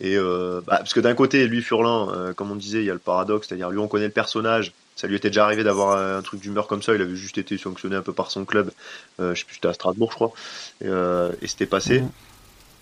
Et 0.01 0.17
euh, 0.17 0.61
bah, 0.67 0.77
parce 0.79 0.95
que 0.95 1.01
d'un 1.01 1.15
côté, 1.15 1.47
lui, 1.47 1.63
Furlan, 1.63 2.13
euh, 2.13 2.33
comme 2.33 2.51
on 2.51 2.57
disait, 2.57 2.81
il 2.81 2.85
y 2.85 2.91
a 2.91 2.95
le 2.95 2.99
paradoxe, 2.99 3.49
c'est-à-dire 3.49 3.71
lui, 3.71 3.79
on 3.79 3.89
connaît 3.89 4.07
le 4.07 4.13
personnage. 4.13 4.73
Ça 4.97 5.07
lui 5.07 5.17
était 5.17 5.31
déjà 5.31 5.45
arrivé 5.45 5.63
d'avoir 5.63 5.97
un, 5.97 6.23
truc 6.23 6.41
d'humeur 6.41 6.67
comme 6.67 6.83
ça. 6.83 6.95
Il 6.95 7.01
avait 7.01 7.15
juste 7.15 7.39
été 7.39 7.57
sanctionné 7.57 7.97
un 7.97 8.03
peu 8.03 8.13
par 8.13 8.31
son 8.31 8.45
club. 8.45 8.73
Euh, 9.21 9.35
je 9.35 9.41
sais 9.41 9.47
plus, 9.47 9.55
c'était 9.55 9.69
à 9.69 9.73
Strasbourg, 9.73 10.11
je 10.11 10.17
crois. 10.17 10.33
Et, 10.81 10.89
euh, 10.89 11.31
et 11.41 11.47
c'était 11.47 11.67
passé. 11.67 12.01
Mmh. 12.01 12.11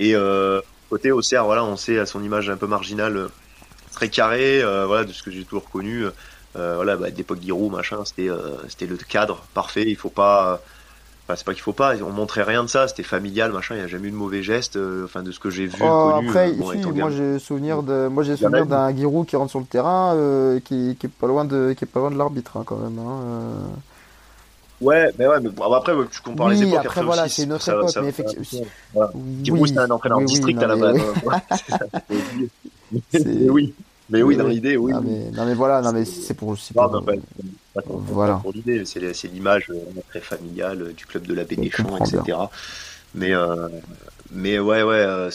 Et 0.01 0.15
côté 0.89 1.11
Auxerre, 1.11 1.45
voilà, 1.45 1.65
on 1.65 1.77
sait 1.77 1.99
à 1.99 2.07
son 2.07 2.23
image 2.23 2.49
un 2.49 2.57
peu 2.57 2.67
marginale 2.67 3.29
très 3.97 4.09
carré, 4.09 4.63
euh, 4.63 4.87
voilà, 4.87 5.05
de 5.05 5.13
ce 5.13 5.23
que 5.25 5.33
j'ai 5.33 5.43
toujours 5.43 5.69
connu. 5.69 6.05
Euh, 6.55 6.77
voilà, 6.77 6.97
bah, 6.97 7.11
d'époque 7.11 7.41
Giroud, 7.43 7.73
machin, 7.73 8.05
c'était 8.05 8.29
euh, 8.29 8.57
c'était 8.69 8.87
le 8.87 8.97
cadre 8.97 9.43
parfait. 9.55 9.85
Il 9.89 9.97
faut 9.97 10.11
pas 10.11 10.61
Enfin, 11.25 11.35
c'est 11.35 11.45
pas 11.45 11.55
qu'il 11.55 11.63
faut 11.63 11.73
pas, 11.73 11.97
on 12.05 12.13
montrait 12.13 12.45
rien 12.45 12.63
de 12.63 12.69
ça, 12.69 12.87
c'était 12.87 13.03
familial, 13.03 13.51
machin, 13.51 13.75
il 13.75 13.79
n'y 13.79 13.85
a 13.85 13.89
jamais 13.89 14.07
eu 14.07 14.11
de 14.13 14.17
mauvais 14.17 14.45
gestes, 14.45 14.79
enfin 15.05 15.25
de 15.25 15.33
ce 15.33 15.41
que 15.41 15.51
j'ai 15.51 15.67
vu. 15.67 15.83
Oh, 15.83 16.13
connu, 16.15 16.29
après, 16.29 16.53
ici, 16.53 16.87
moi 16.95 17.11
j'ai 17.11 17.41
souvenir 17.41 17.83
de, 17.83 18.07
moi 18.07 18.23
j'ai 18.23 18.37
souvenir 18.37 18.65
d'un 18.65 18.95
Giroud 18.95 19.27
qui 19.27 19.35
rentre 19.35 19.51
sur 19.51 19.59
le 19.59 19.67
terrain, 19.67 20.15
qui, 20.65 20.95
qui 20.95 21.07
est 21.07 21.11
pas 21.11 21.27
loin 21.27 21.45
de, 21.45 21.75
qui 21.77 21.83
est 21.83 21.89
pas 21.89 21.99
loin 21.99 22.13
de 22.13 22.17
l'arbitre 22.17 22.57
hein, 22.57 22.63
quand 22.65 22.77
même. 22.77 23.01
Hein, 23.01 23.21
Ouais, 24.81 25.11
mais 25.19 25.27
ouais, 25.27 25.41
mais 25.41 25.49
bon, 25.49 25.73
après 25.73 25.95
tu 26.13 26.21
compares 26.21 26.51
les 26.51 26.63
époques. 26.63 26.85
Après, 26.85 27.03
voilà, 27.03 27.29
c'est 27.29 27.47
notre 27.47 27.69
époque, 27.69 27.91
mais 28.03 28.09
effectivement. 28.09 28.67
Voilà. 28.95 29.11
Giroud 29.43 29.67
c'était 29.67 29.81
un 29.81 29.91
entraîneur 29.91 30.19
oui, 30.19 30.27
district 30.27 30.63
à 30.63 30.67
la 30.69 30.77
base. 30.77 31.01
oui. 33.51 33.75
Mais 34.09 34.23
oui, 34.23 34.37
dans 34.37 34.47
l'idée, 34.47 34.77
oui. 34.77 34.93
Non 34.93 35.01
mais, 35.03 35.31
non 35.33 35.47
mais, 35.47 35.55
voilà, 35.55 35.83
non 35.83 35.93
mais 35.93 36.05
c'est 36.05 36.35
pour, 36.35 36.57
voilà. 37.89 38.37
pour 38.37 38.53
l'idée, 38.53 38.85
c'est 38.85 39.29
l'image 39.29 39.71
euh, 39.71 39.81
très 40.09 40.21
familiale 40.21 40.83
euh, 40.83 40.93
du 40.93 41.07
club 41.07 41.27
de 41.27 41.35
la 41.35 41.45
Bénéchon, 41.45 41.97
etc. 41.97 42.39
Mais, 43.15 43.35
euh, 43.35 43.69
mais 44.31 44.59
ouais, 44.59 44.83
ouais, 44.83 45.01
euh, 45.01 45.31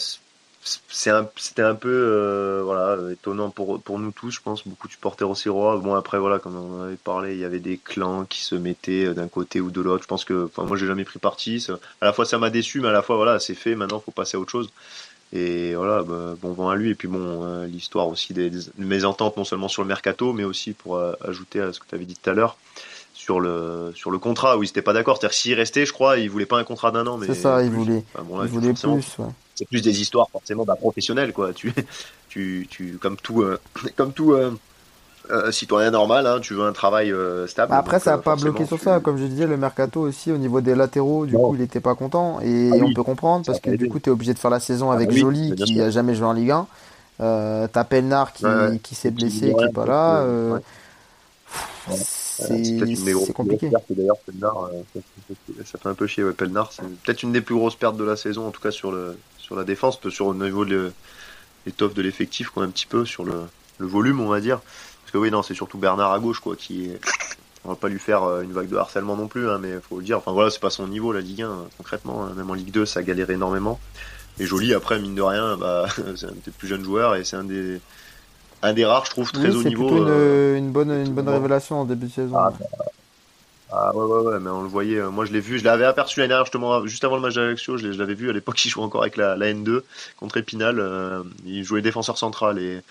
c'était 0.62 1.62
un 1.62 1.74
peu 1.74 1.90
euh, 1.90 2.62
voilà 2.64 2.96
étonnant 3.10 3.50
pour 3.50 3.82
pour 3.82 3.98
nous 3.98 4.12
tous 4.12 4.30
je 4.30 4.40
pense 4.40 4.66
beaucoup 4.66 4.86
de 4.86 4.92
supporters 4.92 5.28
au 5.28 5.34
Sirois 5.34 5.76
bon 5.78 5.94
après 5.96 6.20
voilà 6.20 6.38
comme 6.38 6.56
on 6.56 6.82
avait 6.82 6.94
parlé 6.94 7.32
il 7.32 7.40
y 7.40 7.44
avait 7.44 7.58
des 7.58 7.78
clans 7.78 8.24
qui 8.24 8.42
se 8.42 8.54
mettaient 8.54 9.12
d'un 9.12 9.26
côté 9.26 9.60
ou 9.60 9.72
de 9.72 9.80
l'autre 9.80 10.04
je 10.04 10.08
pense 10.08 10.24
que 10.24 10.44
enfin 10.44 10.62
moi 10.64 10.76
j'ai 10.76 10.86
jamais 10.86 11.02
pris 11.02 11.18
parti 11.18 11.66
à 12.00 12.04
la 12.04 12.12
fois 12.12 12.26
ça 12.26 12.38
m'a 12.38 12.48
déçu 12.48 12.80
mais 12.80 12.88
à 12.88 12.92
la 12.92 13.02
fois 13.02 13.16
voilà 13.16 13.40
c'est 13.40 13.56
fait 13.56 13.74
maintenant 13.74 13.98
faut 13.98 14.12
passer 14.12 14.36
à 14.36 14.40
autre 14.40 14.52
chose 14.52 14.70
et 15.32 15.74
voilà, 15.74 16.02
bah, 16.02 16.34
bon 16.40 16.52
vent 16.52 16.68
à 16.68 16.76
lui. 16.76 16.90
Et 16.90 16.94
puis 16.94 17.08
bon, 17.08 17.44
euh, 17.44 17.66
l'histoire 17.66 18.08
aussi 18.08 18.34
des, 18.34 18.50
des, 18.50 18.60
mésententes, 18.76 19.36
non 19.36 19.44
seulement 19.44 19.68
sur 19.68 19.82
le 19.82 19.88
mercato, 19.88 20.32
mais 20.32 20.44
aussi 20.44 20.72
pour 20.72 20.96
euh, 20.96 21.14
ajouter 21.26 21.60
à 21.60 21.72
ce 21.72 21.80
que 21.80 21.86
tu 21.88 21.94
avais 21.94 22.04
dit 22.04 22.16
tout 22.22 22.28
à 22.28 22.34
l'heure, 22.34 22.58
sur 23.14 23.40
le, 23.40 23.92
sur 23.94 24.10
le 24.10 24.18
contrat 24.18 24.58
où 24.58 24.62
ils 24.62 24.66
n'étaient 24.66 24.82
pas 24.82 24.92
d'accord. 24.92 25.16
C'est-à-dire 25.16 25.34
s'il 25.34 25.54
restait, 25.54 25.86
je 25.86 25.92
crois, 25.92 26.18
il 26.18 26.28
voulait 26.28 26.46
pas 26.46 26.58
un 26.58 26.64
contrat 26.64 26.90
d'un 26.90 27.06
an. 27.06 27.18
C'est 27.24 27.34
ça, 27.34 27.62
il 27.62 27.70
voulait, 27.70 28.04
il 28.18 28.48
voulait 28.48 28.74
plus. 28.74 29.18
Ouais. 29.18 29.26
C'est 29.54 29.68
plus 29.68 29.82
des 29.82 30.00
histoires 30.00 30.28
forcément 30.30 30.64
d'un 30.64 30.76
professionnel, 30.76 31.32
quoi. 31.32 31.52
Tu, 31.52 31.72
tu, 32.28 32.66
tu, 32.70 32.98
comme 32.98 33.16
tout, 33.16 33.42
euh, 33.42 33.58
comme 33.96 34.12
tout 34.12 34.34
euh, 35.32 35.50
citoyen 35.50 35.90
normal, 35.90 36.26
hein, 36.26 36.40
tu 36.40 36.54
veux 36.54 36.64
un 36.64 36.72
travail 36.72 37.10
euh, 37.10 37.46
stable. 37.46 37.70
Bah, 37.70 37.78
après, 37.78 37.98
ça 37.98 38.12
n'a 38.12 38.16
euh, 38.18 38.20
pas 38.20 38.36
bloqué 38.36 38.66
sur 38.66 38.78
ça. 38.78 39.00
Comme 39.00 39.16
je 39.16 39.24
disais, 39.24 39.46
le 39.46 39.56
mercato 39.56 40.00
aussi, 40.00 40.30
au 40.30 40.36
niveau 40.36 40.60
des 40.60 40.74
latéraux, 40.74 41.26
du 41.26 41.34
coup, 41.34 41.54
il 41.54 41.60
n'était 41.60 41.80
pas 41.80 41.94
content. 41.94 42.40
Et 42.42 42.70
ah 42.72 42.76
on 42.84 42.92
peut 42.92 43.02
comprendre 43.02 43.46
parce 43.46 43.60
que 43.60 43.70
du 43.70 43.88
coup, 43.88 43.98
tu 43.98 44.10
es 44.10 44.12
obligé 44.12 44.34
de 44.34 44.38
faire 44.38 44.50
la 44.50 44.60
saison 44.60 44.90
avec 44.90 45.08
ah 45.10 45.16
Joly 45.16 45.54
qui 45.54 45.76
n'a 45.76 45.90
jamais 45.90 46.14
joué 46.14 46.26
en 46.26 46.32
Ligue 46.32 46.50
1. 46.50 46.66
Euh, 47.20 47.68
T'as 47.72 47.84
Pelnard 47.84 48.32
qui, 48.32 48.44
qui 48.82 48.94
s'est 48.94 49.10
blessé, 49.10 49.54
qui 49.56 49.64
n'est 49.64 49.72
pas 49.72 49.86
là. 49.86 50.26
C'est 51.90 53.32
compliqué. 53.32 53.70
D'ailleurs, 53.90 54.18
Pelnard, 54.26 54.70
ça 55.64 55.78
fait 55.78 55.88
un 55.88 55.94
peu 55.94 56.06
chier. 56.06 56.24
Ouais, 56.24 56.32
Pelnard, 56.32 56.72
c'est 56.72 56.82
peut-être 56.82 57.22
une 57.22 57.32
des 57.32 57.40
plus 57.40 57.54
grosses 57.54 57.76
pertes 57.76 57.96
de 57.96 58.04
la 58.04 58.16
saison, 58.16 58.46
en 58.46 58.50
tout 58.50 58.60
cas 58.60 58.70
sur, 58.70 58.92
le, 58.92 59.16
sur 59.38 59.56
la 59.56 59.64
défense, 59.64 59.98
sur 60.10 60.32
le 60.32 60.44
niveau 60.44 60.66
de 60.66 60.92
l'étoffe 61.64 61.94
de 61.94 62.02
l'effectif, 62.02 62.50
un 62.56 62.68
petit 62.68 62.86
peu 62.86 63.06
sur 63.06 63.24
le, 63.24 63.44
le 63.78 63.86
volume, 63.86 64.20
on 64.20 64.28
va 64.28 64.40
dire 64.40 64.60
oui, 65.18 65.30
non, 65.30 65.42
c'est 65.42 65.54
surtout 65.54 65.78
Bernard 65.78 66.12
à 66.12 66.18
gauche, 66.18 66.40
quoi, 66.40 66.56
qui 66.56 66.86
est... 66.86 67.00
On 67.64 67.68
va 67.68 67.76
pas 67.76 67.88
lui 67.88 68.00
faire 68.00 68.24
euh, 68.24 68.42
une 68.42 68.52
vague 68.52 68.68
de 68.68 68.76
harcèlement 68.76 69.16
non 69.16 69.28
plus, 69.28 69.48
hein, 69.48 69.58
mais 69.60 69.78
faut 69.88 69.98
le 69.98 70.04
dire. 70.04 70.18
Enfin 70.18 70.32
voilà, 70.32 70.50
c'est 70.50 70.60
pas 70.60 70.70
son 70.70 70.88
niveau 70.88 71.12
la 71.12 71.20
Ligue 71.20 71.42
1 71.42 71.66
concrètement. 71.76 72.24
Hein. 72.24 72.32
Même 72.36 72.50
en 72.50 72.54
Ligue 72.54 72.72
2, 72.72 72.84
ça 72.86 73.04
galère 73.04 73.30
énormément. 73.30 73.78
Et 74.40 74.46
Joly, 74.46 74.74
après 74.74 74.98
mine 74.98 75.14
de 75.14 75.22
rien, 75.22 75.56
bah, 75.56 75.86
c'est 76.16 76.26
un 76.26 76.32
des 76.44 76.50
plus 76.50 76.66
jeunes 76.66 76.84
joueurs 76.84 77.14
et 77.14 77.24
c'est 77.24 77.36
un 77.36 77.44
des 77.44 77.80
un 78.62 78.72
des 78.72 78.84
rares, 78.84 79.04
je 79.06 79.10
trouve, 79.10 79.30
très 79.32 79.50
haut 79.50 79.62
niveau. 79.62 79.88
C'est 79.88 79.96
une, 79.96 80.06
euh, 80.08 80.56
une 80.56 80.70
bonne 80.70 80.90
une 80.90 81.12
bonne 81.12 81.28
révélation 81.28 81.80
en 81.80 81.84
début 81.84 82.06
de 82.06 82.12
saison. 82.12 82.36
Ah, 82.36 82.52
bah, 82.58 82.66
ah, 83.70 83.96
ouais, 83.96 84.04
ouais, 84.04 84.32
ouais, 84.32 84.40
mais 84.40 84.50
on 84.50 84.62
le 84.62 84.68
voyait. 84.68 84.98
Euh, 84.98 85.10
moi, 85.10 85.24
je 85.24 85.32
l'ai 85.32 85.40
vu, 85.40 85.58
je 85.58 85.64
l'avais 85.64 85.84
aperçu 85.84 86.20
l'année 86.20 86.28
dernière, 86.28 86.44
justement, 86.44 86.86
juste 86.86 87.04
avant 87.04 87.16
le 87.16 87.22
match 87.22 87.34
d'Alexio. 87.34 87.76
Je 87.76 87.88
l'avais 87.88 88.14
vu 88.14 88.28
à 88.28 88.32
l'époque, 88.32 88.64
il 88.64 88.68
jouait 88.70 88.84
encore 88.84 89.02
avec 89.02 89.16
la, 89.16 89.36
la 89.36 89.52
N2 89.52 89.82
contre 90.16 90.36
Épinal. 90.36 91.24
il 91.44 91.64
jouait 91.64 91.82
défenseur 91.82 92.18
central 92.18 92.58
et 92.58 92.82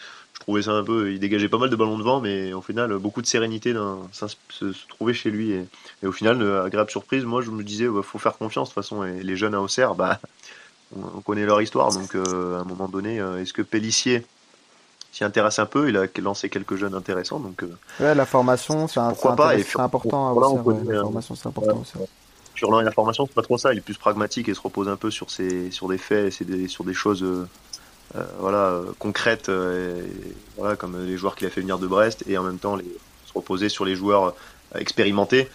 trouvais 0.41 0.61
ça 0.61 0.71
un 0.71 0.83
peu. 0.83 1.11
Il 1.11 1.19
dégageait 1.19 1.49
pas 1.49 1.57
mal 1.57 1.69
de 1.69 1.75
ballons 1.75 1.97
de 1.97 2.03
vent, 2.03 2.19
mais 2.19 2.53
au 2.53 2.61
final, 2.61 2.97
beaucoup 2.97 3.21
de 3.21 3.27
sérénité 3.27 3.73
dans, 3.73 4.01
se, 4.11 4.27
se, 4.49 4.87
trouvait 4.89 5.13
chez 5.13 5.31
lui. 5.31 5.51
Et, 5.51 5.65
et, 6.03 6.07
au 6.07 6.11
final, 6.11 6.41
agréable 6.65 6.91
surprise. 6.91 7.23
Moi, 7.23 7.41
je 7.41 7.51
me 7.51 7.63
disais, 7.63 7.85
il 7.85 8.03
faut 8.03 8.19
faire 8.19 8.37
confiance 8.37 8.69
de 8.69 8.73
toute 8.73 8.83
façon. 8.83 9.03
Et 9.03 9.23
les 9.23 9.35
jeunes 9.35 9.55
à 9.55 9.61
Auxerre, 9.61 9.95
bah, 9.95 10.19
on, 10.95 11.21
connaît 11.21 11.45
leur 11.45 11.61
histoire. 11.61 11.91
Donc, 11.91 12.15
euh, 12.15 12.57
à 12.57 12.61
un 12.61 12.63
moment 12.63 12.87
donné, 12.87 13.19
euh, 13.19 13.41
est-ce 13.41 13.53
que 13.53 13.61
Pellissier 13.61 14.25
s'y 15.11 15.23
intéresse 15.23 15.59
un 15.59 15.65
peu? 15.65 15.89
Il 15.89 15.97
a 15.97 16.05
lancé 16.21 16.49
quelques 16.49 16.75
jeunes 16.75 16.95
intéressants. 16.95 17.39
Donc, 17.39 17.63
euh, 17.63 17.77
ouais, 17.99 18.15
la 18.15 18.25
formation, 18.25 18.87
c'est 18.87 18.99
important 18.99 19.43
à 19.43 19.55
Auxerre. 19.55 19.89
la 20.87 21.01
formation, 21.01 21.35
c'est 21.35 21.47
important 21.47 21.83
Sur 22.55 22.81
la 22.81 22.91
formation, 22.91 23.25
c'est 23.25 23.35
pas 23.35 23.41
trop 23.41 23.57
ça. 23.57 23.73
Il 23.73 23.79
est 23.79 23.81
plus 23.81 23.97
pragmatique 23.97 24.49
et 24.49 24.53
se 24.53 24.61
repose 24.61 24.87
un 24.87 24.97
peu 24.97 25.11
sur, 25.11 25.29
ses, 25.29 25.71
sur 25.71 25.87
des 25.87 25.97
faits, 25.97 26.41
et 26.41 26.45
des, 26.45 26.67
sur 26.67 26.83
des 26.83 26.93
choses 26.93 27.23
euh, 27.23 27.47
voilà, 28.39 28.81
concrète, 28.99 29.49
euh, 29.49 30.05
voilà, 30.57 30.75
comme 30.75 31.05
les 31.05 31.17
joueurs 31.17 31.35
qu'il 31.35 31.47
a 31.47 31.49
fait 31.49 31.61
venir 31.61 31.79
de 31.79 31.87
Brest, 31.87 32.23
et 32.27 32.37
en 32.37 32.43
même 32.43 32.59
temps 32.59 32.77
se 32.77 33.33
reposer 33.33 33.69
sur 33.69 33.85
les 33.85 33.95
joueurs 33.95 34.35
euh, 34.75 34.79
expérimentés. 34.79 35.47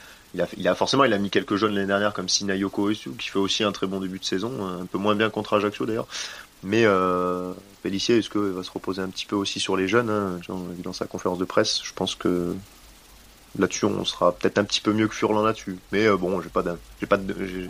Il 0.59 0.69
a, 0.69 0.75
forcément 0.75 1.05
il 1.05 1.13
a 1.15 1.19
mis 1.19 1.31
quelques 1.31 1.57
jeunes 1.57 1.75
l'année 1.75 1.87
dernière 1.87 2.13
comme 2.13 2.29
Sinayoko 2.29 2.91
qui 2.91 3.31
fait 3.31 3.39
aussi 3.39 3.65
un 3.65 3.73
très 3.73 3.87
bon 3.87 4.01
début 4.01 4.19
de 4.19 4.25
saison, 4.25 4.53
un 4.67 4.85
peu 4.85 4.99
moins 4.99 5.15
bien 5.15 5.31
contre 5.31 5.55
Ajaccio 5.55 5.87
d'ailleurs. 5.87 6.09
Mais 6.63 6.85
euh, 6.85 7.53
est-ce 7.85 8.29
qu'il 8.29 8.41
va 8.41 8.63
se 8.63 8.71
reposer 8.71 9.01
un 9.01 9.09
petit 9.09 9.25
peu 9.25 9.37
aussi 9.37 9.61
sur 9.61 9.77
les 9.77 9.89
jeunes 9.89 10.11
hein, 10.11 10.39
Dans 10.83 10.93
sa 10.93 11.07
conférence 11.07 11.39
de 11.39 11.47
presse, 11.47 11.81
je 11.83 11.93
pense 11.95 12.17
que 12.17 12.55
là-dessus, 13.59 13.87
on 13.87 14.05
sera 14.05 14.33
peut-être 14.33 14.59
un 14.59 14.65
petit 14.65 14.81
peu 14.81 14.93
mieux 14.93 15.09
que 15.09 15.15
Furlan 15.15 15.43
là-dessus. 15.43 15.79
Mais 15.93 16.09
bon, 16.11 16.41
j'ai 16.41 16.49
pas 16.49 16.63
j'ai 17.01 17.07
pas 17.07 17.19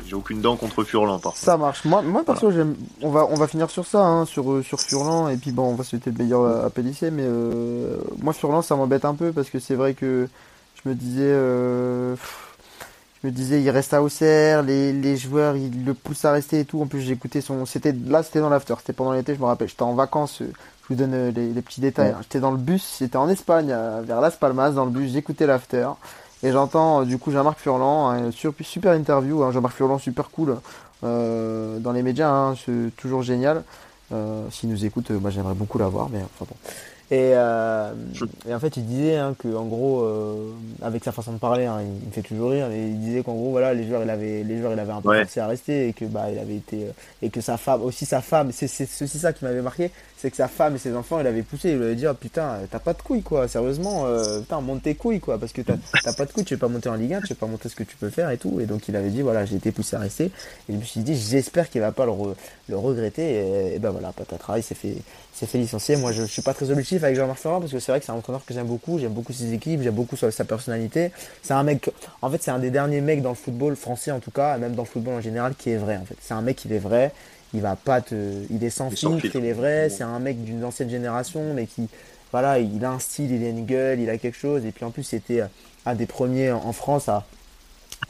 j'ai 0.07 0.14
aucune 0.14 0.40
dent 0.40 0.57
contre 0.57 0.85
Furlan 0.85 1.18
par 1.18 1.37
Ça 1.37 1.57
marche. 1.57 1.85
Moi, 1.85 2.03
moi 2.03 2.25
perso, 2.25 2.51
j'aime. 2.51 2.77
On 3.03 3.11
va, 3.11 3.27
on 3.31 3.37
va 3.37 3.46
finir 3.46 3.70
sur 3.70 3.87
ça, 3.87 4.01
hein, 4.01 4.25
sur 4.25 4.64
sur 4.64 4.81
Furlan, 4.81 5.29
et 5.29 5.37
puis 5.37 5.53
bon, 5.53 5.64
on 5.64 5.75
va 5.75 5.85
souhaiter 5.85 6.11
le 6.11 6.18
meilleur 6.18 6.64
à, 6.64 6.70
Pellissier. 6.70 7.11
Mais 7.11 7.27
moi, 8.22 8.33
Furlan, 8.33 8.62
ça 8.62 8.77
m'embête 8.77 9.05
un 9.05 9.14
peu 9.14 9.33
parce 9.33 9.51
que 9.51 9.59
c'est 9.59 9.75
vrai 9.75 9.94
que 9.94 10.29
je 10.75 10.88
me 10.88 10.94
disais 10.94 11.33
je 13.22 13.29
me 13.29 13.33
disais 13.33 13.62
il 13.62 13.70
reste 13.70 13.94
à 13.94 14.03
Auxerre, 14.03 14.62
les, 14.62 14.92
les 14.92 15.16
joueurs 15.16 15.57
ils 15.57 15.85
le 15.85 15.94
poussent 15.94 16.25
à 16.25 16.33
rester 16.33 16.61
et 16.61 16.64
tout. 16.64 16.81
En 16.81 16.87
plus 16.87 17.01
j'ai 17.01 17.12
écouté 17.12 17.40
son, 17.40 17.64
c'était 17.66 17.92
là 17.92 18.22
c'était 18.22 18.40
dans 18.40 18.51
l'after, 18.51 18.75
c'était 18.79 18.92
pendant 18.92 19.12
l'été, 19.12 19.35
je 19.35 19.40
me 19.40 19.46
rappelle, 19.46 19.68
j'étais 19.68 19.83
en 19.83 19.94
vacances, 19.94 20.42
euh, 20.42 20.53
je 20.88 20.94
vous 20.94 21.01
donne 21.01 21.14
euh, 21.14 21.31
les, 21.31 21.62
petits 21.62 21.81
détails. 21.81 22.11
Hein. 22.11 22.18
J'étais 22.22 22.40
dans 22.40 22.53
le 22.53 22.59
bus, 22.59 22.96
j'étais 22.99 23.16
en 23.16 23.29
Espagne 23.29 23.75
vers 24.05 24.20
Las 24.20 24.37
Palmas 24.37 24.70
dans 24.70 24.85
le 24.85 24.90
bus, 24.90 25.12
j'écoutais 25.12 25.46
l'after 25.46 25.88
et 26.42 26.53
j'entends 26.53 27.01
euh, 27.01 27.05
du 27.05 27.18
coup 27.18 27.33
Jean-Marc 27.33 27.59
Furlan, 27.59 28.11
un 28.11 28.31
super, 28.31 28.94
interview, 28.94 29.42
hein, 29.42 29.51
Jean-Marc 29.51 29.75
Furlan 29.75 29.99
super 29.99 30.31
cool 30.31 30.57
dans 31.03 31.92
les 31.92 32.03
médias, 32.03 32.31
hein, 32.31 32.55
c'est 32.57 32.94
toujours 32.96 33.22
génial. 33.22 33.62
S'il 34.51 34.68
nous 34.68 34.85
écoute, 34.85 35.11
moi 35.11 35.31
j'aimerais 35.31 35.55
beaucoup 35.55 35.79
l'avoir, 35.79 36.09
mais 36.09 36.18
enfin 36.18 36.46
bon. 36.49 36.57
Et, 37.09 37.35
euh, 37.35 37.92
et, 38.49 38.55
en 38.55 38.59
fait, 38.59 38.77
il 38.77 38.85
disait 38.85 39.16
hein, 39.16 39.37
que, 39.38 39.46
en 39.55 39.64
gros, 39.66 40.03
euh, 40.03 40.51
avec 40.83 41.05
sa 41.05 41.12
façon 41.12 41.33
de 41.33 41.38
parler, 41.38 41.64
hein, 41.64 41.79
il, 41.81 42.09
me 42.09 42.12
fait 42.12 42.22
toujours 42.22 42.51
rire, 42.51 42.66
mais 42.68 42.88
il 42.88 42.99
disait 42.99 43.22
qu'en 43.22 43.35
gros, 43.35 43.53
voilà, 43.53 43.75
les 43.75 43.87
joueurs, 43.87 44.03
il 44.03 44.11
avait, 44.11 44.42
les 44.42 44.59
joueurs, 44.59 44.72
il 44.72 44.79
avait 44.81 44.92
un 44.92 45.01
peu 45.01 45.16
forcé 45.16 45.38
à 45.38 45.46
rester 45.46 45.88
et 45.88 45.92
que, 45.92 46.05
bah, 46.05 46.33
il 46.33 46.38
avait 46.38 46.57
été, 46.57 46.87
euh, 46.87 46.90
et 47.22 47.31
que 47.31 47.40
sa 47.40 47.59
femme, 47.59 47.83
aussi 47.83 48.07
sa 48.07 48.20
femme, 48.20 48.51
c'est 48.51 48.83
aussi 48.83 49.18
ça 49.18 49.33
qui 49.33 49.44
m'avait 49.44 49.62
marqué, 49.62 49.92
c'est 50.16 50.31
que 50.31 50.37
sa 50.37 50.48
femme 50.48 50.76
et 50.76 50.79
ses 50.79 50.94
enfants, 50.94 51.20
il 51.20 51.26
avait 51.26 51.42
poussé, 51.42 51.70
il 51.70 51.76
lui 51.76 51.85
avait 51.85 51.94
dit, 51.94 52.07
oh, 52.07 52.14
putain, 52.14 52.61
t'as 52.70 52.79
pas 52.79 52.94
de 52.94 53.02
couilles, 53.02 53.22
quoi, 53.22 53.48
sérieusement, 53.48 54.07
euh, 54.07 54.40
putain, 54.40 54.61
monte 54.61 54.83
tes 54.83 54.94
couilles, 54.94 55.20
quoi, 55.20 55.38
parce 55.38 55.52
que 55.52 55.61
t'as 55.61 55.76
pas 56.14 56.24
de 56.24 56.33
couilles, 56.33 56.44
tu 56.44 56.55
veux 56.55 56.61
pas 56.61 56.68
monter 56.68 56.88
en 56.88 56.94
Ligue 56.94 57.14
1, 57.14 57.20
tu 57.20 57.29
veux 57.29 57.35
pas 57.35 57.46
montrer 57.46 57.68
ce 57.68 57.76
que 57.76 57.83
tu 57.83 57.96
peux 57.96 58.09
faire 58.09 58.31
et 58.31 58.38
tout. 58.38 58.59
Et 58.61 58.66
donc, 58.66 58.88
il 58.88 58.96
avait 58.96 59.11
dit, 59.11 59.20
voilà, 59.22 59.44
j'ai 59.44 59.57
été 59.57 59.72
poussé 59.72 59.96
à 59.96 59.98
rester. 59.98 60.24
Et 60.24 60.72
je 60.72 60.76
me 60.76 60.83
suis 60.83 61.00
dit, 61.00 61.16
j'espère 61.16 61.68
qu'il 61.68 61.83
va 61.83 61.92
pas 61.92 62.07
le, 62.07 62.12
le 62.68 62.76
regretter. 62.76 63.74
Et, 63.74 63.79
ben 63.79 63.90
voilà, 63.90 64.12
patatras, 64.12 64.59
il 64.59 64.62
s'est 64.62 64.74
fait, 64.74 64.96
s'est 65.35 65.46
fait 65.46 65.59
licencier. 65.59 65.96
Moi, 65.96 66.12
je, 66.12 66.22
suis 66.24 66.42
pas 66.42 66.55
très 66.55 66.70
objectif 66.70 67.05
avec 67.05 67.16
Jean-Marc 67.16 67.38
Ferrand 67.38 67.61
parce 67.61 67.72
que 67.72 67.79
c'est 67.79 67.92
vrai 67.92 68.00
que 68.00 68.07
c'est 68.07 68.12
un 68.12 68.16
entraîneur 68.16 68.44
que 68.44 68.55
j'aime 68.55 68.66
beaucoup. 68.66 68.98
J'aime 68.98 69.12
beaucoup 69.12 69.33
ses 69.33 69.52
équipes, 69.52 69.83
j'aime 69.83 69.94
beaucoup 69.94 70.16
sa, 70.16 70.31
personnalité. 70.44 71.12
C'est 71.42 71.55
un 71.55 71.62
mec, 71.62 71.90
en 72.22 72.31
fait, 72.31 72.42
c'est 72.42 72.50
un 72.50 72.59
des 72.59 72.70
derniers 72.70 73.00
mecs 73.00 73.22
dans 73.22 73.31
le 73.31 73.37
football 73.37 73.76
français, 73.76 74.11
en 74.11 74.20
tout 74.20 74.31
cas, 74.31 74.57
même 74.59 74.74
dans 74.74 74.83
le 74.83 74.88
football 74.88 75.14
en 75.14 75.20
général, 75.20 75.55
qui 75.55 75.70
est 75.70 75.76
vrai, 75.76 75.96
en 75.96 76.05
fait. 76.05 76.16
C'est 76.20 76.35
un 76.35 76.42
mec 76.42 76.57
qui 76.57 76.72
est 76.72 76.79
vrai. 76.79 77.12
Il 77.54 77.61
va 77.61 77.76
pas 77.76 78.00
te, 78.00 78.14
il 78.50 78.62
est 78.64 78.70
sans 78.70 78.90
filtre, 78.90 79.35
il 79.35 79.44
est 79.44 79.52
vrai. 79.52 79.88
C'est 79.88 80.02
un 80.04 80.18
mec 80.18 80.42
d'une 80.44 80.64
ancienne 80.64 80.90
génération, 80.90 81.54
mais 81.54 81.66
qui, 81.66 81.88
voilà, 82.32 82.59
il 82.59 82.85
a 82.85 82.90
un 82.90 82.98
style, 82.98 83.32
il 83.32 83.44
a 83.44 83.48
une 83.48 83.64
gueule, 83.64 84.00
il 84.00 84.11
a 84.11 84.18
quelque 84.18 84.37
chose. 84.37 84.64
Et 84.66 84.72
puis 84.72 84.85
en 84.85 84.90
plus, 84.90 85.04
c'était 85.04 85.42
un 85.85 85.94
des 85.94 86.06
premiers 86.06 86.50
en 86.50 86.72
France 86.72 87.09
à, 87.09 87.24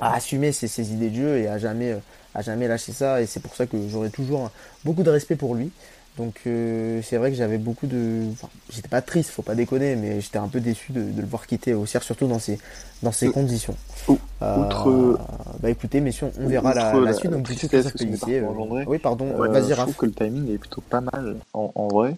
à 0.00 0.14
assumer 0.14 0.52
ses, 0.52 0.68
ses, 0.68 0.92
idées 0.92 1.10
de 1.10 1.16
jeu 1.16 1.38
et 1.38 1.48
à 1.48 1.58
jamais, 1.58 1.96
à 2.34 2.42
jamais 2.42 2.66
lâcher 2.66 2.92
ça. 2.92 3.20
Et 3.20 3.26
c'est 3.26 3.40
pour 3.40 3.54
ça 3.54 3.66
que 3.66 3.76
j'aurai 3.88 4.10
toujours 4.10 4.50
beaucoup 4.84 5.02
de 5.02 5.10
respect 5.10 5.36
pour 5.36 5.54
lui. 5.54 5.70
Donc 6.16 6.40
euh, 6.46 7.02
c'est 7.02 7.18
vrai 7.18 7.30
que 7.30 7.36
j'avais 7.36 7.58
beaucoup 7.58 7.86
de, 7.86 8.22
enfin, 8.32 8.48
j'étais 8.70 8.88
pas 8.88 9.02
triste, 9.02 9.30
faut 9.30 9.42
pas 9.42 9.54
déconner, 9.54 9.96
mais 9.96 10.20
j'étais 10.20 10.38
un 10.38 10.48
peu 10.48 10.60
déçu 10.60 10.92
de, 10.92 11.02
de 11.02 11.20
le 11.20 11.26
voir 11.26 11.46
quitter 11.46 11.74
au 11.74 11.84
CIR, 11.84 12.02
surtout 12.02 12.26
dans 12.26 12.38
ces 12.38 12.58
dans 13.02 13.12
ces 13.12 13.30
conditions. 13.30 13.76
Outre, 14.08 15.18
bah 15.60 15.70
écoutez, 15.70 16.00
messieurs, 16.00 16.28
on 16.38 16.48
verra 16.48 16.72
la, 16.74 16.94
la, 17.00 17.12
suite. 17.12 17.30
Donc 17.30 17.48
du 17.48 17.54
coup, 17.54 17.76
euh, 17.76 18.84
oui, 18.86 18.98
pardon. 18.98 19.26
Vas-y, 19.36 19.70
Je 19.70 19.74
trouve 19.74 19.96
que 19.96 20.06
le 20.06 20.12
timing 20.12 20.50
est 20.50 20.58
plutôt 20.58 20.80
pas 20.80 21.00
mal 21.00 21.36
en, 21.52 21.70
en 21.74 21.88
vrai, 21.88 22.16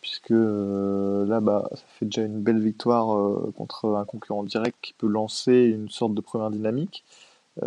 puisque 0.00 0.30
euh, 0.32 1.26
là, 1.26 1.40
bah, 1.40 1.68
ça 1.72 1.82
fait 1.98 2.06
déjà 2.06 2.22
une 2.22 2.40
belle 2.40 2.60
victoire 2.60 3.16
euh, 3.16 3.52
contre 3.56 3.96
un 3.96 4.04
concurrent 4.04 4.42
direct 4.42 4.76
qui 4.82 4.92
peut 4.92 5.08
lancer 5.08 5.54
une 5.54 5.88
sorte 5.88 6.14
de 6.14 6.20
première 6.20 6.50
dynamique. 6.50 7.04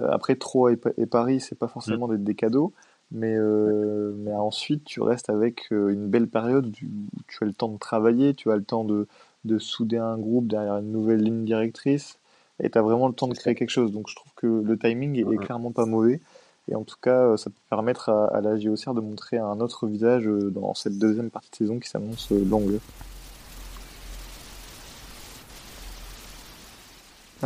après, 0.09 0.35
Troyes 0.35 0.73
et, 0.73 0.79
et 0.97 1.05
Paris, 1.05 1.39
c'est 1.39 1.57
pas 1.57 1.67
forcément 1.67 2.07
mm. 2.07 2.17
des, 2.17 2.23
des 2.23 2.35
cadeaux. 2.35 2.73
Mais, 3.11 3.35
euh, 3.35 4.13
mais 4.17 4.33
ensuite, 4.33 4.85
tu 4.85 5.01
restes 5.01 5.29
avec 5.29 5.71
euh, 5.71 5.89
une 5.89 6.07
belle 6.07 6.27
période 6.27 6.67
où 6.67 7.21
tu 7.27 7.43
as 7.43 7.45
le 7.45 7.53
temps 7.53 7.67
de 7.67 7.77
travailler, 7.77 8.33
tu 8.33 8.51
as 8.51 8.55
le 8.55 8.63
temps 8.63 8.85
de, 8.85 9.07
de 9.43 9.59
souder 9.59 9.97
un 9.97 10.17
groupe 10.17 10.47
derrière 10.47 10.77
une 10.77 10.91
nouvelle 10.91 11.21
ligne 11.21 11.43
directrice, 11.43 12.19
et 12.61 12.69
tu 12.69 12.77
as 12.77 12.81
vraiment 12.81 13.07
le 13.07 13.13
temps 13.13 13.27
de 13.27 13.33
créer 13.33 13.53
quelque 13.53 13.69
chose. 13.69 13.91
Donc 13.91 14.07
je 14.07 14.15
trouve 14.15 14.31
que 14.35 14.47
le 14.47 14.77
timing 14.77 15.17
est, 15.17 15.37
clairement 15.37 15.71
pas 15.71 15.85
mauvais. 15.85 16.21
Et 16.69 16.75
en 16.75 16.83
tout 16.83 16.95
cas, 17.01 17.35
ça 17.37 17.49
peut 17.49 17.55
permettre 17.69 18.09
à, 18.09 18.27
à 18.27 18.39
la 18.39 18.57
JOCR 18.57 18.93
de 18.93 19.01
montrer 19.01 19.37
un 19.37 19.59
autre 19.59 19.87
visage 19.87 20.27
euh, 20.27 20.51
dans 20.51 20.73
cette 20.73 20.97
deuxième 20.97 21.29
partie 21.29 21.49
de 21.49 21.55
saison 21.55 21.79
qui 21.79 21.89
s'annonce 21.89 22.31
longue. 22.31 22.79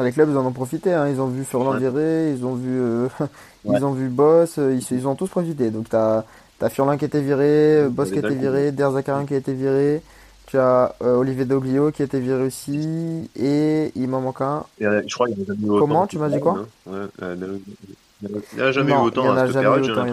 Les 0.03 0.11
clubs, 0.11 0.29
ils 0.29 0.37
en 0.37 0.45
ont 0.45 0.51
profité. 0.51 0.93
Hein. 0.93 1.07
Ils 1.09 1.21
ont 1.21 1.27
vu 1.27 1.43
Furlan 1.43 1.77
virer, 1.77 2.31
ils 2.31 2.45
ont 2.45 2.55
vu, 2.55 2.79
euh, 2.79 3.07
ils 3.65 3.85
ont 3.85 3.93
vu 3.93 4.09
Boss, 4.09 4.57
euh, 4.57 4.75
ils, 4.75 4.97
ils 4.97 5.07
ont 5.07 5.15
tous 5.15 5.27
profité. 5.27 5.69
Donc 5.69 5.89
t'as 5.89 6.23
as 6.61 6.69
Furlan 6.69 6.97
qui 6.97 7.05
a 7.05 7.07
été 7.07 7.21
viré, 7.21 7.87
Boss 7.89 8.11
qui 8.11 8.17
a 8.17 8.19
été 8.19 8.35
viré, 8.35 8.71
Derzakarin 8.71 9.25
qui 9.25 9.33
a 9.33 9.37
été 9.37 9.53
viré. 9.53 10.01
Tu 10.47 10.57
as 10.59 10.95
euh, 11.01 11.15
Olivier 11.15 11.45
Doglio 11.45 11.91
qui 11.91 12.03
a 12.03 12.05
été 12.05 12.19
viré 12.19 12.43
aussi, 12.43 13.29
et 13.35 13.91
il 13.95 14.07
m'en 14.07 14.21
manque 14.21 14.41
un. 14.41 14.63
je 14.79 15.13
crois 15.13 15.27
qu'il 15.27 15.39
y 15.39 15.51
a 15.51 15.53
eu 15.53 15.79
Comment 15.79 16.05
Tu 16.07 16.19
m'as 16.19 16.29
dit 16.29 16.39
quoi 16.39 16.65
Il 16.91 18.29
n'y 18.55 18.61
a 18.61 18.71
jamais 18.71 18.91
eu 18.91 18.95
autant. 18.95 19.23
Il 19.23 19.25
n'y 19.25 19.33
en 19.33 19.37
a 19.37 19.47
jamais 19.47 19.65
eu 19.65 19.91
autant. 19.91 20.05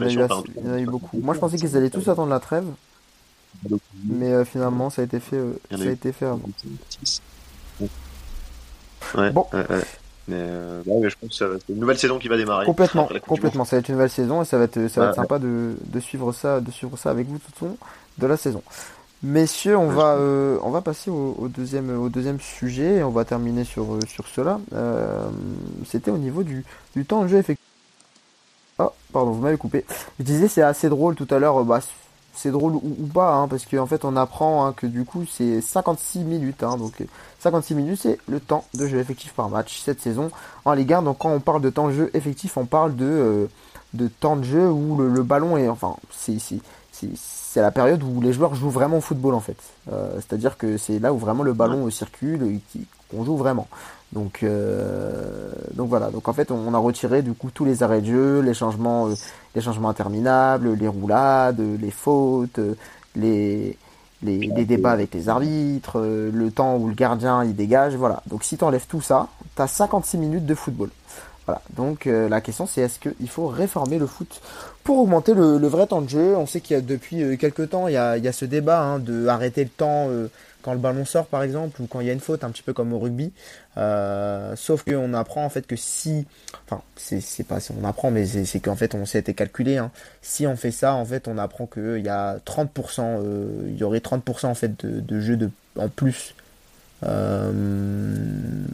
Il 0.56 0.66
y 0.66 0.70
en 0.70 0.74
a 0.74 0.80
eu 0.80 0.86
beaucoup. 0.86 1.18
Moi, 1.18 1.34
je 1.34 1.40
pensais 1.40 1.56
qu'ils 1.58 1.76
allaient 1.76 1.90
tous 1.90 2.08
attendre 2.08 2.30
la 2.30 2.40
trêve, 2.40 2.64
mais 4.06 4.44
finalement, 4.44 4.88
ça 4.90 5.02
a 5.02 5.04
été 5.04 5.20
fait. 5.20 5.40
ça 5.70 5.82
a 5.82 5.86
été 5.86 6.12
fait 6.12 6.26
avant. 6.26 6.40
Ouais, 9.16 9.30
bon. 9.30 9.46
Mais, 10.28 10.36
euh, 10.36 10.82
je 10.86 11.16
pense 11.20 11.30
que 11.30 11.34
ça 11.34 11.48
va 11.48 11.56
être 11.56 11.64
une 11.68 11.80
nouvelle 11.80 11.98
saison 11.98 12.18
qui 12.18 12.28
va 12.28 12.36
démarrer. 12.36 12.64
Complètement, 12.64 13.08
complètement. 13.26 13.64
Ça 13.64 13.76
va 13.76 13.80
être 13.80 13.88
une 13.88 13.96
nouvelle 13.96 14.10
saison 14.10 14.42
et 14.42 14.44
ça 14.44 14.56
va 14.56 14.64
être, 14.64 14.88
ça 14.88 15.00
va 15.00 15.08
être 15.08 15.16
sympa 15.16 15.38
de, 15.38 15.74
de, 15.84 16.00
suivre 16.00 16.32
ça, 16.32 16.60
de 16.60 16.70
suivre 16.70 16.96
ça 16.96 17.10
avec 17.10 17.26
vous 17.26 17.38
tout 17.38 17.64
au 17.64 17.68
long 17.68 17.76
de 18.18 18.26
la 18.26 18.36
saison. 18.36 18.62
Messieurs, 19.24 19.76
on 19.76 19.88
va, 19.88 20.14
euh, 20.16 20.58
on 20.62 20.70
va 20.70 20.80
passer 20.80 21.10
au, 21.10 21.36
au, 21.38 21.48
deuxième, 21.48 21.96
au 22.00 22.08
deuxième 22.08 22.40
sujet 22.40 22.96
et 22.96 23.02
on 23.04 23.10
va 23.10 23.24
terminer 23.24 23.64
sur, 23.64 23.94
euh, 23.94 24.00
sur 24.08 24.26
cela. 24.26 24.58
Euh, 24.74 25.28
C'était 25.86 26.10
au 26.10 26.18
niveau 26.18 26.42
du, 26.42 26.64
du 26.96 27.04
temps 27.04 27.22
de 27.22 27.28
jeu 27.28 27.38
effectif. 27.38 27.64
Oh, 28.78 28.90
pardon, 29.12 29.30
vous 29.30 29.40
m'avez 29.40 29.56
coupé. 29.56 29.84
Je 30.18 30.24
disais, 30.24 30.48
c'est 30.48 30.62
assez 30.62 30.88
drôle 30.88 31.14
tout 31.14 31.28
à 31.30 31.38
l'heure. 31.38 31.64
Bah, 31.64 31.80
c'est 32.34 32.50
drôle 32.50 32.74
ou, 32.74 33.06
pas, 33.12 33.34
hein, 33.34 33.48
parce 33.48 33.66
qu'en 33.66 33.86
fait 33.86 34.04
on 34.04 34.16
apprend 34.16 34.64
hein, 34.64 34.72
que 34.72 34.86
du 34.86 35.04
coup 35.04 35.24
c'est 35.30 35.60
56 35.60 36.20
minutes, 36.20 36.62
hein, 36.62 36.76
donc 36.76 37.04
56 37.40 37.74
minutes 37.74 38.00
c'est 38.02 38.18
le 38.26 38.40
temps 38.40 38.64
de 38.74 38.86
jeu 38.86 38.98
effectif 38.98 39.32
par 39.34 39.48
match 39.48 39.80
cette 39.82 40.00
saison 40.00 40.30
en 40.64 40.72
Ligue 40.72 40.92
1. 40.92 41.02
Donc 41.02 41.18
quand 41.18 41.30
on 41.30 41.40
parle 41.40 41.60
de 41.60 41.70
temps 41.70 41.88
de 41.88 41.92
jeu 41.92 42.10
effectif, 42.14 42.56
on 42.56 42.66
parle 42.66 42.96
de, 42.96 43.04
euh, 43.04 43.46
de 43.94 44.08
temps 44.08 44.36
de 44.36 44.44
jeu 44.44 44.66
où 44.68 44.96
le, 44.96 45.22
ballon 45.22 45.56
est, 45.56 45.68
enfin 45.68 45.96
c'est 46.10 46.38
c'est 46.92 47.60
la 47.60 47.70
période 47.70 48.02
où 48.02 48.20
les 48.20 48.32
joueurs 48.32 48.54
jouent 48.54 48.70
vraiment 48.70 48.98
au 48.98 49.00
football 49.00 49.34
en 49.34 49.40
fait. 49.40 49.56
Euh, 49.92 50.14
c'est-à-dire 50.16 50.56
que 50.56 50.78
c'est 50.78 50.98
là 50.98 51.12
où 51.12 51.18
vraiment 51.18 51.42
le 51.42 51.52
ballon 51.52 51.90
circule, 51.90 52.60
qu'on 53.10 53.24
joue 53.24 53.36
vraiment. 53.36 53.68
Donc, 54.12 54.42
euh, 54.42 55.50
donc 55.74 55.88
voilà. 55.88 56.10
Donc 56.10 56.28
en 56.28 56.32
fait, 56.32 56.50
on 56.50 56.74
a 56.74 56.78
retiré 56.78 57.22
du 57.22 57.32
coup 57.32 57.50
tous 57.52 57.64
les 57.64 57.82
arrêts 57.82 58.02
de 58.02 58.06
jeu, 58.06 58.40
les 58.40 58.54
changements, 58.54 59.08
euh, 59.08 59.14
les 59.54 59.62
changements 59.62 59.88
interminables, 59.88 60.74
les 60.74 60.88
roulades, 60.88 61.60
les 61.80 61.90
fautes, 61.90 62.60
les, 63.16 63.76
les, 64.22 64.38
les 64.38 64.64
débats 64.64 64.92
avec 64.92 65.14
les 65.14 65.28
arbitres, 65.28 66.00
le 66.00 66.50
temps 66.50 66.76
où 66.76 66.88
le 66.88 66.94
gardien 66.94 67.42
il 67.42 67.56
dégage. 67.56 67.94
Voilà. 67.94 68.22
Donc 68.26 68.44
si 68.44 68.58
tu 68.58 68.64
enlèves 68.64 68.86
tout 68.86 69.00
ça, 69.00 69.28
tu 69.56 69.62
as 69.62 69.66
56 69.66 70.18
minutes 70.18 70.46
de 70.46 70.54
football. 70.54 70.90
Voilà. 71.46 71.62
Donc 71.74 72.04
la 72.04 72.40
question 72.40 72.66
c'est 72.66 72.82
est-ce 72.82 73.00
qu'il 73.00 73.28
faut 73.28 73.48
réformer 73.48 73.98
le 73.98 74.06
foot 74.06 74.40
pour 74.84 74.98
augmenter 74.98 75.34
le, 75.34 75.58
le, 75.58 75.66
vrai 75.68 75.86
temps 75.86 76.02
de 76.02 76.08
jeu? 76.08 76.36
On 76.36 76.46
sait 76.46 76.60
qu'il 76.60 76.76
y 76.76 76.78
a 76.78 76.82
depuis 76.82 77.36
quelques 77.38 77.70
temps 77.70 77.88
il 77.88 77.94
y 77.94 77.96
a, 77.96 78.16
il 78.16 78.24
y 78.24 78.28
a 78.28 78.32
ce 78.32 78.44
débat 78.44 78.80
hein, 78.80 78.98
de 79.00 79.26
arrêter 79.26 79.64
le 79.64 79.70
temps 79.70 80.08
quand 80.62 80.72
le 80.72 80.78
ballon 80.78 81.04
sort 81.04 81.26
par 81.26 81.42
exemple 81.42 81.82
ou 81.82 81.86
quand 81.86 82.00
il 82.00 82.06
y 82.06 82.10
a 82.10 82.12
une 82.12 82.20
faute 82.20 82.44
un 82.44 82.50
petit 82.50 82.62
peu 82.62 82.72
comme 82.72 82.92
au 82.92 82.98
rugby 82.98 83.32
euh, 83.76 84.54
sauf 84.56 84.84
qu'on 84.84 85.14
apprend 85.14 85.44
en 85.44 85.48
fait 85.48 85.66
que 85.66 85.76
si 85.76 86.26
enfin 86.66 86.82
c'est 86.96 87.46
pas 87.46 87.58
on 87.78 87.84
apprend 87.84 88.10
mais 88.10 88.26
c'est 88.26 88.60
qu'en 88.60 88.76
fait 88.76 88.94
on 88.94 89.04
été 89.04 89.34
calculé 89.34 89.76
hein. 89.76 89.90
si 90.22 90.46
on 90.46 90.56
fait 90.56 90.70
ça 90.70 90.94
en 90.94 91.04
fait 91.04 91.28
on 91.28 91.38
apprend 91.38 91.66
qu'il 91.66 92.02
y 92.02 92.08
a 92.08 92.38
30% 92.38 93.00
euh, 93.00 93.62
il 93.66 93.76
y 93.76 93.84
aurait 93.84 93.98
30% 93.98 94.46
en 94.46 94.54
fait 94.54 94.84
de, 94.84 95.00
de 95.00 95.20
jeux 95.20 95.36
de 95.36 95.50
en 95.76 95.88
plus 95.88 96.34
euh, 97.04 97.52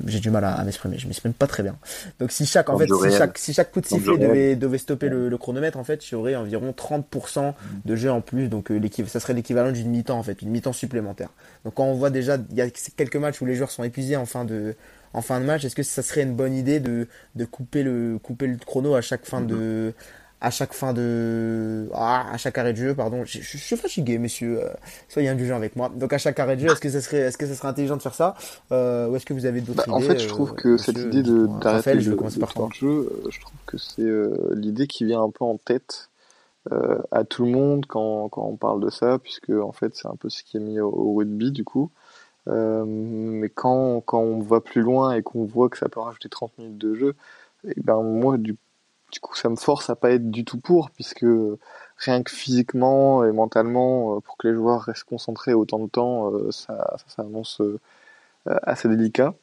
j'ai 0.07 0.20
du 0.20 0.31
mal 0.31 0.45
à, 0.45 0.62
m'exprimer, 0.64 0.99
je 0.99 1.07
m'exprime 1.07 1.33
pas 1.33 1.47
très 1.47 1.62
bien. 1.62 1.76
Donc 2.18 2.33
si 2.33 2.47
chaque, 2.47 2.68
en, 2.68 2.79
fait, 2.79 2.87
si 2.87 3.16
chaque, 3.16 3.39
si 3.39 3.53
chaque, 3.53 3.70
coup 3.70 3.81
de 3.81 3.87
sifflet 3.87 4.18
devait, 4.18 4.57
devait 4.57 4.79
stopper 4.79 5.09
le, 5.09 5.37
chronomètre, 5.39 5.79
en 5.79 5.85
fait, 5.85 6.03
aurait 6.12 6.37
environ 6.37 6.72
30% 6.76 7.55
de 7.85 7.97
jeux 7.97 8.11
en 8.11 8.20
plus. 8.20 8.49
Donc 8.49 8.70
euh, 8.70 8.81
ça 9.07 9.20
serait 9.20 9.35
l'équivalent 9.35 9.72
d'une 9.72 9.91
mi-temps 9.91 10.18
en 10.18 10.22
fait, 10.22 10.43
une 10.43 10.51
mi-temps 10.51 10.72
supplémentaire. 10.72 11.31
Donc 11.64 11.74
quand 11.74 11.85
on 11.85 11.95
voit 11.95 12.11
déjà, 12.11 12.37
il 12.51 12.57
y 12.57 12.61
a 12.61 12.68
quelques 12.97 13.16
matchs 13.16 13.41
où 13.41 13.47
les 13.47 13.55
joueurs 13.55 13.70
sont 13.70 13.85
épuisés 13.85 14.16
en 14.16 14.26
fin 14.26 14.45
de, 14.45 14.74
en 15.12 15.22
fin 15.22 15.41
de 15.41 15.45
match, 15.47 15.64
est-ce 15.64 15.76
que 15.76 15.83
ça 15.83 16.03
serait 16.03 16.22
une 16.22 16.35
bonne 16.35 16.55
idée 16.55 16.81
de, 16.81 17.09
de 17.35 17.45
couper 17.45 17.83
le, 17.83 18.18
couper 18.22 18.47
le 18.47 18.57
chrono 18.57 18.95
à 18.95 19.01
chaque 19.01 19.24
fin 19.24 19.41
de, 19.41 19.95
à 20.41 20.51
chaque 20.51 20.72
fin 20.72 20.93
de, 20.93 21.89
ah, 21.95 22.26
à 22.32 22.36
chaque 22.36 22.59
arrêt 22.59 22.72
de 22.72 22.78
jeu, 22.78 22.95
pardon. 22.95 23.24
Je, 23.24 23.41
je, 23.41 23.57
suis 23.57 23.76
fatigué, 23.76 24.18
messieurs. 24.18 24.61
Euh, 24.62 24.68
soyez 25.09 25.28
indulgents 25.28 25.57
avec 25.57 25.74
moi. 25.74 25.91
Donc 25.95 26.12
à 26.12 26.18
chaque 26.18 26.39
arrêt 26.39 26.57
de 26.57 26.62
jeu, 26.62 26.68
est-ce 26.68 26.80
que 26.80 26.91
ça 26.91 27.01
serait, 27.01 27.18
est-ce 27.18 27.39
que 27.39 27.47
ça 27.47 27.55
serait 27.55 27.68
intelligent 27.68 27.97
de 27.97 28.03
faire 28.03 28.14
ça, 28.14 28.34
euh, 28.72 29.09
ou 29.09 29.16
est-ce 29.16 29.26
que 29.26 29.34
vous 29.34 29.47
avez 29.47 29.61
d'autres 29.61 29.86
bah, 29.86 29.99
idées 29.99 30.07
En 30.07 30.09
fait, 30.09 30.18
je 30.18 30.28
trouve 30.28 30.55
que 30.55 30.76
cette 30.76 30.99
idée 30.99 31.22
de 31.22 31.47
d'arrêter 31.61 31.95
le, 31.95 32.01
je 32.01 32.11
le 32.11 32.16
temps 32.16 32.68
de 32.68 32.74
jeu, 32.74 33.11
je 33.30 33.41
trouve 33.41 33.59
que 33.66 33.78
c'est 33.78 34.55
l'idée 34.55 34.86
qui 34.86 35.05
vient 35.05 35.22
un 35.22 35.30
peu 35.30 35.45
en 35.45 35.57
tête 35.57 36.09
euh, 36.72 36.99
à 37.12 37.24
tout 37.24 37.45
le 37.45 37.51
monde 37.51 37.86
quand, 37.86 38.28
quand 38.28 38.43
on 38.43 38.57
parle 38.57 38.80
de 38.80 38.91
ça, 38.91 39.18
puisque 39.18 39.51
en 39.51 39.72
fait 39.72 39.95
c'est 39.95 40.09
un 40.09 40.16
peu 40.16 40.28
ce 40.28 40.43
qui 40.43 40.57
est 40.59 40.61
mis 40.61 40.80
au, 40.80 41.14
rugby 41.14 41.51
du 41.53 41.64
coup. 41.64 41.91
Euh, 42.49 42.84
mais 42.86 43.49
quand, 43.49 44.01
quand 44.03 44.20
on 44.20 44.41
va 44.41 44.61
plus 44.61 44.82
loin 44.82 45.12
et 45.12 45.22
qu'on 45.22 45.45
voit 45.45 45.68
que 45.68 45.78
ça 45.78 45.89
peut 45.89 46.01
rajouter 46.01 46.28
30 46.28 46.59
minutes 46.59 46.78
de 46.78 46.95
jeu, 46.95 47.14
et 47.66 47.74
eh 47.76 47.80
ben 47.80 48.03
moi 48.03 48.39
du, 48.39 48.57
du 49.12 49.20
coup 49.20 49.34
ça 49.34 49.48
me 49.48 49.56
force 49.56 49.90
à 49.90 49.96
pas 49.96 50.11
être 50.12 50.30
du 50.30 50.44
tout 50.44 50.61
pour, 50.61 50.90
puisque 50.90 51.26
rien 51.96 52.22
que 52.22 52.30
physiquement 52.30 53.24
et 53.24 53.32
mentalement, 53.32 54.16
euh, 54.16 54.20
pour 54.20 54.36
que 54.36 54.48
les 54.48 54.54
joueurs 54.54 54.82
restent 54.82 55.04
concentrés 55.04 55.54
autant 55.54 55.78
de 55.78 55.88
temps, 55.88 56.32
ça, 56.50 56.96
ça, 56.98 57.04
ça 57.09 57.22
annonce 57.22 57.62
assez 58.46 58.88
délicat. 58.88 59.34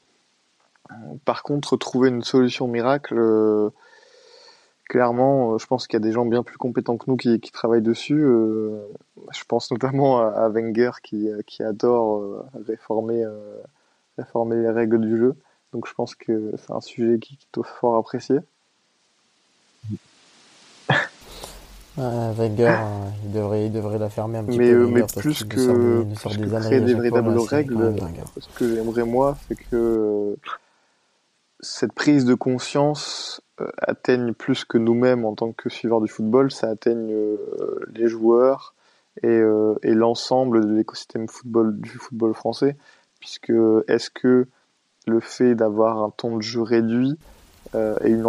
Par 1.25 1.43
contre, 1.43 1.77
trouver 1.77 2.09
une 2.09 2.23
solution 2.23 2.67
miracle, 2.67 3.15
clairement, 4.89 5.53
euh, 5.53 5.57
je 5.57 5.65
pense 5.67 5.87
qu'il 5.87 5.95
y 5.99 6.01
a 6.01 6.05
des 6.05 6.11
gens 6.11 6.25
bien 6.25 6.43
plus 6.43 6.57
compétents 6.57 6.97
que 6.97 7.05
nous 7.07 7.17
qui, 7.17 7.39
travaillent 7.39 7.81
dessus. 7.81 8.21
Euh, 8.21 8.81
je 9.31 9.43
pense 9.45 9.71
notamment 9.71 10.19
à, 10.19 10.49
Wenger 10.49 10.91
qui, 11.03 11.29
adore 11.61 12.19
euh, 12.19 12.45
réformer, 12.67 13.25
réformer 14.17 14.57
les 14.57 14.69
règles 14.69 15.01
du 15.01 15.17
jeu. 15.17 15.35
Donc 15.73 15.87
je 15.87 15.93
pense 15.93 16.15
que 16.15 16.53
c'est 16.57 16.71
un 16.71 16.81
sujet 16.81 17.19
qui, 17.19 17.37
qui 17.37 17.47
est 17.59 17.63
fort 17.63 17.95
apprécié. 17.97 18.39
Wenger, 21.97 22.77
il, 23.23 23.31
devrait, 23.31 23.65
il 23.67 23.71
devrait 23.71 23.99
la 23.99 24.09
fermer 24.09 24.39
un 24.39 24.43
petit 24.43 24.57
mais, 24.57 24.71
peu. 24.71 24.87
mais 24.87 25.03
plus 25.03 25.43
que, 25.43 26.03
plus 26.03 26.37
que 26.37 26.59
créer 26.59 26.81
des 26.81 26.93
véritables 26.93 27.37
règles, 27.39 27.95
ce 28.37 28.59
que 28.59 28.75
j'aimerais 28.75 29.05
moi, 29.05 29.37
c'est 29.47 29.55
que 29.55 30.35
cette 31.61 31.93
prise 31.93 32.25
de 32.25 32.35
conscience 32.35 33.41
euh, 33.61 33.67
atteigne 33.77 34.33
plus 34.33 34.65
que 34.65 34.77
nous-mêmes 34.77 35.25
en 35.25 35.33
tant 35.33 35.51
que 35.51 35.69
suiveurs 35.69 36.01
du 36.01 36.07
football, 36.07 36.51
ça 36.51 36.69
atteigne 36.69 37.11
euh, 37.11 37.79
les 37.93 38.07
joueurs 38.07 38.73
et, 39.23 39.27
euh, 39.27 39.75
et 39.81 39.93
l'ensemble 39.93 40.67
de 40.67 40.73
l'écosystème 40.75 41.27
football 41.27 41.79
du 41.79 41.91
football 41.91 42.33
français, 42.33 42.75
puisque 43.19 43.53
est-ce 43.87 44.09
que 44.09 44.47
le 45.07 45.19
fait 45.19 45.55
d'avoir 45.55 46.03
un 46.03 46.09
temps 46.09 46.35
de 46.35 46.41
jeu 46.41 46.61
réduit 46.61 47.17
et 47.73 48.09
une 48.09 48.25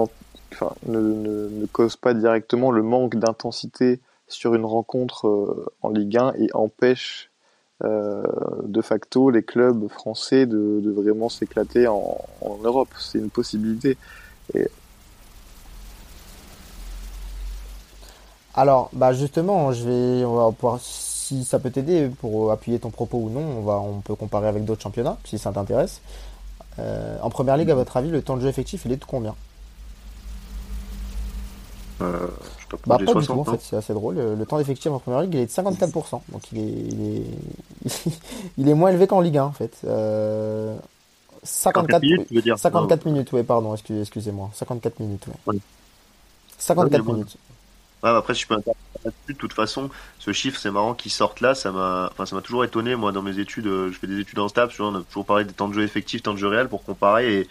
ne, 0.87 1.67
cause 1.73 1.97
pas 1.97 2.15
directement 2.15 2.71
le 2.71 2.83
manque 2.83 3.17
d'intensité 3.17 4.01
sur 4.29 4.55
une 4.55 4.65
rencontre 4.65 5.71
en 5.83 5.91
Ligue 5.91 6.17
1 6.17 6.33
et 6.39 6.49
empêche 6.55 7.31
euh, 7.85 8.23
de 8.63 8.81
facto 8.81 9.29
les 9.29 9.43
clubs 9.43 9.89
français 9.89 10.47
de, 10.47 10.91
vraiment 10.91 11.29
s'éclater 11.29 11.87
en, 11.87 12.19
Europe. 12.65 12.89
C'est 12.99 13.19
une 13.19 13.31
possibilité. 13.31 13.99
Alors, 18.55 18.89
bah 18.95 19.13
justement, 19.13 19.73
je 19.73 19.85
vais, 19.85 20.25
on 20.25 20.35
va 20.37 20.53
pouvoir, 20.53 20.81
si 20.81 21.45
ça 21.45 21.59
peut 21.59 21.71
t'aider 21.71 22.09
pour 22.21 22.51
appuyer 22.51 22.79
ton 22.79 22.91
propos 22.91 23.19
ou 23.19 23.29
non, 23.29 23.43
on 23.59 23.63
va, 23.63 23.79
on 23.79 24.01
peut 24.01 24.15
comparer 24.15 24.49
avec 24.49 24.65
d'autres 24.65 24.83
championnats, 24.83 25.19
si 25.25 25.39
ça 25.39 25.53
t'intéresse. 25.53 26.01
Euh, 26.79 27.19
en 27.23 27.29
première 27.29 27.59
ligue, 27.59 27.71
à 27.71 27.75
votre 27.75 27.97
avis, 27.99 28.11
le 28.11 28.23
temps 28.23 28.37
de 28.37 28.43
jeu 28.43 28.49
effectif, 28.49 28.83
il 28.87 28.93
est 28.93 28.97
de 28.97 29.05
combien? 29.05 29.35
Euh, 32.03 32.27
je 32.59 32.77
bah, 32.87 32.99
pas 32.99 33.15
du 33.15 33.27
tout, 33.27 33.33
en 33.33 33.45
fait, 33.45 33.61
c'est 33.61 33.77
assez 33.77 33.95
drôle. 33.95 34.17
Le, 34.17 34.47
temps 34.47 34.59
d'effectif 34.59 34.91
en 34.91 34.99
première 34.99 35.23
ligue, 35.23 35.35
il 35.35 35.41
est 35.41 35.47
de 35.47 35.51
54%. 35.51 36.21
Donc 36.31 36.53
il 36.53 36.59
est, 36.59 36.63
il 36.63 37.17
est, 37.17 38.11
il 38.59 38.69
est 38.69 38.75
moins 38.75 38.91
élevé 38.91 39.07
qu'en 39.07 39.21
Ligue 39.21 39.39
1, 39.39 39.45
en 39.45 39.53
fait. 39.53 39.79
Euh, 39.85 40.77
54 41.43 42.03
minutes, 42.03 42.29
tu 42.29 42.35
veux 42.35 42.43
dire 42.43 42.59
54 42.59 43.05
minutes, 43.07 43.33
oui, 43.33 43.43
pardon, 43.43 43.75
excusez-moi. 43.75 44.51
54 44.55 45.01
minutes, 45.01 45.27
ouais. 45.47 45.59
54 46.59 47.05
minutes 47.05 47.39
après, 48.15 48.35
je 48.35 48.47
peux 48.47 48.57
de 48.57 49.33
toute 49.35 49.53
façon, 49.53 49.91
ce 50.19 50.33
chiffre, 50.33 50.59
c'est 50.61 50.71
marrant 50.71 50.95
qu'il 50.95 51.11
sorte 51.11 51.41
là. 51.41 51.55
Ça 51.55 51.73
m'a, 51.73 52.09
enfin, 52.13 52.27
ça 52.27 52.37
m'a 52.37 52.43
toujours 52.43 52.65
étonné. 52.65 52.95
Moi, 52.95 53.13
dans 53.13 53.23
mes 53.23 53.39
études, 53.39 53.67
euh, 53.67 53.91
je 53.93 53.99
fais 53.99 54.07
des 54.07 54.21
études 54.21 54.39
en 54.39 54.49
STAPS. 54.49 54.79
On 54.81 54.95
a 54.95 55.03
toujours 55.03 55.27
parlé 55.27 55.45
des 55.45 55.53
temps 55.53 55.69
de 55.69 55.75
jeu 55.75 55.83
effectifs, 55.83 56.23
temps 56.23 56.35
de 56.35 56.39
jeu 56.39 56.49
réel 56.49 56.69
pour 56.69 56.85
comparer. 56.85 57.41
Et, 57.41 57.49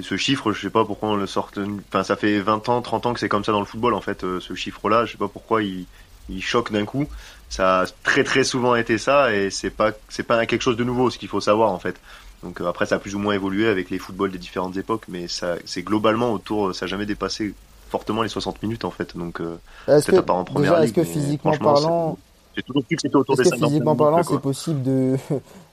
ce 0.00 0.16
chiffre, 0.16 0.52
je 0.52 0.60
sais 0.60 0.70
pas 0.70 0.84
pourquoi 0.84 1.10
on 1.10 1.16
le 1.16 1.26
sort. 1.26 1.50
Enfin, 1.88 2.02
ça 2.02 2.16
fait 2.16 2.40
20 2.40 2.68
ans, 2.68 2.80
30 2.80 3.06
ans 3.06 3.12
que 3.14 3.20
c'est 3.20 3.28
comme 3.28 3.44
ça 3.44 3.52
dans 3.52 3.60
le 3.60 3.66
football, 3.66 3.94
en 3.94 4.00
fait. 4.00 4.24
Euh, 4.24 4.40
ce 4.40 4.54
chiffre-là, 4.54 5.04
je 5.04 5.12
sais 5.12 5.18
pas 5.18 5.28
pourquoi 5.28 5.62
il, 5.62 5.86
il 6.28 6.42
choque 6.42 6.72
d'un 6.72 6.84
coup. 6.84 7.06
Ça 7.48 7.80
a 7.80 7.86
très 8.02 8.24
très 8.24 8.44
souvent 8.44 8.74
été 8.76 8.96
ça 8.96 9.34
et 9.34 9.50
c'est 9.50 9.70
pas 9.70 9.92
c'est 10.08 10.22
pas 10.22 10.46
quelque 10.46 10.62
chose 10.62 10.76
de 10.76 10.84
nouveau, 10.84 11.10
ce 11.10 11.18
qu'il 11.18 11.28
faut 11.28 11.40
savoir 11.40 11.70
en 11.70 11.78
fait. 11.78 11.96
Donc 12.42 12.60
euh, 12.60 12.66
après, 12.66 12.86
ça 12.86 12.96
a 12.96 12.98
plus 12.98 13.14
ou 13.14 13.18
moins 13.18 13.34
évolué 13.34 13.68
avec 13.68 13.90
les 13.90 13.98
footballs 13.98 14.30
des 14.30 14.38
différentes 14.38 14.76
époques, 14.76 15.04
mais 15.08 15.28
ça 15.28 15.56
c'est 15.64 15.82
globalement 15.82 16.32
autour, 16.32 16.74
ça 16.74 16.86
a 16.86 16.88
jamais 16.88 17.06
dépassé 17.06 17.54
fortement 17.90 18.22
les 18.22 18.30
60 18.30 18.62
minutes 18.62 18.84
en 18.84 18.90
fait. 18.90 19.16
Donc 19.16 19.40
euh, 19.40 19.58
peut-être 19.86 20.22
pas 20.22 20.32
en 20.32 20.44
première 20.44 20.80
Est-ce 20.80 20.94
que 20.94 21.04
physiquement 21.04 21.56
parlant, 21.58 22.18
j'ai 22.56 22.62
toujours 22.62 22.84
cru 22.86 22.96
que 22.96 23.02
c'était 23.02 23.16
autour 23.16 23.36
des 23.36 23.44
que 23.44 23.56
physiquement 23.56 23.96
parlant, 23.96 24.22
c'est 24.22 24.40
possible 24.40 24.82
de 24.82 25.16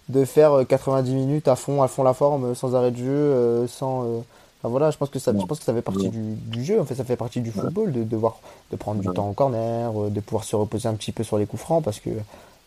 de 0.10 0.26
faire 0.26 0.66
90 0.68 1.10
euh, 1.10 1.14
minutes 1.14 1.48
à 1.48 1.56
fond, 1.56 1.82
à 1.82 1.88
fond 1.88 2.04
la 2.04 2.14
forme, 2.14 2.46
euh, 2.46 2.56
sans 2.56 2.76
arrêt 2.76 2.92
de 2.92 2.98
jeu, 2.98 3.06
euh, 3.06 3.68
sans 3.68 4.24
Enfin, 4.62 4.68
voilà, 4.72 4.92
je 4.92 4.98
pense 4.98 5.10
que 5.10 5.20
ça, 5.20 5.32
je 5.32 5.46
pense 5.46 5.60
que 5.60 5.64
ça 5.64 5.74
fait 5.74 5.82
partie 5.82 6.10
du, 6.10 6.36
du, 6.36 6.66
jeu. 6.66 6.82
En 6.82 6.84
fait, 6.84 6.94
ça 6.94 7.06
fait 7.06 7.16
partie 7.16 7.40
du 7.40 7.50
football 7.50 7.94
de 7.94 8.04
devoir 8.04 8.42
de 8.72 8.76
prendre 8.76 9.00
du 9.00 9.08
temps 9.08 9.30
en 9.30 9.32
corner, 9.32 9.94
de 9.94 10.20
pouvoir 10.20 10.44
se 10.44 10.54
reposer 10.54 10.90
un 10.90 10.96
petit 10.96 11.14
peu 11.14 11.24
sur 11.24 11.38
les 11.38 11.46
coups 11.46 11.62
francs, 11.62 11.82
parce 11.82 12.02
que 12.02 12.10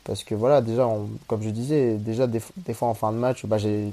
parce 0.04 0.24
que 0.24 0.34
voilà, 0.34 0.62
déjà, 0.62 0.88
comme 1.26 1.42
je 1.42 1.50
disais, 1.50 1.96
déjà 1.96 2.26
des, 2.26 2.40
des, 2.56 2.72
fois 2.72 2.88
en 2.88 2.94
fin 2.94 3.12
de 3.12 3.18
match, 3.18 3.44
bah 3.44 3.58
j'ai 3.58 3.92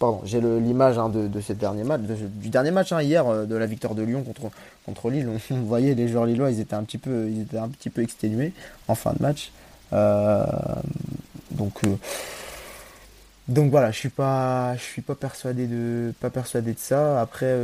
pardon, 0.00 0.20
j'ai 0.24 0.40
l'image 0.40 0.98
hein, 0.98 1.10
de, 1.10 1.28
de 1.28 1.40
ce 1.40 1.52
dernier 1.52 1.84
match, 1.84 2.00
du 2.00 2.48
dernier 2.48 2.72
match 2.72 2.90
hein, 2.90 3.02
hier 3.02 3.46
de 3.46 3.54
la 3.54 3.66
victoire 3.66 3.94
de 3.94 4.02
Lyon 4.02 4.24
contre 4.24 4.50
contre 4.84 5.08
Lille. 5.08 5.28
On, 5.52 5.60
voyait 5.60 5.94
les 5.94 6.08
joueurs 6.08 6.26
lillois, 6.26 6.50
ils 6.50 6.58
étaient 6.58 6.74
un 6.74 6.82
petit 6.82 6.98
peu, 6.98 7.28
ils 7.30 7.42
étaient 7.42 7.58
un 7.58 7.68
petit 7.68 7.90
peu 7.90 8.02
exténués 8.02 8.52
en 8.88 8.96
fin 8.96 9.12
de 9.12 9.22
match. 9.22 9.52
Euh, 9.92 10.44
donc 11.52 11.84
euh, 11.84 11.96
donc 13.48 13.70
voilà, 13.70 13.90
je 13.90 13.98
suis 13.98 14.08
pas, 14.10 14.76
je 14.76 14.82
suis 14.82 15.02
pas 15.02 15.14
persuadé 15.14 15.66
de, 15.66 16.12
pas 16.20 16.30
persuadé 16.30 16.72
de 16.72 16.78
ça. 16.78 17.20
Après, 17.20 17.56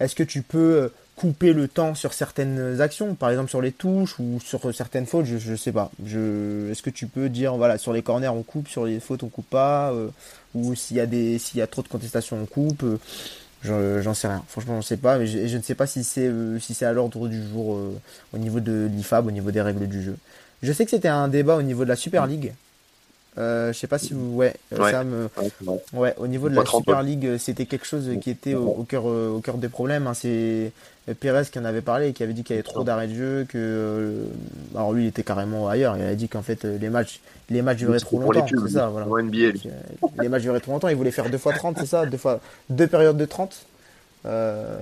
est-ce 0.00 0.14
que 0.14 0.24
tu 0.24 0.42
peux 0.42 0.90
couper 1.16 1.52
le 1.52 1.68
temps 1.68 1.94
sur 1.94 2.12
certaines 2.12 2.80
actions, 2.80 3.14
par 3.14 3.30
exemple 3.30 3.50
sur 3.50 3.60
les 3.60 3.72
touches 3.72 4.18
ou 4.18 4.40
sur 4.44 4.74
certaines 4.74 5.06
fautes, 5.06 5.26
je, 5.26 5.38
je 5.38 5.54
sais 5.54 5.72
pas. 5.72 5.90
Je, 6.04 6.70
est-ce 6.70 6.82
que 6.82 6.90
tu 6.90 7.06
peux 7.06 7.28
dire 7.28 7.56
voilà 7.56 7.78
sur 7.78 7.92
les 7.92 8.02
corners 8.02 8.28
on 8.28 8.42
coupe, 8.42 8.68
sur 8.68 8.84
les 8.84 9.00
fautes 9.00 9.22
on 9.22 9.28
coupe 9.28 9.48
pas, 9.48 9.92
euh, 9.92 10.08
ou 10.54 10.74
s'il 10.74 10.96
y 10.96 11.00
a 11.00 11.06
des, 11.06 11.38
s'il 11.38 11.58
y 11.58 11.62
a 11.62 11.66
trop 11.66 11.82
de 11.82 11.88
contestations 11.88 12.36
on 12.42 12.46
coupe. 12.46 12.82
Euh, 12.82 14.02
j'en 14.02 14.14
sais 14.14 14.28
rien. 14.28 14.44
Franchement, 14.48 14.80
je 14.80 14.86
sais 14.86 14.96
pas, 14.96 15.18
mais 15.18 15.26
je, 15.26 15.46
je 15.46 15.56
ne 15.56 15.62
sais 15.62 15.74
pas 15.74 15.86
si 15.86 16.04
c'est 16.04 16.26
euh, 16.26 16.58
si 16.58 16.74
c'est 16.74 16.84
à 16.84 16.92
l'ordre 16.92 17.28
du 17.28 17.42
jour 17.48 17.78
au 18.32 18.38
niveau 18.38 18.60
de 18.60 18.90
l'IFAB, 18.92 19.28
au 19.28 19.30
niveau 19.30 19.50
des 19.50 19.62
règles 19.62 19.86
du 19.86 20.02
jeu. 20.02 20.16
Je 20.62 20.72
sais 20.72 20.84
que 20.84 20.90
c'était 20.90 21.08
un 21.08 21.28
débat 21.28 21.56
au 21.56 21.62
niveau 21.62 21.84
de 21.84 21.88
la 21.88 21.96
Super 21.96 22.26
League. 22.26 22.52
Euh, 23.36 23.72
je 23.72 23.78
sais 23.78 23.88
pas 23.88 23.98
si 23.98 24.14
vous, 24.14 24.36
ouais, 24.36 24.54
ouais. 24.70 24.92
ouais, 25.92 26.14
au 26.18 26.26
niveau 26.28 26.48
de 26.48 26.54
la 26.54 26.64
Super 26.64 27.02
League, 27.02 27.36
c'était 27.38 27.66
quelque 27.66 27.86
chose 27.86 28.08
qui 28.20 28.30
était 28.30 28.54
au, 28.54 28.84
cœur, 28.88 29.06
au 29.06 29.40
cœur 29.40 29.58
des 29.58 29.68
problèmes. 29.68 30.06
Hein. 30.06 30.14
C'est 30.14 30.72
Pérez 31.20 31.44
qui 31.52 31.58
en 31.58 31.64
avait 31.66 31.82
parlé 31.82 32.08
et 32.08 32.12
qui 32.14 32.22
avait 32.22 32.32
dit 32.32 32.44
qu'il 32.44 32.56
y 32.56 32.58
avait 32.58 32.62
trop 32.62 32.82
d'arrêts 32.82 33.08
de 33.08 33.14
jeu, 33.14 33.46
que, 33.46 33.58
euh, 33.58 34.24
alors 34.74 34.94
lui, 34.94 35.04
il 35.04 35.08
était 35.08 35.22
carrément 35.22 35.68
ailleurs. 35.68 35.96
Il 35.96 36.02
avait 36.02 36.16
dit 36.16 36.28
qu'en 36.28 36.40
fait, 36.40 36.64
les 36.64 36.88
matchs, 36.88 37.20
les 37.50 37.60
matchs 37.60 37.78
duraient 37.78 37.98
trop 37.98 38.20
longtemps. 38.20 38.46
C'est 38.48 38.72
ça, 38.72 38.88
voilà. 38.88 39.06
Les 40.22 40.28
matchs 40.28 40.42
duraient 40.42 40.60
trop 40.60 40.72
longtemps. 40.72 40.88
Il 40.88 40.96
voulait 40.96 41.10
faire 41.10 41.28
deux 41.28 41.38
fois 41.38 41.52
30, 41.52 41.76
c'est 41.78 41.86
ça, 41.86 42.06
deux 42.06 42.16
fois, 42.16 42.40
deux 42.70 42.86
périodes 42.86 43.18
de 43.18 43.24
30. 43.26 43.66
Euh, 44.26 44.78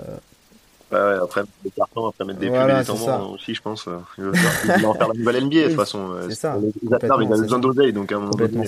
Ouais, 0.93 1.19
après 1.23 1.43
des 1.65 1.71
cartons, 1.71 2.09
après 2.09 2.25
mettre 2.25 2.39
des 2.39 2.49
voilà, 2.49 2.67
pubs 2.67 2.77
et 2.77 2.93
des 2.93 2.99
tambors 3.01 3.33
aussi, 3.33 3.55
je 3.55 3.63
pense. 3.63 3.89
Il 4.19 4.25
va 4.25 4.89
en 4.89 4.95
faire 4.95 5.09
la 5.09 5.15
nouvelle 5.15 5.45
NBA 5.45 5.57
de 5.57 5.67
toute 5.69 5.77
façon. 5.77 6.11
C'est 6.29 6.35
ça. 6.35 6.59
il 6.83 6.95
a 6.95 6.99
besoin 6.99 7.59
d'oseille, 7.59 7.93
donc 7.93 8.13
à 8.13 8.17
un 8.17 8.21
moment 8.21 8.31
donné, 8.31 8.67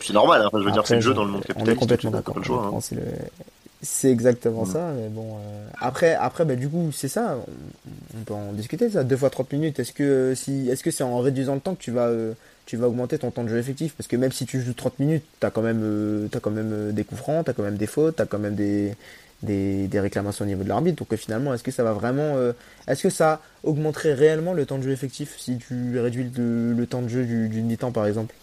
c'est 0.00 0.12
normal. 0.12 0.42
Hein. 0.42 0.50
je 0.52 0.64
veux 0.64 0.70
dire, 0.70 0.86
c'est 0.86 0.96
le 0.96 1.00
jeu 1.00 1.14
dans 1.14 1.24
le 1.24 1.30
monde 1.30 1.42
capitaliste. 1.42 1.68
On 1.68 1.72
est 1.72 1.76
complètement 1.76 2.10
d'accord. 2.10 2.36
Hein. 2.74 2.80
C'est 3.82 4.10
exactement 4.10 4.64
mm. 4.64 4.72
ça, 4.72 4.92
mais 4.94 5.08
bon. 5.08 5.36
Euh... 5.36 5.68
Après, 5.78 6.14
après, 6.14 6.44
bah, 6.44 6.56
du 6.56 6.68
coup, 6.68 6.90
c'est 6.92 7.08
ça. 7.08 7.38
On, 8.14 8.22
peut 8.24 8.34
en 8.34 8.52
discuter 8.52 8.90
ça. 8.90 9.04
Deux 9.04 9.16
fois 9.16 9.30
30 9.30 9.52
minutes. 9.52 9.80
Est-ce 9.80 9.92
que 9.92 10.34
si, 10.34 10.68
est-ce 10.68 10.84
que 10.84 10.90
c'est 10.90 11.04
en 11.04 11.18
réduisant 11.18 11.54
le 11.54 11.60
temps 11.60 11.74
que 11.74 11.82
tu 11.82 11.90
vas, 11.90 12.08
euh, 12.08 12.34
tu 12.66 12.76
vas 12.76 12.88
augmenter 12.88 13.18
ton 13.18 13.30
temps 13.30 13.42
de 13.42 13.48
jeu 13.48 13.58
effectif? 13.58 13.94
Parce 13.96 14.06
que 14.06 14.16
même 14.16 14.32
si 14.32 14.44
tu 14.44 14.60
joues 14.60 14.74
30 14.74 14.98
minutes, 14.98 15.24
t'as 15.40 15.50
quand 15.50 15.62
même, 15.62 15.80
euh, 15.82 16.28
t'as 16.30 16.40
quand 16.40 16.50
même 16.50 16.72
euh, 16.72 16.92
des 16.92 17.04
coups 17.04 17.20
francs, 17.20 17.46
t'as 17.46 17.54
quand 17.54 17.62
même 17.62 17.76
des 17.76 17.86
fautes, 17.86 18.16
t'as 18.16 18.26
quand 18.26 18.38
même 18.38 18.54
des, 18.54 18.94
des, 19.42 19.88
des, 19.88 20.00
réclamations 20.00 20.44
au 20.44 20.48
niveau 20.48 20.62
de 20.62 20.68
l'arbitre. 20.68 21.04
Donc 21.04 21.18
finalement, 21.18 21.54
est-ce 21.54 21.62
que 21.62 21.70
ça 21.70 21.84
va 21.84 21.92
vraiment, 21.92 22.36
euh, 22.36 22.52
est-ce 22.86 23.02
que 23.02 23.10
ça 23.10 23.40
augmenterait 23.62 24.14
réellement 24.14 24.52
le 24.52 24.66
temps 24.66 24.78
de 24.78 24.82
jeu 24.82 24.90
effectif 24.90 25.36
si 25.38 25.58
tu 25.58 25.98
réduis 25.98 26.30
le, 26.36 26.86
temps 26.86 27.02
de 27.02 27.08
jeu 27.08 27.24
d'une 27.24 27.66
mi-temps 27.66 27.92
par 27.92 28.06
exemple? 28.06 28.34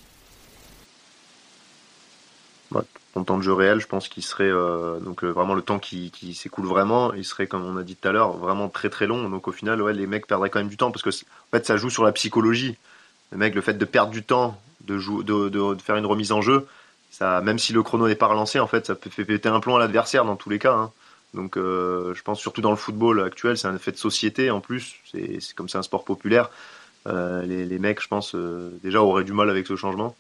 Ouais, 2.72 2.82
son 3.14 3.24
temps 3.24 3.38
de 3.38 3.44
jeu 3.44 3.54
réel, 3.54 3.80
je 3.80 3.88
pense 3.88 4.08
qu'il 4.08 4.24
serait 4.24 4.52
donc 5.02 5.24
vraiment 5.24 5.54
le 5.54 5.62
temps 5.62 5.80
qui, 5.80 6.12
qui 6.12 6.34
s'écoule 6.34 6.66
vraiment, 6.66 7.14
il 7.14 7.26
serait 7.26 7.48
comme 7.48 7.64
on 7.66 7.78
a 7.78 7.84
dit 7.84 7.96
tout 7.96 8.08
à 8.08 8.12
l'heure 8.12 8.38
vraiment 8.38 8.70
très 8.70 8.90
très 8.90 9.08
long. 9.08 9.30
Donc 9.30 9.48
au 9.48 9.52
final, 9.52 9.82
ouais, 9.82 9.94
les 9.94 10.08
mecs 10.08 10.28
perdraient 10.28 10.50
quand 10.50 10.60
même 10.60 10.68
du 10.68 10.78
temps 10.78 10.92
parce 10.92 11.04
que 11.04 11.10
en 11.10 11.50
fait 11.52 11.66
ça 11.66 11.78
joue 11.78 11.90
sur 11.90 12.04
la 12.04 12.12
psychologie. 12.12 12.78
Le 13.32 13.38
mec, 13.38 13.56
le 13.56 13.62
fait 13.62 13.74
de 13.74 13.86
perdre 13.86 14.12
du 14.12 14.24
temps, 14.24 14.58
de, 14.88 14.98
de, 15.24 15.50
de, 15.50 15.76
de 15.76 15.82
faire 15.82 15.98
une 15.98 16.06
remise 16.06 16.32
en 16.32 16.42
jeu, 16.42 16.68
même 17.22 17.60
si 17.60 17.74
le 17.74 17.84
chrono 17.84 18.08
n'est 18.08 18.16
pas 18.16 18.28
relancé, 18.28 18.60
en 18.60 18.68
fait, 18.68 18.86
ça 18.88 18.96
peut 18.96 19.10
péter 19.10 19.50
un 19.50 19.60
plomb 19.60 19.76
à 19.76 19.80
l'adversaire 19.80 20.26
dans 20.26 20.36
tous 20.36 20.50
les 20.50 20.60
cas. 20.60 20.74
Hein. 20.74 20.92
Donc, 21.34 21.58
euh, 21.58 22.14
je 22.14 22.22
pense 22.24 22.40
surtout 22.40 22.62
dans 22.62 22.72
le 22.72 22.78
football 22.78 23.22
actuel, 23.22 23.58
c'est 23.58 23.68
un 23.68 23.76
effet 23.76 23.92
de 23.92 23.98
société 23.98 24.50
en 24.52 24.62
plus. 24.62 24.96
C'est 25.12 25.40
comme 25.56 25.70
c'est 25.70 25.78
un 25.78 25.84
sport 25.84 26.04
populaire. 26.04 26.50
Euh, 27.08 27.44
les, 27.44 27.80
mecs, 27.80 28.02
je 28.02 28.08
pense, 28.08 28.36
euh, 28.36 28.70
déjà 28.84 29.02
auraient 29.02 29.24
du 29.24 29.34
mal 29.34 29.50
avec 29.50 29.68
ce 29.68 29.76
changement. 29.76 30.16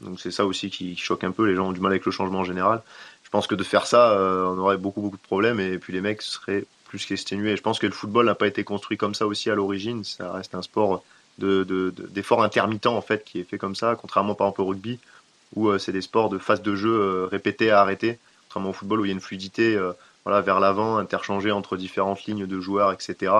Donc, 0.00 0.20
c'est 0.20 0.30
ça 0.30 0.44
aussi 0.44 0.70
qui, 0.70 0.96
choque 0.96 1.24
un 1.24 1.30
peu. 1.30 1.46
Les 1.46 1.54
gens 1.54 1.68
ont 1.68 1.72
du 1.72 1.80
mal 1.80 1.92
avec 1.92 2.04
le 2.04 2.12
changement 2.12 2.40
en 2.40 2.44
général. 2.44 2.82
Je 3.22 3.30
pense 3.30 3.46
que 3.46 3.54
de 3.54 3.62
faire 3.62 3.86
ça, 3.86 4.14
on 4.18 4.58
aurait 4.58 4.76
beaucoup, 4.76 5.00
beaucoup 5.00 5.16
de 5.16 5.22
problèmes 5.22 5.58
et 5.58 5.78
puis 5.78 5.92
les 5.92 6.02
mecs 6.02 6.20
seraient 6.20 6.64
plus 6.86 7.06
qu'exténués. 7.06 7.56
Je 7.56 7.62
pense 7.62 7.78
que 7.78 7.86
le 7.86 7.92
football 7.92 8.26
n'a 8.26 8.34
pas 8.34 8.46
été 8.46 8.62
construit 8.62 8.98
comme 8.98 9.14
ça 9.14 9.26
aussi 9.26 9.48
à 9.48 9.54
l'origine. 9.54 10.04
Ça 10.04 10.32
reste 10.32 10.54
un 10.54 10.60
sport 10.60 11.02
de, 11.38 11.64
d'efforts 12.10 12.40
de, 12.40 12.44
intermittents 12.44 12.96
en 12.96 13.00
fait 13.00 13.24
qui 13.24 13.40
est 13.40 13.44
fait 13.44 13.56
comme 13.56 13.74
ça, 13.74 13.96
contrairement 13.98 14.34
par 14.34 14.48
exemple 14.48 14.60
au 14.60 14.66
rugby 14.66 14.98
où 15.54 15.68
euh, 15.68 15.78
c'est 15.78 15.92
des 15.92 16.00
sports 16.00 16.28
de 16.28 16.38
phase 16.38 16.62
de 16.62 16.74
jeu 16.74 16.92
euh, 16.92 17.26
répétés 17.26 17.70
à 17.70 17.80
arrêter, 17.80 18.18
contrairement 18.44 18.70
au 18.70 18.72
football 18.72 19.00
où 19.00 19.04
il 19.04 19.08
y 19.08 19.10
a 19.10 19.14
une 19.14 19.20
fluidité 19.20 19.76
euh, 19.76 19.92
voilà, 20.24 20.40
vers 20.40 20.60
l'avant, 20.60 20.98
interchangée 20.98 21.50
entre 21.50 21.76
différentes 21.76 22.24
lignes 22.24 22.46
de 22.46 22.60
joueurs, 22.60 22.92
etc. 22.92 23.32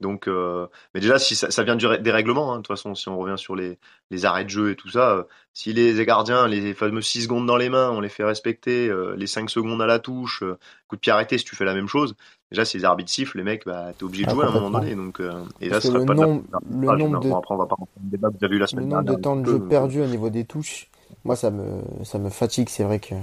Donc, 0.00 0.26
euh, 0.26 0.66
mais 0.94 1.00
déjà, 1.00 1.18
si 1.18 1.36
ça, 1.36 1.50
ça 1.50 1.62
vient 1.62 1.76
du, 1.76 1.86
des 1.98 2.10
règlements, 2.10 2.52
hein, 2.52 2.56
de 2.56 2.62
toute 2.62 2.68
façon, 2.68 2.94
si 2.94 3.08
on 3.08 3.16
revient 3.16 3.38
sur 3.38 3.54
les, 3.54 3.78
les 4.10 4.24
arrêts 4.24 4.44
de 4.44 4.50
jeu 4.50 4.70
et 4.70 4.76
tout 4.76 4.90
ça, 4.90 5.12
euh, 5.12 5.22
si 5.52 5.72
les 5.72 6.04
gardiens, 6.04 6.48
les 6.48 6.74
fameux 6.74 7.00
6 7.00 7.22
secondes 7.22 7.46
dans 7.46 7.56
les 7.56 7.68
mains, 7.68 7.90
on 7.90 8.00
les 8.00 8.08
fait 8.08 8.24
respecter, 8.24 8.88
euh, 8.88 9.14
les 9.16 9.26
5 9.26 9.48
secondes 9.48 9.80
à 9.80 9.86
la 9.86 10.00
touche, 10.00 10.42
coup 10.88 10.96
de 10.96 11.00
pied 11.00 11.12
arrêté, 11.12 11.38
si 11.38 11.44
tu 11.44 11.54
fais 11.54 11.64
la 11.64 11.74
même 11.74 11.86
chose, 11.86 12.16
déjà, 12.50 12.64
si 12.64 12.76
les 12.76 12.84
arbitres 12.84 13.10
sifflent, 13.10 13.38
les 13.38 13.44
mecs, 13.44 13.64
bah, 13.64 13.92
t'es 13.96 14.04
obligé 14.04 14.24
de 14.24 14.30
ah, 14.30 14.34
jouer 14.34 14.44
à 14.44 14.48
un 14.48 14.52
moment 14.52 14.70
donné. 14.70 14.94
Donc, 14.96 15.22
et 15.60 15.68
là, 15.68 15.80
ce 15.80 15.88
sera 15.88 16.04
pas 16.04 16.14
nombre, 16.14 16.42
le 16.70 16.96
nombre 16.96 17.20
de... 17.20 17.30
Après, 17.30 17.54
on 17.54 17.58
va 17.58 17.66
pas 17.66 17.76
débat 18.00 18.28
que 18.30 18.38
vous 18.38 18.44
avez 18.44 18.56
eu 18.56 18.58
la 18.58 18.66
semaine 18.66 18.86
Le 18.86 18.90
nombre 18.90 19.04
de 19.04 19.14
temps 19.14 19.36
de 19.36 19.46
jeu 19.46 19.60
perdu 19.60 20.02
au 20.02 20.06
niveau 20.06 20.28
des 20.28 20.44
touches, 20.44 20.88
moi, 21.24 21.36
ça 21.36 21.50
me, 21.50 21.82
ça 22.04 22.18
me 22.18 22.28
fatigue, 22.30 22.68
c'est 22.68 22.84
vrai 22.84 22.98
que. 22.98 23.14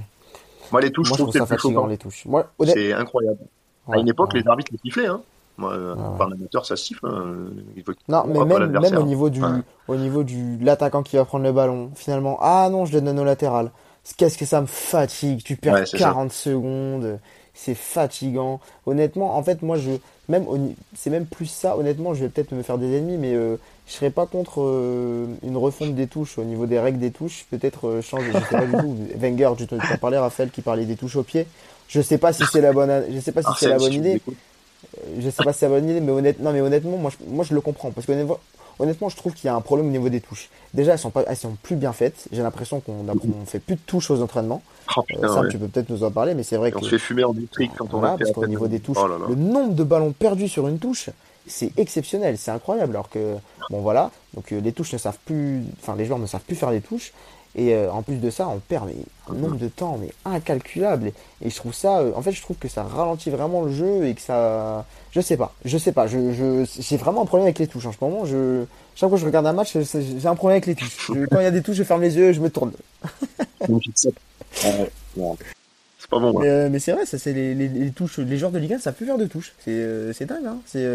Moi, 0.72 0.82
les 0.82 0.91
touches, 0.91 1.10
Moi, 1.10 1.18
je 1.18 1.24
trouve, 1.24 1.34
ça 1.34 1.45
fatigant, 1.45 1.86
les 1.88 1.97
touches. 1.97 2.26
Moi, 2.26 2.49
C'est 2.66 2.93
incroyable. 2.93 3.39
à 3.91 3.97
une 3.97 4.08
époque, 4.08 4.34
les 4.34 4.47
arbitres 4.47 4.72
les 4.72 4.80
sifflaient, 4.80 5.08
hein. 5.08 5.22
Moi, 5.58 5.74
euh, 5.74 5.95
par 6.18 6.28
amateur, 6.28 6.66
ça 6.66 6.76
siffle. 6.76 7.06
Hein. 7.06 7.49
Non, 8.08 8.24
mais 8.26 8.43
même, 8.45 8.72
même 8.72 8.97
au 8.97 9.04
niveau 9.04 9.30
du, 9.30 9.41
au 9.88 9.95
niveau 9.95 10.24
du 10.24 10.58
l'attaquant 10.58 11.04
qui 11.04 11.18
va 11.18 11.26
prendre 11.26 11.43
le 11.43 11.52
ballon, 11.52 11.91
finalement, 11.95 12.38
ah 12.41 12.70
non, 12.72 12.86
je 12.86 12.97
donne 12.97 13.20
au 13.20 13.24
latéral. 13.24 13.72
Qu'est-ce 14.18 14.38
que 14.38 14.45
ça 14.45 14.62
me 14.62 14.66
fatigue 14.66 15.43
Tu 15.43 15.58
perds 15.58 15.84
40 15.84 16.32
secondes, 16.32 17.20
c'est 17.54 17.76
fatigant. 17.76 18.60
Honnêtement, 18.86 19.38
en 19.38 19.43
fait, 19.43 19.62
moi, 19.62 19.78
je 19.78 19.91
même 20.30 20.45
c'est 20.95 21.10
même 21.10 21.26
plus 21.26 21.45
ça. 21.45 21.78
Honnêtement, 21.78 22.14
je 22.14 22.22
vais 22.22 22.30
peut-être 22.30 22.54
me 22.54 22.64
faire 22.64 22.78
des 22.78 22.97
ennemis, 22.97 23.18
mais 23.18 23.36
euh, 23.36 23.58
je 23.92 23.98
serais 23.98 24.10
pas 24.10 24.26
contre 24.26 24.62
euh, 24.62 25.26
une 25.44 25.58
refonte 25.58 25.96
des 25.96 26.08
touches 26.08 26.38
au 26.38 26.44
niveau 26.44 26.66
des 26.66 26.80
règles 26.80 27.00
des 27.00 27.12
touches. 27.12 27.46
Peut-être 27.52 28.00
changer. 28.02 28.32
Je 28.34 28.39
sais 28.39 28.58
pas 28.58 28.66
du 28.66 28.72
tout. 28.72 28.98
Wenger, 29.20 29.52
tu 29.58 29.68
t'en 29.68 29.78
parlais, 30.00 30.18
Raphaël, 30.18 30.50
qui 30.50 30.62
parlait 30.62 30.86
des 30.86 30.96
touches 30.96 31.18
au 31.18 31.24
pied. 31.24 31.46
Je 31.89 32.00
sais 32.02 32.18
pas 32.18 32.32
si 32.32 32.44
c'est 32.52 32.62
la 32.62 32.72
bonne, 32.72 33.04
je 33.14 33.20
sais 33.20 33.34
pas 33.34 33.42
si 33.42 33.50
c'est 33.58 33.68
la 33.68 33.78
bonne 33.78 33.94
idée 33.94 34.22
je 35.20 35.30
sais 35.30 35.44
pas 35.44 35.54
si 35.54 35.60
c'est 35.60 35.70
la 35.70 35.80
bonne 35.80 35.89
idée, 35.89 36.02
mais 36.02 36.12
honnêtement, 36.12 36.52
mais 36.52 36.62
honnêtement, 36.62 36.98
moi, 36.98 37.12
je, 37.12 37.26
moi, 37.28 37.46
je 37.48 37.54
le 37.54 37.62
comprends. 37.62 37.92
Parce 37.92 38.08
que 38.08 38.14
honnêtement, 38.80 39.10
je 39.10 39.16
trouve 39.16 39.34
qu'il 39.34 39.46
y 39.46 39.50
a 39.50 39.56
un 39.56 39.62
problème 39.62 39.88
au 39.88 39.92
niveau 39.92 40.10
des 40.10 40.22
touches. 40.22 40.50
Déjà, 40.74 40.94
elles 40.94 41.00
sont 41.00 41.12
pas, 41.12 41.24
elles 41.28 41.38
sont 41.38 41.56
plus 41.62 41.76
bien 41.76 41.94
faites. 41.94 42.28
J'ai 42.32 42.42
l'impression 42.42 42.80
qu'on 42.80 43.06
on 43.08 43.46
fait 43.46 43.60
plus 43.60 43.76
de 43.76 43.82
touches 43.86 44.12
aux 44.12 44.22
entraînements. 44.22 44.62
Oh, 44.98 45.04
ça, 45.22 45.44
tu 45.50 45.58
peux 45.58 45.68
peut-être 45.68 45.89
nous 45.89 46.04
en 46.04 46.12
parler, 46.12 46.34
mais 46.34 46.44
c'est 46.44 46.58
vrai 46.58 46.72
on 46.76 46.80
que. 46.80 46.86
On 46.86 46.88
se 46.88 46.89
fait 46.89 47.00
fumer 47.00 47.24
en 47.24 47.34
district 47.34 47.74
quand 47.78 47.94
on 47.94 48.04
a 48.04 48.18
parce 48.18 48.32
qu'au 48.32 48.48
niveau 48.48 48.68
des 48.68 48.80
touches, 48.80 48.98
oh 49.00 49.08
le 49.30 49.36
nombre 49.36 49.74
de 49.74 49.84
ballons 49.84 50.12
perdus 50.12 50.48
sur 50.48 50.68
une 50.68 50.80
touche, 50.80 51.10
c'est 51.48 51.72
exceptionnel, 51.78 52.38
c'est 52.38 52.52
incroyable. 52.52 52.94
Alors 52.94 53.10
que, 53.10 53.36
bon 53.70 53.82
voilà, 53.82 54.12
donc 54.34 54.52
euh, 54.52 54.60
les 54.60 54.72
touches 54.72 54.94
ne 54.94 54.98
savent 54.98 55.18
plus, 55.26 55.64
enfin 55.82 55.96
les 55.96 56.06
joueurs 56.06 56.20
ne 56.20 56.28
savent 56.28 56.42
plus 56.42 56.56
faire 56.56 56.72
les 56.72 56.82
touches. 56.82 57.14
Et 57.54 57.74
euh, 57.74 57.92
en 57.92 58.02
plus 58.02 58.16
de 58.16 58.30
ça, 58.30 58.48
on 58.48 58.60
perd 58.60 58.88
mais, 58.88 58.96
un 59.30 59.34
nombre 59.34 59.58
de 59.58 59.68
temps 59.68 59.98
mais 60.00 60.10
incalculable. 60.24 61.12
Et, 61.44 61.50
je 61.50 61.56
trouve 61.56 61.74
ça, 61.74 62.00
euh, 62.00 62.14
en 62.16 62.22
fait, 62.22 62.32
je 62.32 62.42
trouve 62.42 62.56
que 62.58 62.70
ça 62.70 62.84
ralentit 62.84 63.30
vraiment 63.30 63.64
le 63.64 63.74
jeu 63.74 64.06
et 64.06 64.16
que 64.16 64.22
ça, 64.22 64.86
je 65.12 65.20
sais 65.20 65.36
pas, 65.36 65.54
je 65.66 65.78
sais 65.78 65.92
pas. 65.92 66.08
Je, 66.08 66.32
je, 66.32 66.66
j'ai 66.80 66.96
vraiment 66.96 67.24
un 67.24 67.26
problème 67.26 67.46
avec 67.46 67.60
les 67.60 67.68
touches 67.68 67.86
en 67.86 67.92
ce 67.92 67.98
moment. 68.00 68.26
Je, 68.26 68.64
chaque 68.96 69.10
fois 69.10 69.18
que 69.18 69.22
je 69.22 69.26
regarde 69.26 69.48
un 69.48 69.54
match, 69.54 69.78
j'ai 69.78 70.28
un 70.28 70.36
problème 70.36 70.62
avec 70.64 70.68
les 70.68 70.76
touches. 70.76 71.12
quand 71.30 71.39
il 71.39 71.44
y 71.44 71.48
a 71.48 71.52
des 71.52 71.62
touches, 71.62 71.76
je 71.76 71.84
ferme 71.84 72.02
les 72.02 72.16
yeux, 72.16 72.30
et 72.30 72.34
je 72.34 72.39
me 72.39 72.50
tourne. 72.50 72.72
c'est 73.96 74.14
pas 76.10 76.20
bon. 76.20 76.39
Mais, 76.39 76.48
euh, 76.48 76.70
mais 76.70 76.80
c'est 76.80 76.94
vrai, 76.94 77.06
ça 77.06 77.18
c'est 77.18 77.34
les, 77.34 77.54
les, 77.54 77.68
les, 77.68 77.92
touches, 77.92 78.20
les 78.20 78.38
joueurs 78.38 78.52
de 78.52 78.60
Ligue 78.60 78.74
1 78.74 78.80
savent 78.80 78.94
plus 78.94 79.06
faire 79.06 79.18
de 79.18 79.26
touches. 79.26 79.54
C'est, 79.64 80.14
c'est 80.14 80.26
dingue. 80.26 80.46
Hein. 80.46 80.60
C'est 80.66 80.86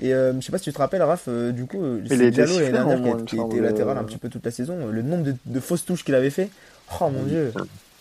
et 0.00 0.14
euh, 0.14 0.32
je 0.40 0.46
sais 0.46 0.52
pas 0.52 0.58
si 0.58 0.64
tu 0.64 0.72
te 0.72 0.78
rappelles, 0.78 1.02
Raph, 1.02 1.24
euh, 1.28 1.52
du 1.52 1.66
coup, 1.66 1.82
euh, 1.82 2.02
c'est 2.08 2.30
Diallo 2.30 2.58
l'année 2.58 2.72
dernière 2.72 3.16
qui, 3.18 3.36
qui 3.36 3.40
était 3.40 3.60
latéral 3.60 3.98
un 3.98 4.04
petit 4.04 4.16
peu 4.16 4.30
toute 4.30 4.44
la 4.44 4.50
saison. 4.50 4.86
Le 4.90 5.02
nombre 5.02 5.24
de, 5.24 5.36
de 5.44 5.60
fausses 5.60 5.84
touches 5.84 6.04
qu'il 6.04 6.14
avait 6.14 6.30
fait. 6.30 6.48
Oh 7.00 7.10
mon 7.10 7.22
dieu. 7.24 7.52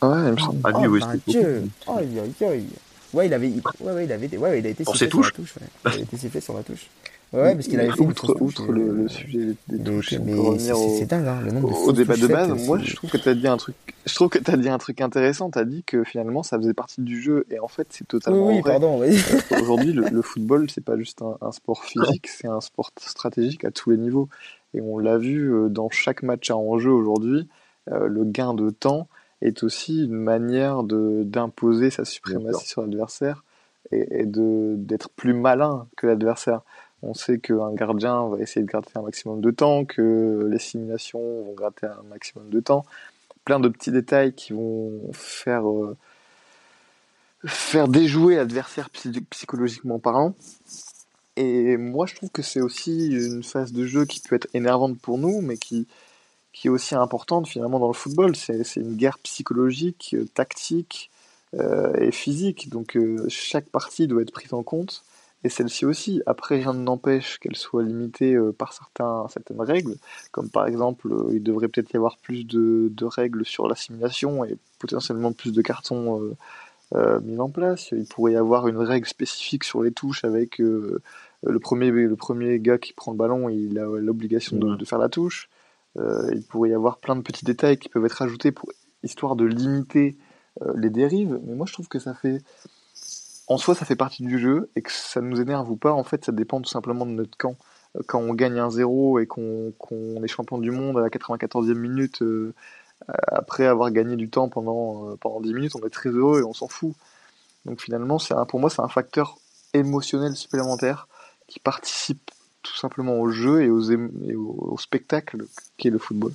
Ouais, 0.02 0.28
il 0.28 0.32
me 0.32 0.38
semble. 0.38 0.60
Oh, 0.64 0.70
oh 0.74 0.80
mon 0.80 1.16
dieu. 1.28 1.64
Aïe, 1.88 2.20
aïe, 2.20 2.48
aïe. 2.48 2.66
Ouais, 3.12 3.26
il 3.26 3.34
avait, 3.34 3.48
ouais, 3.48 3.92
ouais, 3.94 4.06
il 4.06 4.12
avait, 4.12 4.38
ouais, 4.38 4.60
il 4.60 4.68
a 4.68 4.70
été 4.70 4.86
sifflé 4.86 5.10
sur 5.10 5.22
la 5.22 5.32
touche. 5.32 5.56
Ouais. 5.56 5.92
Il 5.94 6.00
a 6.00 6.04
été 6.04 6.18
sifflé 6.18 6.42
sur 6.42 6.54
la 6.56 6.64
touche. 6.64 6.88
Ouais, 7.32 7.54
parce 7.54 7.68
qu'il 7.68 7.80
avait 7.80 7.92
fait 7.92 8.02
outre, 8.02 8.42
outre 8.42 8.72
le, 8.72 8.92
le, 8.92 9.08
sujet 9.08 9.56
des 9.68 9.84
touches, 9.84 10.14
mais 10.14 10.34
c'est 10.58 11.06
dingue, 11.06 11.28
hein, 11.28 11.42
le 11.46 11.52
nombre 11.52 11.70
de 11.70 11.90
au 11.90 11.92
débat 11.92 12.18
de 12.18 12.26
base. 12.26 12.66
Moi, 12.66 12.80
je 12.80 12.96
trouve 12.96 13.12
que 13.12 13.18
tu 13.18 13.30
as 13.30 13.36
dit 13.36 13.48
un 13.48 13.58
truc. 13.58 13.76
Je 14.08 14.16
trouve 14.16 14.30
que 14.30 14.40
tu 14.40 14.50
as 14.50 14.58
dit 14.58 14.68
un 14.68 14.80
truc 14.80 15.00
intéressant. 15.00 15.52
Tu 15.52 15.60
as 15.60 15.66
dit 15.66 15.84
que 15.84 16.04
finalement, 16.04 16.42
ça 16.42 16.58
faisait 16.58 16.74
partie 16.74 17.02
du 17.02 17.22
jeu, 17.22 17.46
et 17.52 17.60
en 17.60 17.68
fait, 17.68 17.88
c'est 17.92 18.08
totalement 18.08 18.48
oui, 18.48 18.62
vrai. 18.62 18.72
pardon. 18.72 19.00
Oui. 19.00 19.22
Aujourd'hui, 19.62 19.94
le, 19.94 20.06
le, 20.10 20.22
football, 20.24 20.72
c'est 20.72 20.84
pas 20.84 20.98
juste 20.98 21.22
un, 21.22 21.38
un 21.42 21.52
sport 21.52 21.84
physique, 21.86 22.28
c'est 22.28 22.48
un 22.48 22.62
sport 22.62 22.90
stratégique 22.98 23.64
à 23.64 23.70
tous 23.70 23.92
les 23.92 23.98
niveaux. 23.98 24.28
Et 24.74 24.82
on 24.82 24.98
l'a 24.98 25.20
vu 25.20 25.54
euh, 25.54 25.70
dans 25.70 25.92
chaque 25.92 26.24
match 26.24 26.50
à 26.50 26.58
enjeu 26.58 26.92
aujourd'hui. 26.92 27.48
Euh, 27.92 28.08
le 28.08 28.24
gain 28.24 28.56
de 28.56 28.72
temps 28.72 29.08
est 29.42 29.64
aussi 29.64 30.04
une 30.06 30.14
manière 30.14 30.84
de 30.84 31.24
d'imposer 31.24 31.92
sa 31.92 32.06
suprématie 32.06 32.68
sur 32.68 32.82
l'adversaire 32.82 33.44
et, 33.92 34.22
et 34.22 34.26
de 34.26 34.76
d'être 34.78 35.10
plus 35.10 35.34
malin 35.34 35.88
que 35.96 36.08
l'adversaire. 36.08 36.62
On 37.02 37.14
sait 37.14 37.40
qu'un 37.40 37.74
gardien 37.74 38.28
va 38.28 38.40
essayer 38.40 38.62
de 38.62 38.68
gratter 38.68 38.92
un 38.96 39.02
maximum 39.02 39.42
de 39.42 39.52
temps, 39.52 39.86
que 39.86 40.48
les 40.52 40.60
simulations 40.60 41.44
vont 41.44 41.54
gratter 41.54 41.88
un 41.88 42.04
maximum 42.10 42.50
de 42.50 42.60
temps. 42.60 42.86
Plein 43.46 43.60
de 43.60 43.70
petits 43.70 43.92
détails 43.92 44.34
qui 44.34 44.54
vont 44.54 45.12
faire, 45.14 45.70
euh, 45.70 45.96
faire 47.46 47.88
déjouer 47.88 48.36
l'adversaire 48.36 48.90
psychologiquement 49.30 50.00
parlant. 50.00 50.36
Et 51.38 51.78
moi, 51.78 52.06
je 52.06 52.16
trouve 52.16 52.30
que 52.32 52.42
c'est 52.42 52.60
aussi 52.60 53.08
une 53.08 53.44
phase 53.44 53.72
de 53.72 53.86
jeu 53.86 54.06
qui 54.06 54.20
peut 54.20 54.36
être 54.36 54.50
énervante 54.54 55.00
pour 55.00 55.18
nous, 55.18 55.40
mais 55.40 55.56
qui, 55.56 55.88
qui 56.52 56.68
est 56.68 56.70
aussi 56.70 56.96
importante 56.96 57.48
finalement 57.48 57.80
dans 57.80 57.88
le 57.88 57.94
football. 57.94 58.36
C'est 58.36 58.76
une 58.76 58.98
guerre 58.98 59.18
psychologique, 59.20 60.18
tactique 60.34 61.10
euh, 61.54 61.94
et 61.96 62.12
physique. 62.12 62.70
Donc 62.70 62.98
euh, 62.98 63.26
chaque 63.30 63.70
partie 63.70 64.06
doit 64.08 64.22
être 64.22 64.34
prise 64.34 64.54
en 64.54 64.64
compte 64.64 65.04
et 65.44 65.50
celle-ci 65.50 65.86
aussi. 65.86 66.22
Après, 66.26 66.56
rien 66.56 66.74
n'empêche 66.74 67.40
qu'elle 67.40 67.56
soit 67.56 67.84
limitée 67.84 68.34
euh, 68.36 68.52
par 68.52 68.74
certains, 68.74 69.26
certaines 69.30 69.62
règles, 69.62 69.96
comme 70.32 70.50
par 70.50 70.68
exemple, 70.68 71.12
euh, 71.12 71.30
il 71.32 71.44
devrait 71.44 71.70
peut-être 71.70 71.94
y 71.94 71.98
avoir 71.98 72.18
plus 72.18 72.44
de, 72.44 72.90
de, 72.92 73.06
règles 73.06 73.46
sur 73.46 73.68
l'assimilation 73.68 74.44
et 74.44 74.58
potentiellement 74.80 75.32
plus 75.32 75.54
de 75.54 75.62
cartons 75.62 76.22
euh, 76.22 76.36
euh, 76.96 77.20
mis 77.22 77.40
en 77.40 77.50
place. 77.50 77.90
Il 77.92 78.06
pourrait 78.06 78.34
y 78.34 78.38
avoir 78.38 78.68
une 78.68 78.78
règle 78.78 79.08
spécifique 79.08 79.64
sur 79.64 79.82
les 79.82 79.92
touches 79.92 80.26
avec 80.26 80.60
euh, 80.60 81.02
le, 81.44 81.60
premier, 81.60 81.90
le 81.90 82.16
premier 82.16 82.60
gars 82.60 82.78
qui 82.78 82.92
prend 82.92 83.12
le 83.12 83.18
ballon, 83.18 83.48
il 83.48 83.80
a 83.80 83.86
l'obligation 83.86 84.58
de, 84.58 84.76
de, 84.76 84.86
faire 84.86 85.00
la 85.00 85.10
touche. 85.10 85.50
il 85.96 86.44
pourrait 86.50 86.72
y 86.72 86.74
avoir 86.74 86.98
plein 86.98 87.16
de 87.16 87.22
petits 87.22 87.46
détails 87.46 87.78
qui 87.78 87.88
peuvent 87.88 88.06
être 88.06 88.22
ajoutés 88.22 88.52
pour 88.52 88.70
histoire 89.04 89.38
de 89.38 89.46
limiter 89.46 90.18
les 90.76 90.90
dérives, 90.90 91.40
mais 91.46 91.56
moi 91.56 91.66
je 91.66 91.72
trouve 91.72 91.88
que 91.88 92.00
ça 92.00 92.14
fait 92.14 92.42
en 93.50 93.58
soi, 93.58 93.74
ça 93.74 93.84
fait 93.84 93.96
partie 93.96 94.24
du 94.24 94.40
jeu 94.40 94.70
et 94.76 94.82
que 94.82 94.92
ça 94.92 95.22
nous 95.22 95.42
énerve 95.42 95.70
ou 95.72 95.76
pas, 95.76 95.92
en 95.92 96.04
fait, 96.04 96.24
ça 96.24 96.32
dépend 96.32 96.62
tout 96.62 96.70
simplement 96.70 97.06
de 97.06 97.12
notre 97.12 97.36
camp. 97.36 97.56
Euh, 97.98 98.02
quand 98.08 98.20
on 98.20 98.34
gagne 98.34 98.60
un 98.60 98.70
0 98.70 99.20
et 99.20 99.26
qu'on 99.26 99.74
est 100.24 100.28
champion 100.28 100.60
du 100.60 100.72
monde 100.72 100.98
à 101.00 101.02
la 101.02 101.10
94e 101.10 101.74
minute, 101.74 102.22
euh, 102.22 102.54
après 103.28 103.66
avoir 103.66 103.90
gagné 103.92 104.16
du 104.16 104.30
temps 104.30 104.50
pendant, 104.50 105.10
euh, 105.10 105.16
pendant 105.20 105.42
10 105.42 105.54
minutes, 105.54 105.76
on 105.76 105.86
est 105.86 105.90
très 105.90 106.10
heureux 106.10 106.42
et 106.42 106.44
on 106.44 106.54
s'en 106.54 106.68
fout. 106.68 106.94
Donc 107.66 107.82
finalement, 107.82 108.20
pour 108.48 108.60
moi, 108.60 108.70
c'est 108.70 108.82
un 108.82 108.88
facteur 108.88 109.38
émotionnel 109.74 110.36
supplémentaire 110.36 111.08
qui 111.48 111.60
participe 111.60 112.32
tout 112.62 112.76
simplement 112.76 113.20
au 113.20 113.32
jeu 113.32 113.64
et, 113.64 113.70
au, 113.70 113.82
au 114.36 114.78
spectacle 114.78 115.46
qui 115.78 115.88
est 115.88 115.92
le 115.92 115.98
football. 115.98 116.34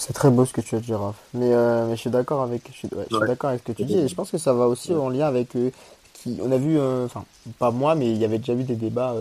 C'est 0.00 0.14
très 0.14 0.30
beau 0.30 0.46
ce 0.46 0.54
que 0.54 0.62
tu 0.62 0.76
as 0.76 0.80
dit, 0.80 0.94
Raph. 0.94 1.16
Mais, 1.34 1.52
euh, 1.52 1.86
mais 1.86 1.94
je 1.94 2.00
suis 2.00 2.10
d'accord 2.10 2.40
avec, 2.42 2.62
je 2.72 2.72
suis, 2.72 2.88
ouais, 2.88 3.04
je 3.10 3.16
suis 3.16 3.26
d'accord 3.26 3.50
avec 3.50 3.60
ce 3.60 3.70
que 3.70 3.76
tu 3.76 3.84
dis. 3.84 3.98
Et 3.98 4.08
je 4.08 4.14
pense 4.14 4.30
que 4.30 4.38
ça 4.38 4.54
va 4.54 4.66
aussi 4.66 4.94
en 4.94 5.10
lien 5.10 5.26
avec 5.26 5.54
euh, 5.56 5.70
qui, 6.14 6.38
on 6.42 6.50
a 6.50 6.56
vu, 6.56 6.78
euh, 6.78 7.04
enfin, 7.04 7.24
pas 7.58 7.70
moi, 7.70 7.94
mais 7.94 8.10
il 8.10 8.16
y 8.16 8.24
avait 8.24 8.38
déjà 8.38 8.54
eu 8.54 8.64
des 8.64 8.76
débats 8.76 9.14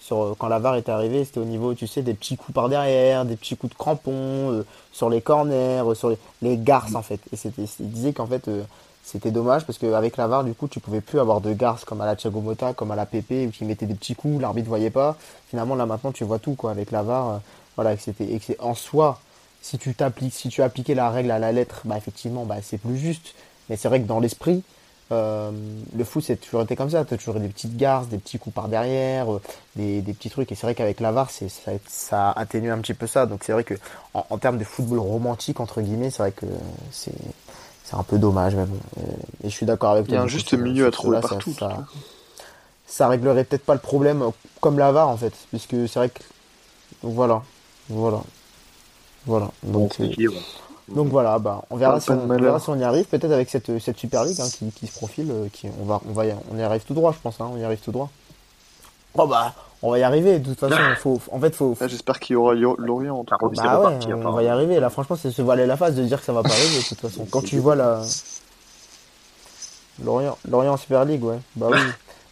sur 0.00 0.34
quand 0.38 0.48
la 0.48 0.58
VAR 0.58 0.76
est 0.76 0.88
arrivée, 0.88 1.24
c'était 1.24 1.38
au 1.38 1.44
niveau, 1.44 1.74
tu 1.74 1.86
sais, 1.86 2.00
des 2.00 2.14
petits 2.14 2.36
coups 2.36 2.54
par 2.54 2.70
derrière, 2.70 3.26
des 3.26 3.36
petits 3.36 3.56
coups 3.56 3.74
de 3.74 3.78
crampons, 3.78 4.64
sur 4.90 5.10
les 5.10 5.20
corners, 5.20 5.84
sur 5.94 6.08
les, 6.08 6.18
les 6.40 6.56
garces 6.56 6.94
en 6.94 7.02
fait. 7.02 7.20
Et 7.32 7.36
c'était, 7.36 7.64
il 7.78 7.90
disait 7.90 8.12
qu'en 8.14 8.26
fait 8.26 8.48
c'était 9.04 9.30
dommage 9.30 9.66
parce 9.66 9.78
qu'avec 9.78 10.16
la 10.16 10.28
VAR, 10.28 10.44
du 10.44 10.54
coup, 10.54 10.66
tu 10.66 10.80
pouvais 10.80 11.00
plus 11.00 11.20
avoir 11.20 11.40
de 11.40 11.52
garces 11.52 11.84
comme 11.84 12.00
à 12.00 12.06
la 12.06 12.16
Thiago 12.16 12.40
Motta, 12.40 12.72
comme 12.72 12.90
à 12.90 12.96
la 12.96 13.04
PP, 13.04 13.48
où 13.48 13.50
tu 13.50 13.64
mettais 13.64 13.86
des 13.86 13.94
petits 13.94 14.14
coups, 14.14 14.40
l'arbitre 14.40 14.68
voyait 14.68 14.90
pas. 14.90 15.16
Finalement, 15.48 15.74
là 15.74 15.86
maintenant, 15.86 16.12
tu 16.12 16.24
vois 16.24 16.38
tout 16.38 16.54
quoi 16.54 16.70
avec 16.70 16.90
la 16.90 17.02
VAR. 17.02 17.40
voilà, 17.76 17.92
et 17.92 17.96
que 17.96 18.02
c'était, 18.02 18.32
et 18.32 18.38
que 18.38 18.52
en 18.60 18.74
soi, 18.74 19.20
si 19.62 19.78
tu 19.78 19.94
t'appliques, 19.94 20.34
si 20.34 20.48
tu 20.48 20.62
appliquais 20.62 20.94
la 20.94 21.10
règle 21.10 21.30
à 21.30 21.38
la 21.38 21.52
lettre, 21.52 21.82
bah 21.84 21.96
effectivement, 21.96 22.44
bah 22.44 22.56
c'est 22.62 22.78
plus 22.78 22.98
juste. 22.98 23.34
Mais 23.70 23.76
c'est 23.76 23.88
vrai 23.88 24.00
que 24.02 24.06
dans 24.06 24.20
l'esprit, 24.20 24.62
euh, 25.12 25.50
le 25.96 26.04
foot, 26.04 26.24
c'est 26.26 26.36
toujours 26.36 26.62
été 26.62 26.74
comme 26.74 26.90
ça. 26.90 27.04
Tu 27.04 27.14
as 27.14 27.16
toujours 27.16 27.34
des 27.34 27.48
petites 27.48 27.76
garces, 27.76 28.08
des 28.08 28.18
petits 28.18 28.38
coups 28.38 28.54
par 28.54 28.68
derrière, 28.68 29.32
euh, 29.32 29.40
des, 29.76 30.00
des, 30.00 30.12
petits 30.14 30.30
trucs. 30.30 30.50
Et 30.50 30.54
c'est 30.54 30.66
vrai 30.66 30.74
qu'avec 30.74 31.00
la 31.00 31.12
VAR, 31.12 31.30
ça, 31.30 31.46
ça 31.86 32.30
atténue 32.32 32.70
un 32.70 32.78
petit 32.78 32.94
peu 32.94 33.06
ça. 33.06 33.26
Donc 33.26 33.44
c'est 33.44 33.52
vrai 33.52 33.64
que 33.64 33.74
en, 34.14 34.26
en, 34.30 34.38
termes 34.38 34.58
de 34.58 34.64
football 34.64 34.98
romantique, 34.98 35.60
entre 35.60 35.80
guillemets, 35.80 36.10
c'est 36.10 36.22
vrai 36.22 36.32
que 36.32 36.46
c'est 36.90 37.14
c'est 37.84 37.96
un 37.96 38.02
peu 38.02 38.18
dommage. 38.18 38.56
Mais 38.56 38.64
bon. 38.64 38.78
Et, 39.44 39.50
je 39.50 39.54
suis 39.54 39.66
d'accord 39.66 39.92
avec 39.92 40.06
toi. 40.06 40.14
Il 40.14 40.18
y 40.18 40.20
a 40.20 40.22
un 40.22 40.28
juste 40.28 40.54
milieu 40.54 40.86
à 40.86 40.90
trouver 40.90 41.20
partout. 41.20 41.52
Ça, 41.52 41.68
ça, 41.68 41.86
ça 42.86 43.08
réglerait 43.08 43.44
peut-être 43.44 43.64
pas 43.64 43.74
le 43.74 43.80
problème 43.80 44.24
comme 44.60 44.78
la 44.78 44.92
VAR, 44.92 45.08
en 45.08 45.16
fait. 45.16 45.34
Puisque 45.50 45.88
c'est 45.88 45.98
vrai 45.98 46.08
que. 46.08 46.20
Donc 47.02 47.14
voilà. 47.14 47.42
Voilà. 47.88 48.22
Voilà. 49.26 49.50
Donc, 49.62 49.98
donc 50.88 51.08
voilà, 51.08 51.38
bah, 51.38 51.62
on 51.70 51.76
verra, 51.76 52.00
si 52.00 52.10
on, 52.10 52.24
on, 52.24 52.36
verra 52.36 52.58
si 52.58 52.68
on 52.68 52.76
y 52.76 52.84
arrive, 52.84 53.04
peut-être 53.04 53.32
avec 53.32 53.48
cette, 53.48 53.78
cette 53.78 53.98
Super 53.98 54.24
League 54.24 54.40
hein, 54.40 54.48
qui, 54.52 54.70
qui, 54.72 54.86
se 54.86 54.98
profile, 54.98 55.30
euh, 55.30 55.48
qui, 55.52 55.68
on, 55.80 55.84
va, 55.84 56.00
on, 56.08 56.12
va 56.12 56.26
y, 56.26 56.34
on 56.50 56.58
y 56.58 56.62
arrive 56.62 56.82
tout 56.82 56.94
droit, 56.94 57.12
je 57.12 57.18
pense, 57.22 57.40
hein, 57.40 57.48
on 57.52 57.56
y 57.56 57.64
arrive 57.64 57.78
tout 57.78 57.92
droit. 57.92 58.10
Oh 59.14 59.26
bah, 59.26 59.54
on 59.80 59.90
va 59.90 59.98
y 59.98 60.02
arriver, 60.02 60.38
de 60.38 60.48
toute 60.50 60.58
façon, 60.58 60.76
faut, 60.98 61.20
en 61.30 61.38
fait, 61.38 61.54
faut. 61.54 61.76
Là, 61.80 61.88
J'espère 61.88 62.18
qu'il 62.18 62.34
y 62.34 62.36
aura 62.36 62.54
Lorient 62.54 63.18
en 63.18 63.24
tout 63.24 63.36
cas. 63.36 63.46
Bah 63.62 63.80
ouais, 63.80 64.12
on, 64.12 64.32
va 64.32 64.42
y 64.42 64.48
arriver, 64.48 64.80
là, 64.80 64.90
franchement, 64.90 65.16
c'est 65.20 65.30
se 65.30 65.42
voiler 65.42 65.66
la 65.66 65.76
face 65.76 65.94
de 65.94 66.02
dire 66.02 66.18
que 66.18 66.24
ça 66.24 66.32
va 66.32 66.42
pas 66.42 66.50
arriver, 66.50 66.78
de 66.78 66.88
toute 66.88 67.00
façon. 67.08 67.26
Quand 67.30 67.42
tu 67.42 67.58
vois 67.58 67.76
la. 67.76 68.02
Lorient, 70.02 70.36
Lorient 70.48 70.72
en 70.72 70.76
Super 70.76 71.04
League, 71.04 71.22
ouais, 71.22 71.38
bah 71.56 71.68
oui. 71.70 71.78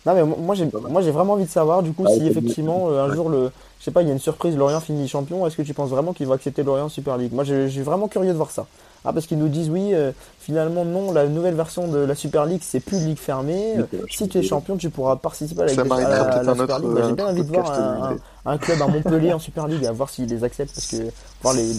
Non 0.07 0.15
mais 0.15 0.23
moi 0.25 0.55
j'ai 0.55 0.67
moi 0.89 1.03
j'ai 1.03 1.11
vraiment 1.11 1.35
envie 1.35 1.45
de 1.45 1.51
savoir 1.51 1.83
du 1.83 1.93
coup 1.93 2.07
si 2.09 2.27
effectivement 2.27 2.89
euh, 2.89 3.05
un 3.05 3.15
jour 3.15 3.29
le 3.29 3.53
je 3.81 3.85
sais 3.87 3.91
pas 3.91 4.03
il 4.03 4.09
y 4.09 4.11
a 4.11 4.13
une 4.13 4.21
surprise 4.21 4.57
Lorient 4.57 4.81
finit 4.81 5.09
champion. 5.09 5.47
Est-ce 5.47 5.57
que 5.57 5.63
tu 5.63 5.75
penses 5.75 5.91
vraiment 5.91 6.13
qu'il 6.13 6.27
va 6.27 6.35
accepter 6.35 6.63
Lorient 6.63 6.89
Super 6.89 7.17
League? 7.17 7.33
Moi 7.33 7.45
j'ai 7.45 7.83
vraiment 7.83 8.09
curieux 8.09 8.33
de 8.33 8.37
voir 8.37 8.51
ça. 8.51 8.67
Ah 9.03 9.15
parce 9.15 9.27
qu'ils 9.27 9.39
nous 9.39 9.49
disent 9.49 9.71
oui 9.71 9.95
euh, 9.95 10.13
finalement 10.39 10.85
non 10.85 11.11
la 11.13 11.27
nouvelle 11.27 11.55
version 11.55 11.89
de 11.89 12.01
la 12.01 12.15
Super 12.15 12.45
League 12.45 12.61
c'est 12.63 12.81
plus 12.81 12.99
ligue 12.99 13.19
fermée. 13.19 13.77
Si 14.11 14.29
tu 14.29 14.39
es 14.39 14.43
champion 14.43 14.77
tu 14.77 14.91
pourras 14.91 15.17
participer 15.17 15.63
à 15.63 15.67
la, 15.67 15.73
à 15.73 16.43
la, 16.43 16.55
Super 16.55 16.79
League 16.79 17.05
j'ai 17.07 17.13
bien 17.15 17.27
envie 17.27 17.43
de 17.43 17.49
voir 17.49 17.73
un, 17.73 18.17
un, 18.45 18.59
club 18.59 18.83
à 18.83 18.87
Montpellier 18.87 19.33
en 19.33 19.39
Super 19.39 19.67
League 19.67 19.87
à 19.87 19.93
voir 19.93 20.11
s'ils 20.11 20.29
les 20.29 20.45
acceptent 20.45 20.75
parce 20.75 20.87
que 20.89 21.11
voir 21.43 21.55
les 21.55 21.73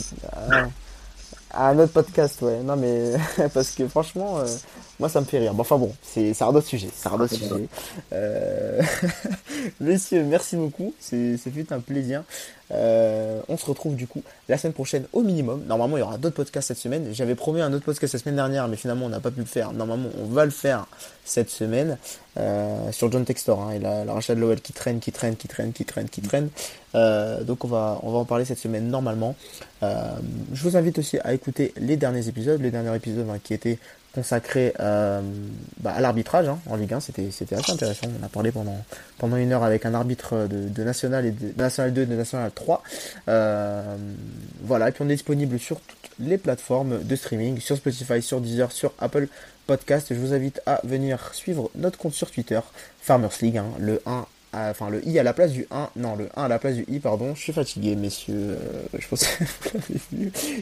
à 1.54 1.70
un 1.70 1.80
autre 1.80 1.94
podcast, 1.94 2.42
ouais. 2.42 2.62
Non, 2.64 2.76
mais 2.76 3.14
parce 3.54 3.72
que 3.72 3.88
franchement, 3.88 4.40
euh, 4.40 4.46
moi, 5.02 5.10
ça 5.10 5.20
me 5.20 5.26
fait 5.26 5.40
rire. 5.40 5.56
Bon, 5.56 5.62
enfin 5.62 5.80
bon, 5.80 5.92
c'est 6.04 6.40
un 6.44 6.48
autre 6.50 6.68
sujet. 6.68 6.90
C'est 6.94 7.10
un 7.10 7.20
autre 7.20 7.34
sujet. 7.34 7.68
Euh... 8.14 8.80
Messieurs, 9.82 10.24
merci 10.24 10.56
beaucoup. 10.56 10.94
C'est 11.00 11.36
un 11.72 11.80
plaisir. 11.80 12.24
Euh, 12.72 13.42
on 13.50 13.58
se 13.58 13.66
retrouve 13.66 13.96
du 13.96 14.06
coup 14.06 14.22
la 14.48 14.60
semaine 14.60 14.74
prochaine 14.74 15.06
au 15.12 15.24
minimum. 15.24 15.64
Normalement, 15.66 15.98
il 15.98 16.02
y 16.02 16.04
aura 16.04 16.20
d'autres 16.20 16.36
podcasts 16.36 16.68
cette 16.68 16.78
semaine. 16.78 17.08
J'avais 17.14 17.34
promis 17.34 17.62
un 17.62 17.74
autre 17.74 17.84
podcast 17.84 18.14
la 18.14 18.20
semaine 18.20 18.36
dernière, 18.36 18.68
mais 18.68 18.78
finalement, 18.78 19.08
on 19.08 19.10
n'a 19.10 19.20
pas 19.20 19.32
pu 19.32 19.40
le 19.40 19.48
faire. 19.48 19.74
Normalement, 19.74 20.10
on 20.22 20.26
va 20.26 20.46
le 20.46 20.52
faire 20.52 20.86
cette 21.26 21.50
semaine 21.50 21.98
euh, 22.38 22.92
sur 22.92 23.12
John 23.12 23.26
Textor 23.26 23.60
hein, 23.60 23.72
et 23.72 23.80
la, 23.80 24.06
la 24.06 24.14
rachat 24.14 24.36
de 24.36 24.40
Lowell 24.40 24.62
qui 24.62 24.72
traîne, 24.72 25.00
qui 25.00 25.12
traîne, 25.12 25.36
qui 25.36 25.48
traîne, 25.48 25.74
qui 25.74 25.84
traîne, 25.84 26.10
qui 26.10 26.22
traîne. 26.22 26.50
Euh, 26.94 27.44
donc, 27.44 27.66
on 27.66 27.68
va, 27.68 28.00
on 28.04 28.12
va 28.12 28.20
en 28.20 28.26
parler 28.26 28.46
cette 28.46 28.60
semaine 28.60 28.88
normalement. 28.88 29.36
Je 29.82 30.62
vous 30.62 30.78
invite 30.78 31.00
aussi 31.00 31.18
à 31.24 31.34
écouter 31.34 31.74
les 31.78 31.98
derniers 31.98 32.28
épisodes, 32.28 32.62
les 32.62 32.70
derniers 32.70 32.96
épisodes 32.96 33.28
hein, 33.28 33.40
qui 33.44 33.56
étaient 33.56 33.80
consacré 34.14 34.74
euh, 34.80 35.22
bah, 35.80 35.94
à 35.96 36.02
l'arbitrage 36.02 36.48
hein, 36.48 36.60
en 36.70 36.76
Ligue 36.76 36.94
1. 36.94 37.00
C'était, 37.00 37.30
assez 37.56 37.72
intéressant. 37.72 38.08
On 38.20 38.26
a 38.26 38.30
parlé 38.30 38.52
pendant, 38.52 38.78
pendant 39.18 39.38
une 39.38 39.52
heure 39.52 39.64
avec 39.64 39.86
un 39.86 39.94
arbitre 39.94 40.48
de, 40.48 40.68
de 40.68 40.84
National 40.84 41.26
et 41.26 41.32
de, 41.32 41.54
National 41.58 41.94
2 41.94 42.02
et 42.02 42.06
de 42.06 42.16
National 42.16 42.52
3. 42.52 42.84
Euh, 43.30 43.96
voilà, 44.62 44.90
et 44.90 44.92
puis 44.92 45.04
on 45.04 45.10
est 45.10 45.14
disponible 45.14 45.60
sur 45.60 45.80
toutes 45.80 46.12
les 46.20 46.38
plateformes 46.38 47.04
de 47.04 47.16
streaming, 47.16 47.60
sur 47.60 47.78
Spotify, 47.78 48.22
sur 48.22 48.42
Deezer, 48.42 48.72
sur 48.72 48.94
Apple 49.00 49.28
Podcast. 49.68 50.08
Je 50.10 50.20
vous 50.20 50.34
invite 50.34 50.62
à 50.66 50.82
venir 50.84 51.34
suivre 51.34 51.70
notre 51.76 51.98
compte 51.98 52.14
sur 52.14 52.32
Twitter, 52.32 52.60
Farmers 53.02 53.32
League, 53.42 53.62
le 53.80 54.02
1 54.06 54.26
enfin 54.54 54.90
le 54.90 55.08
i 55.08 55.18
à 55.20 55.24
la 55.24 55.34
place 55.34 55.52
du 55.52 55.66
1, 55.72 55.90
non 55.96 56.16
le 56.16 56.30
1 56.36 56.44
à 56.44 56.48
la 56.48 56.60
place 56.60 56.76
du 56.76 56.86
i 56.90 57.00
pardon, 57.00 57.36
je 57.36 57.42
suis 57.42 57.54
fatigué 57.54 57.96
messieurs, 57.96 58.36
euh, 58.36 58.84
je 58.98 59.08
pense 59.08 59.24
que 59.64 59.78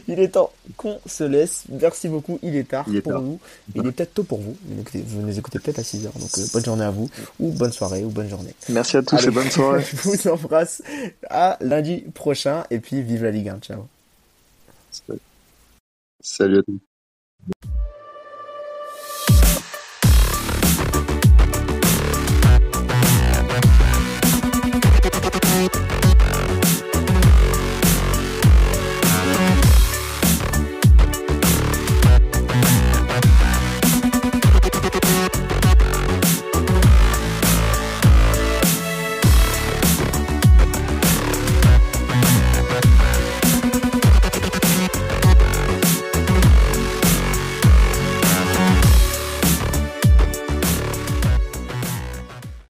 il 0.08 0.20
est 0.20 0.28
temps 0.28 0.52
qu'on 0.76 1.00
se 1.06 1.24
laisse, 1.24 1.64
merci 1.68 2.08
beaucoup, 2.08 2.38
il 2.42 2.56
est 2.56 2.68
tard 2.68 2.86
pour 3.02 3.20
nous, 3.20 3.40
il 3.74 3.86
est 3.86 3.92
peut-être 3.92 4.14
tôt 4.14 4.24
pour 4.24 4.40
vous, 4.40 4.56
vous 4.64 5.22
nous 5.22 5.38
écoutez 5.38 5.58
peut-être 5.58 5.80
à 5.80 5.82
6h, 5.82 6.04
donc 6.04 6.38
euh, 6.38 6.46
bonne 6.52 6.64
journée 6.64 6.84
à 6.84 6.90
vous, 6.90 7.10
ou 7.38 7.50
bonne 7.50 7.72
soirée, 7.72 8.04
ou 8.04 8.10
bonne 8.10 8.28
journée. 8.28 8.54
Merci 8.68 8.96
à 8.96 9.02
tous 9.02 9.24
et 9.26 9.30
bonne 9.30 9.50
soirée. 9.50 9.82
je 9.82 9.96
vous 9.96 10.28
embrasse, 10.28 10.82
à 11.28 11.56
lundi 11.60 12.04
prochain, 12.14 12.64
et 12.70 12.78
puis 12.78 13.02
vive 13.02 13.24
la 13.24 13.30
Ligue 13.30 13.48
1, 13.48 13.58
ciao. 13.58 13.86
Salut 16.22 16.58
à 16.58 16.62
tous. 16.62 16.80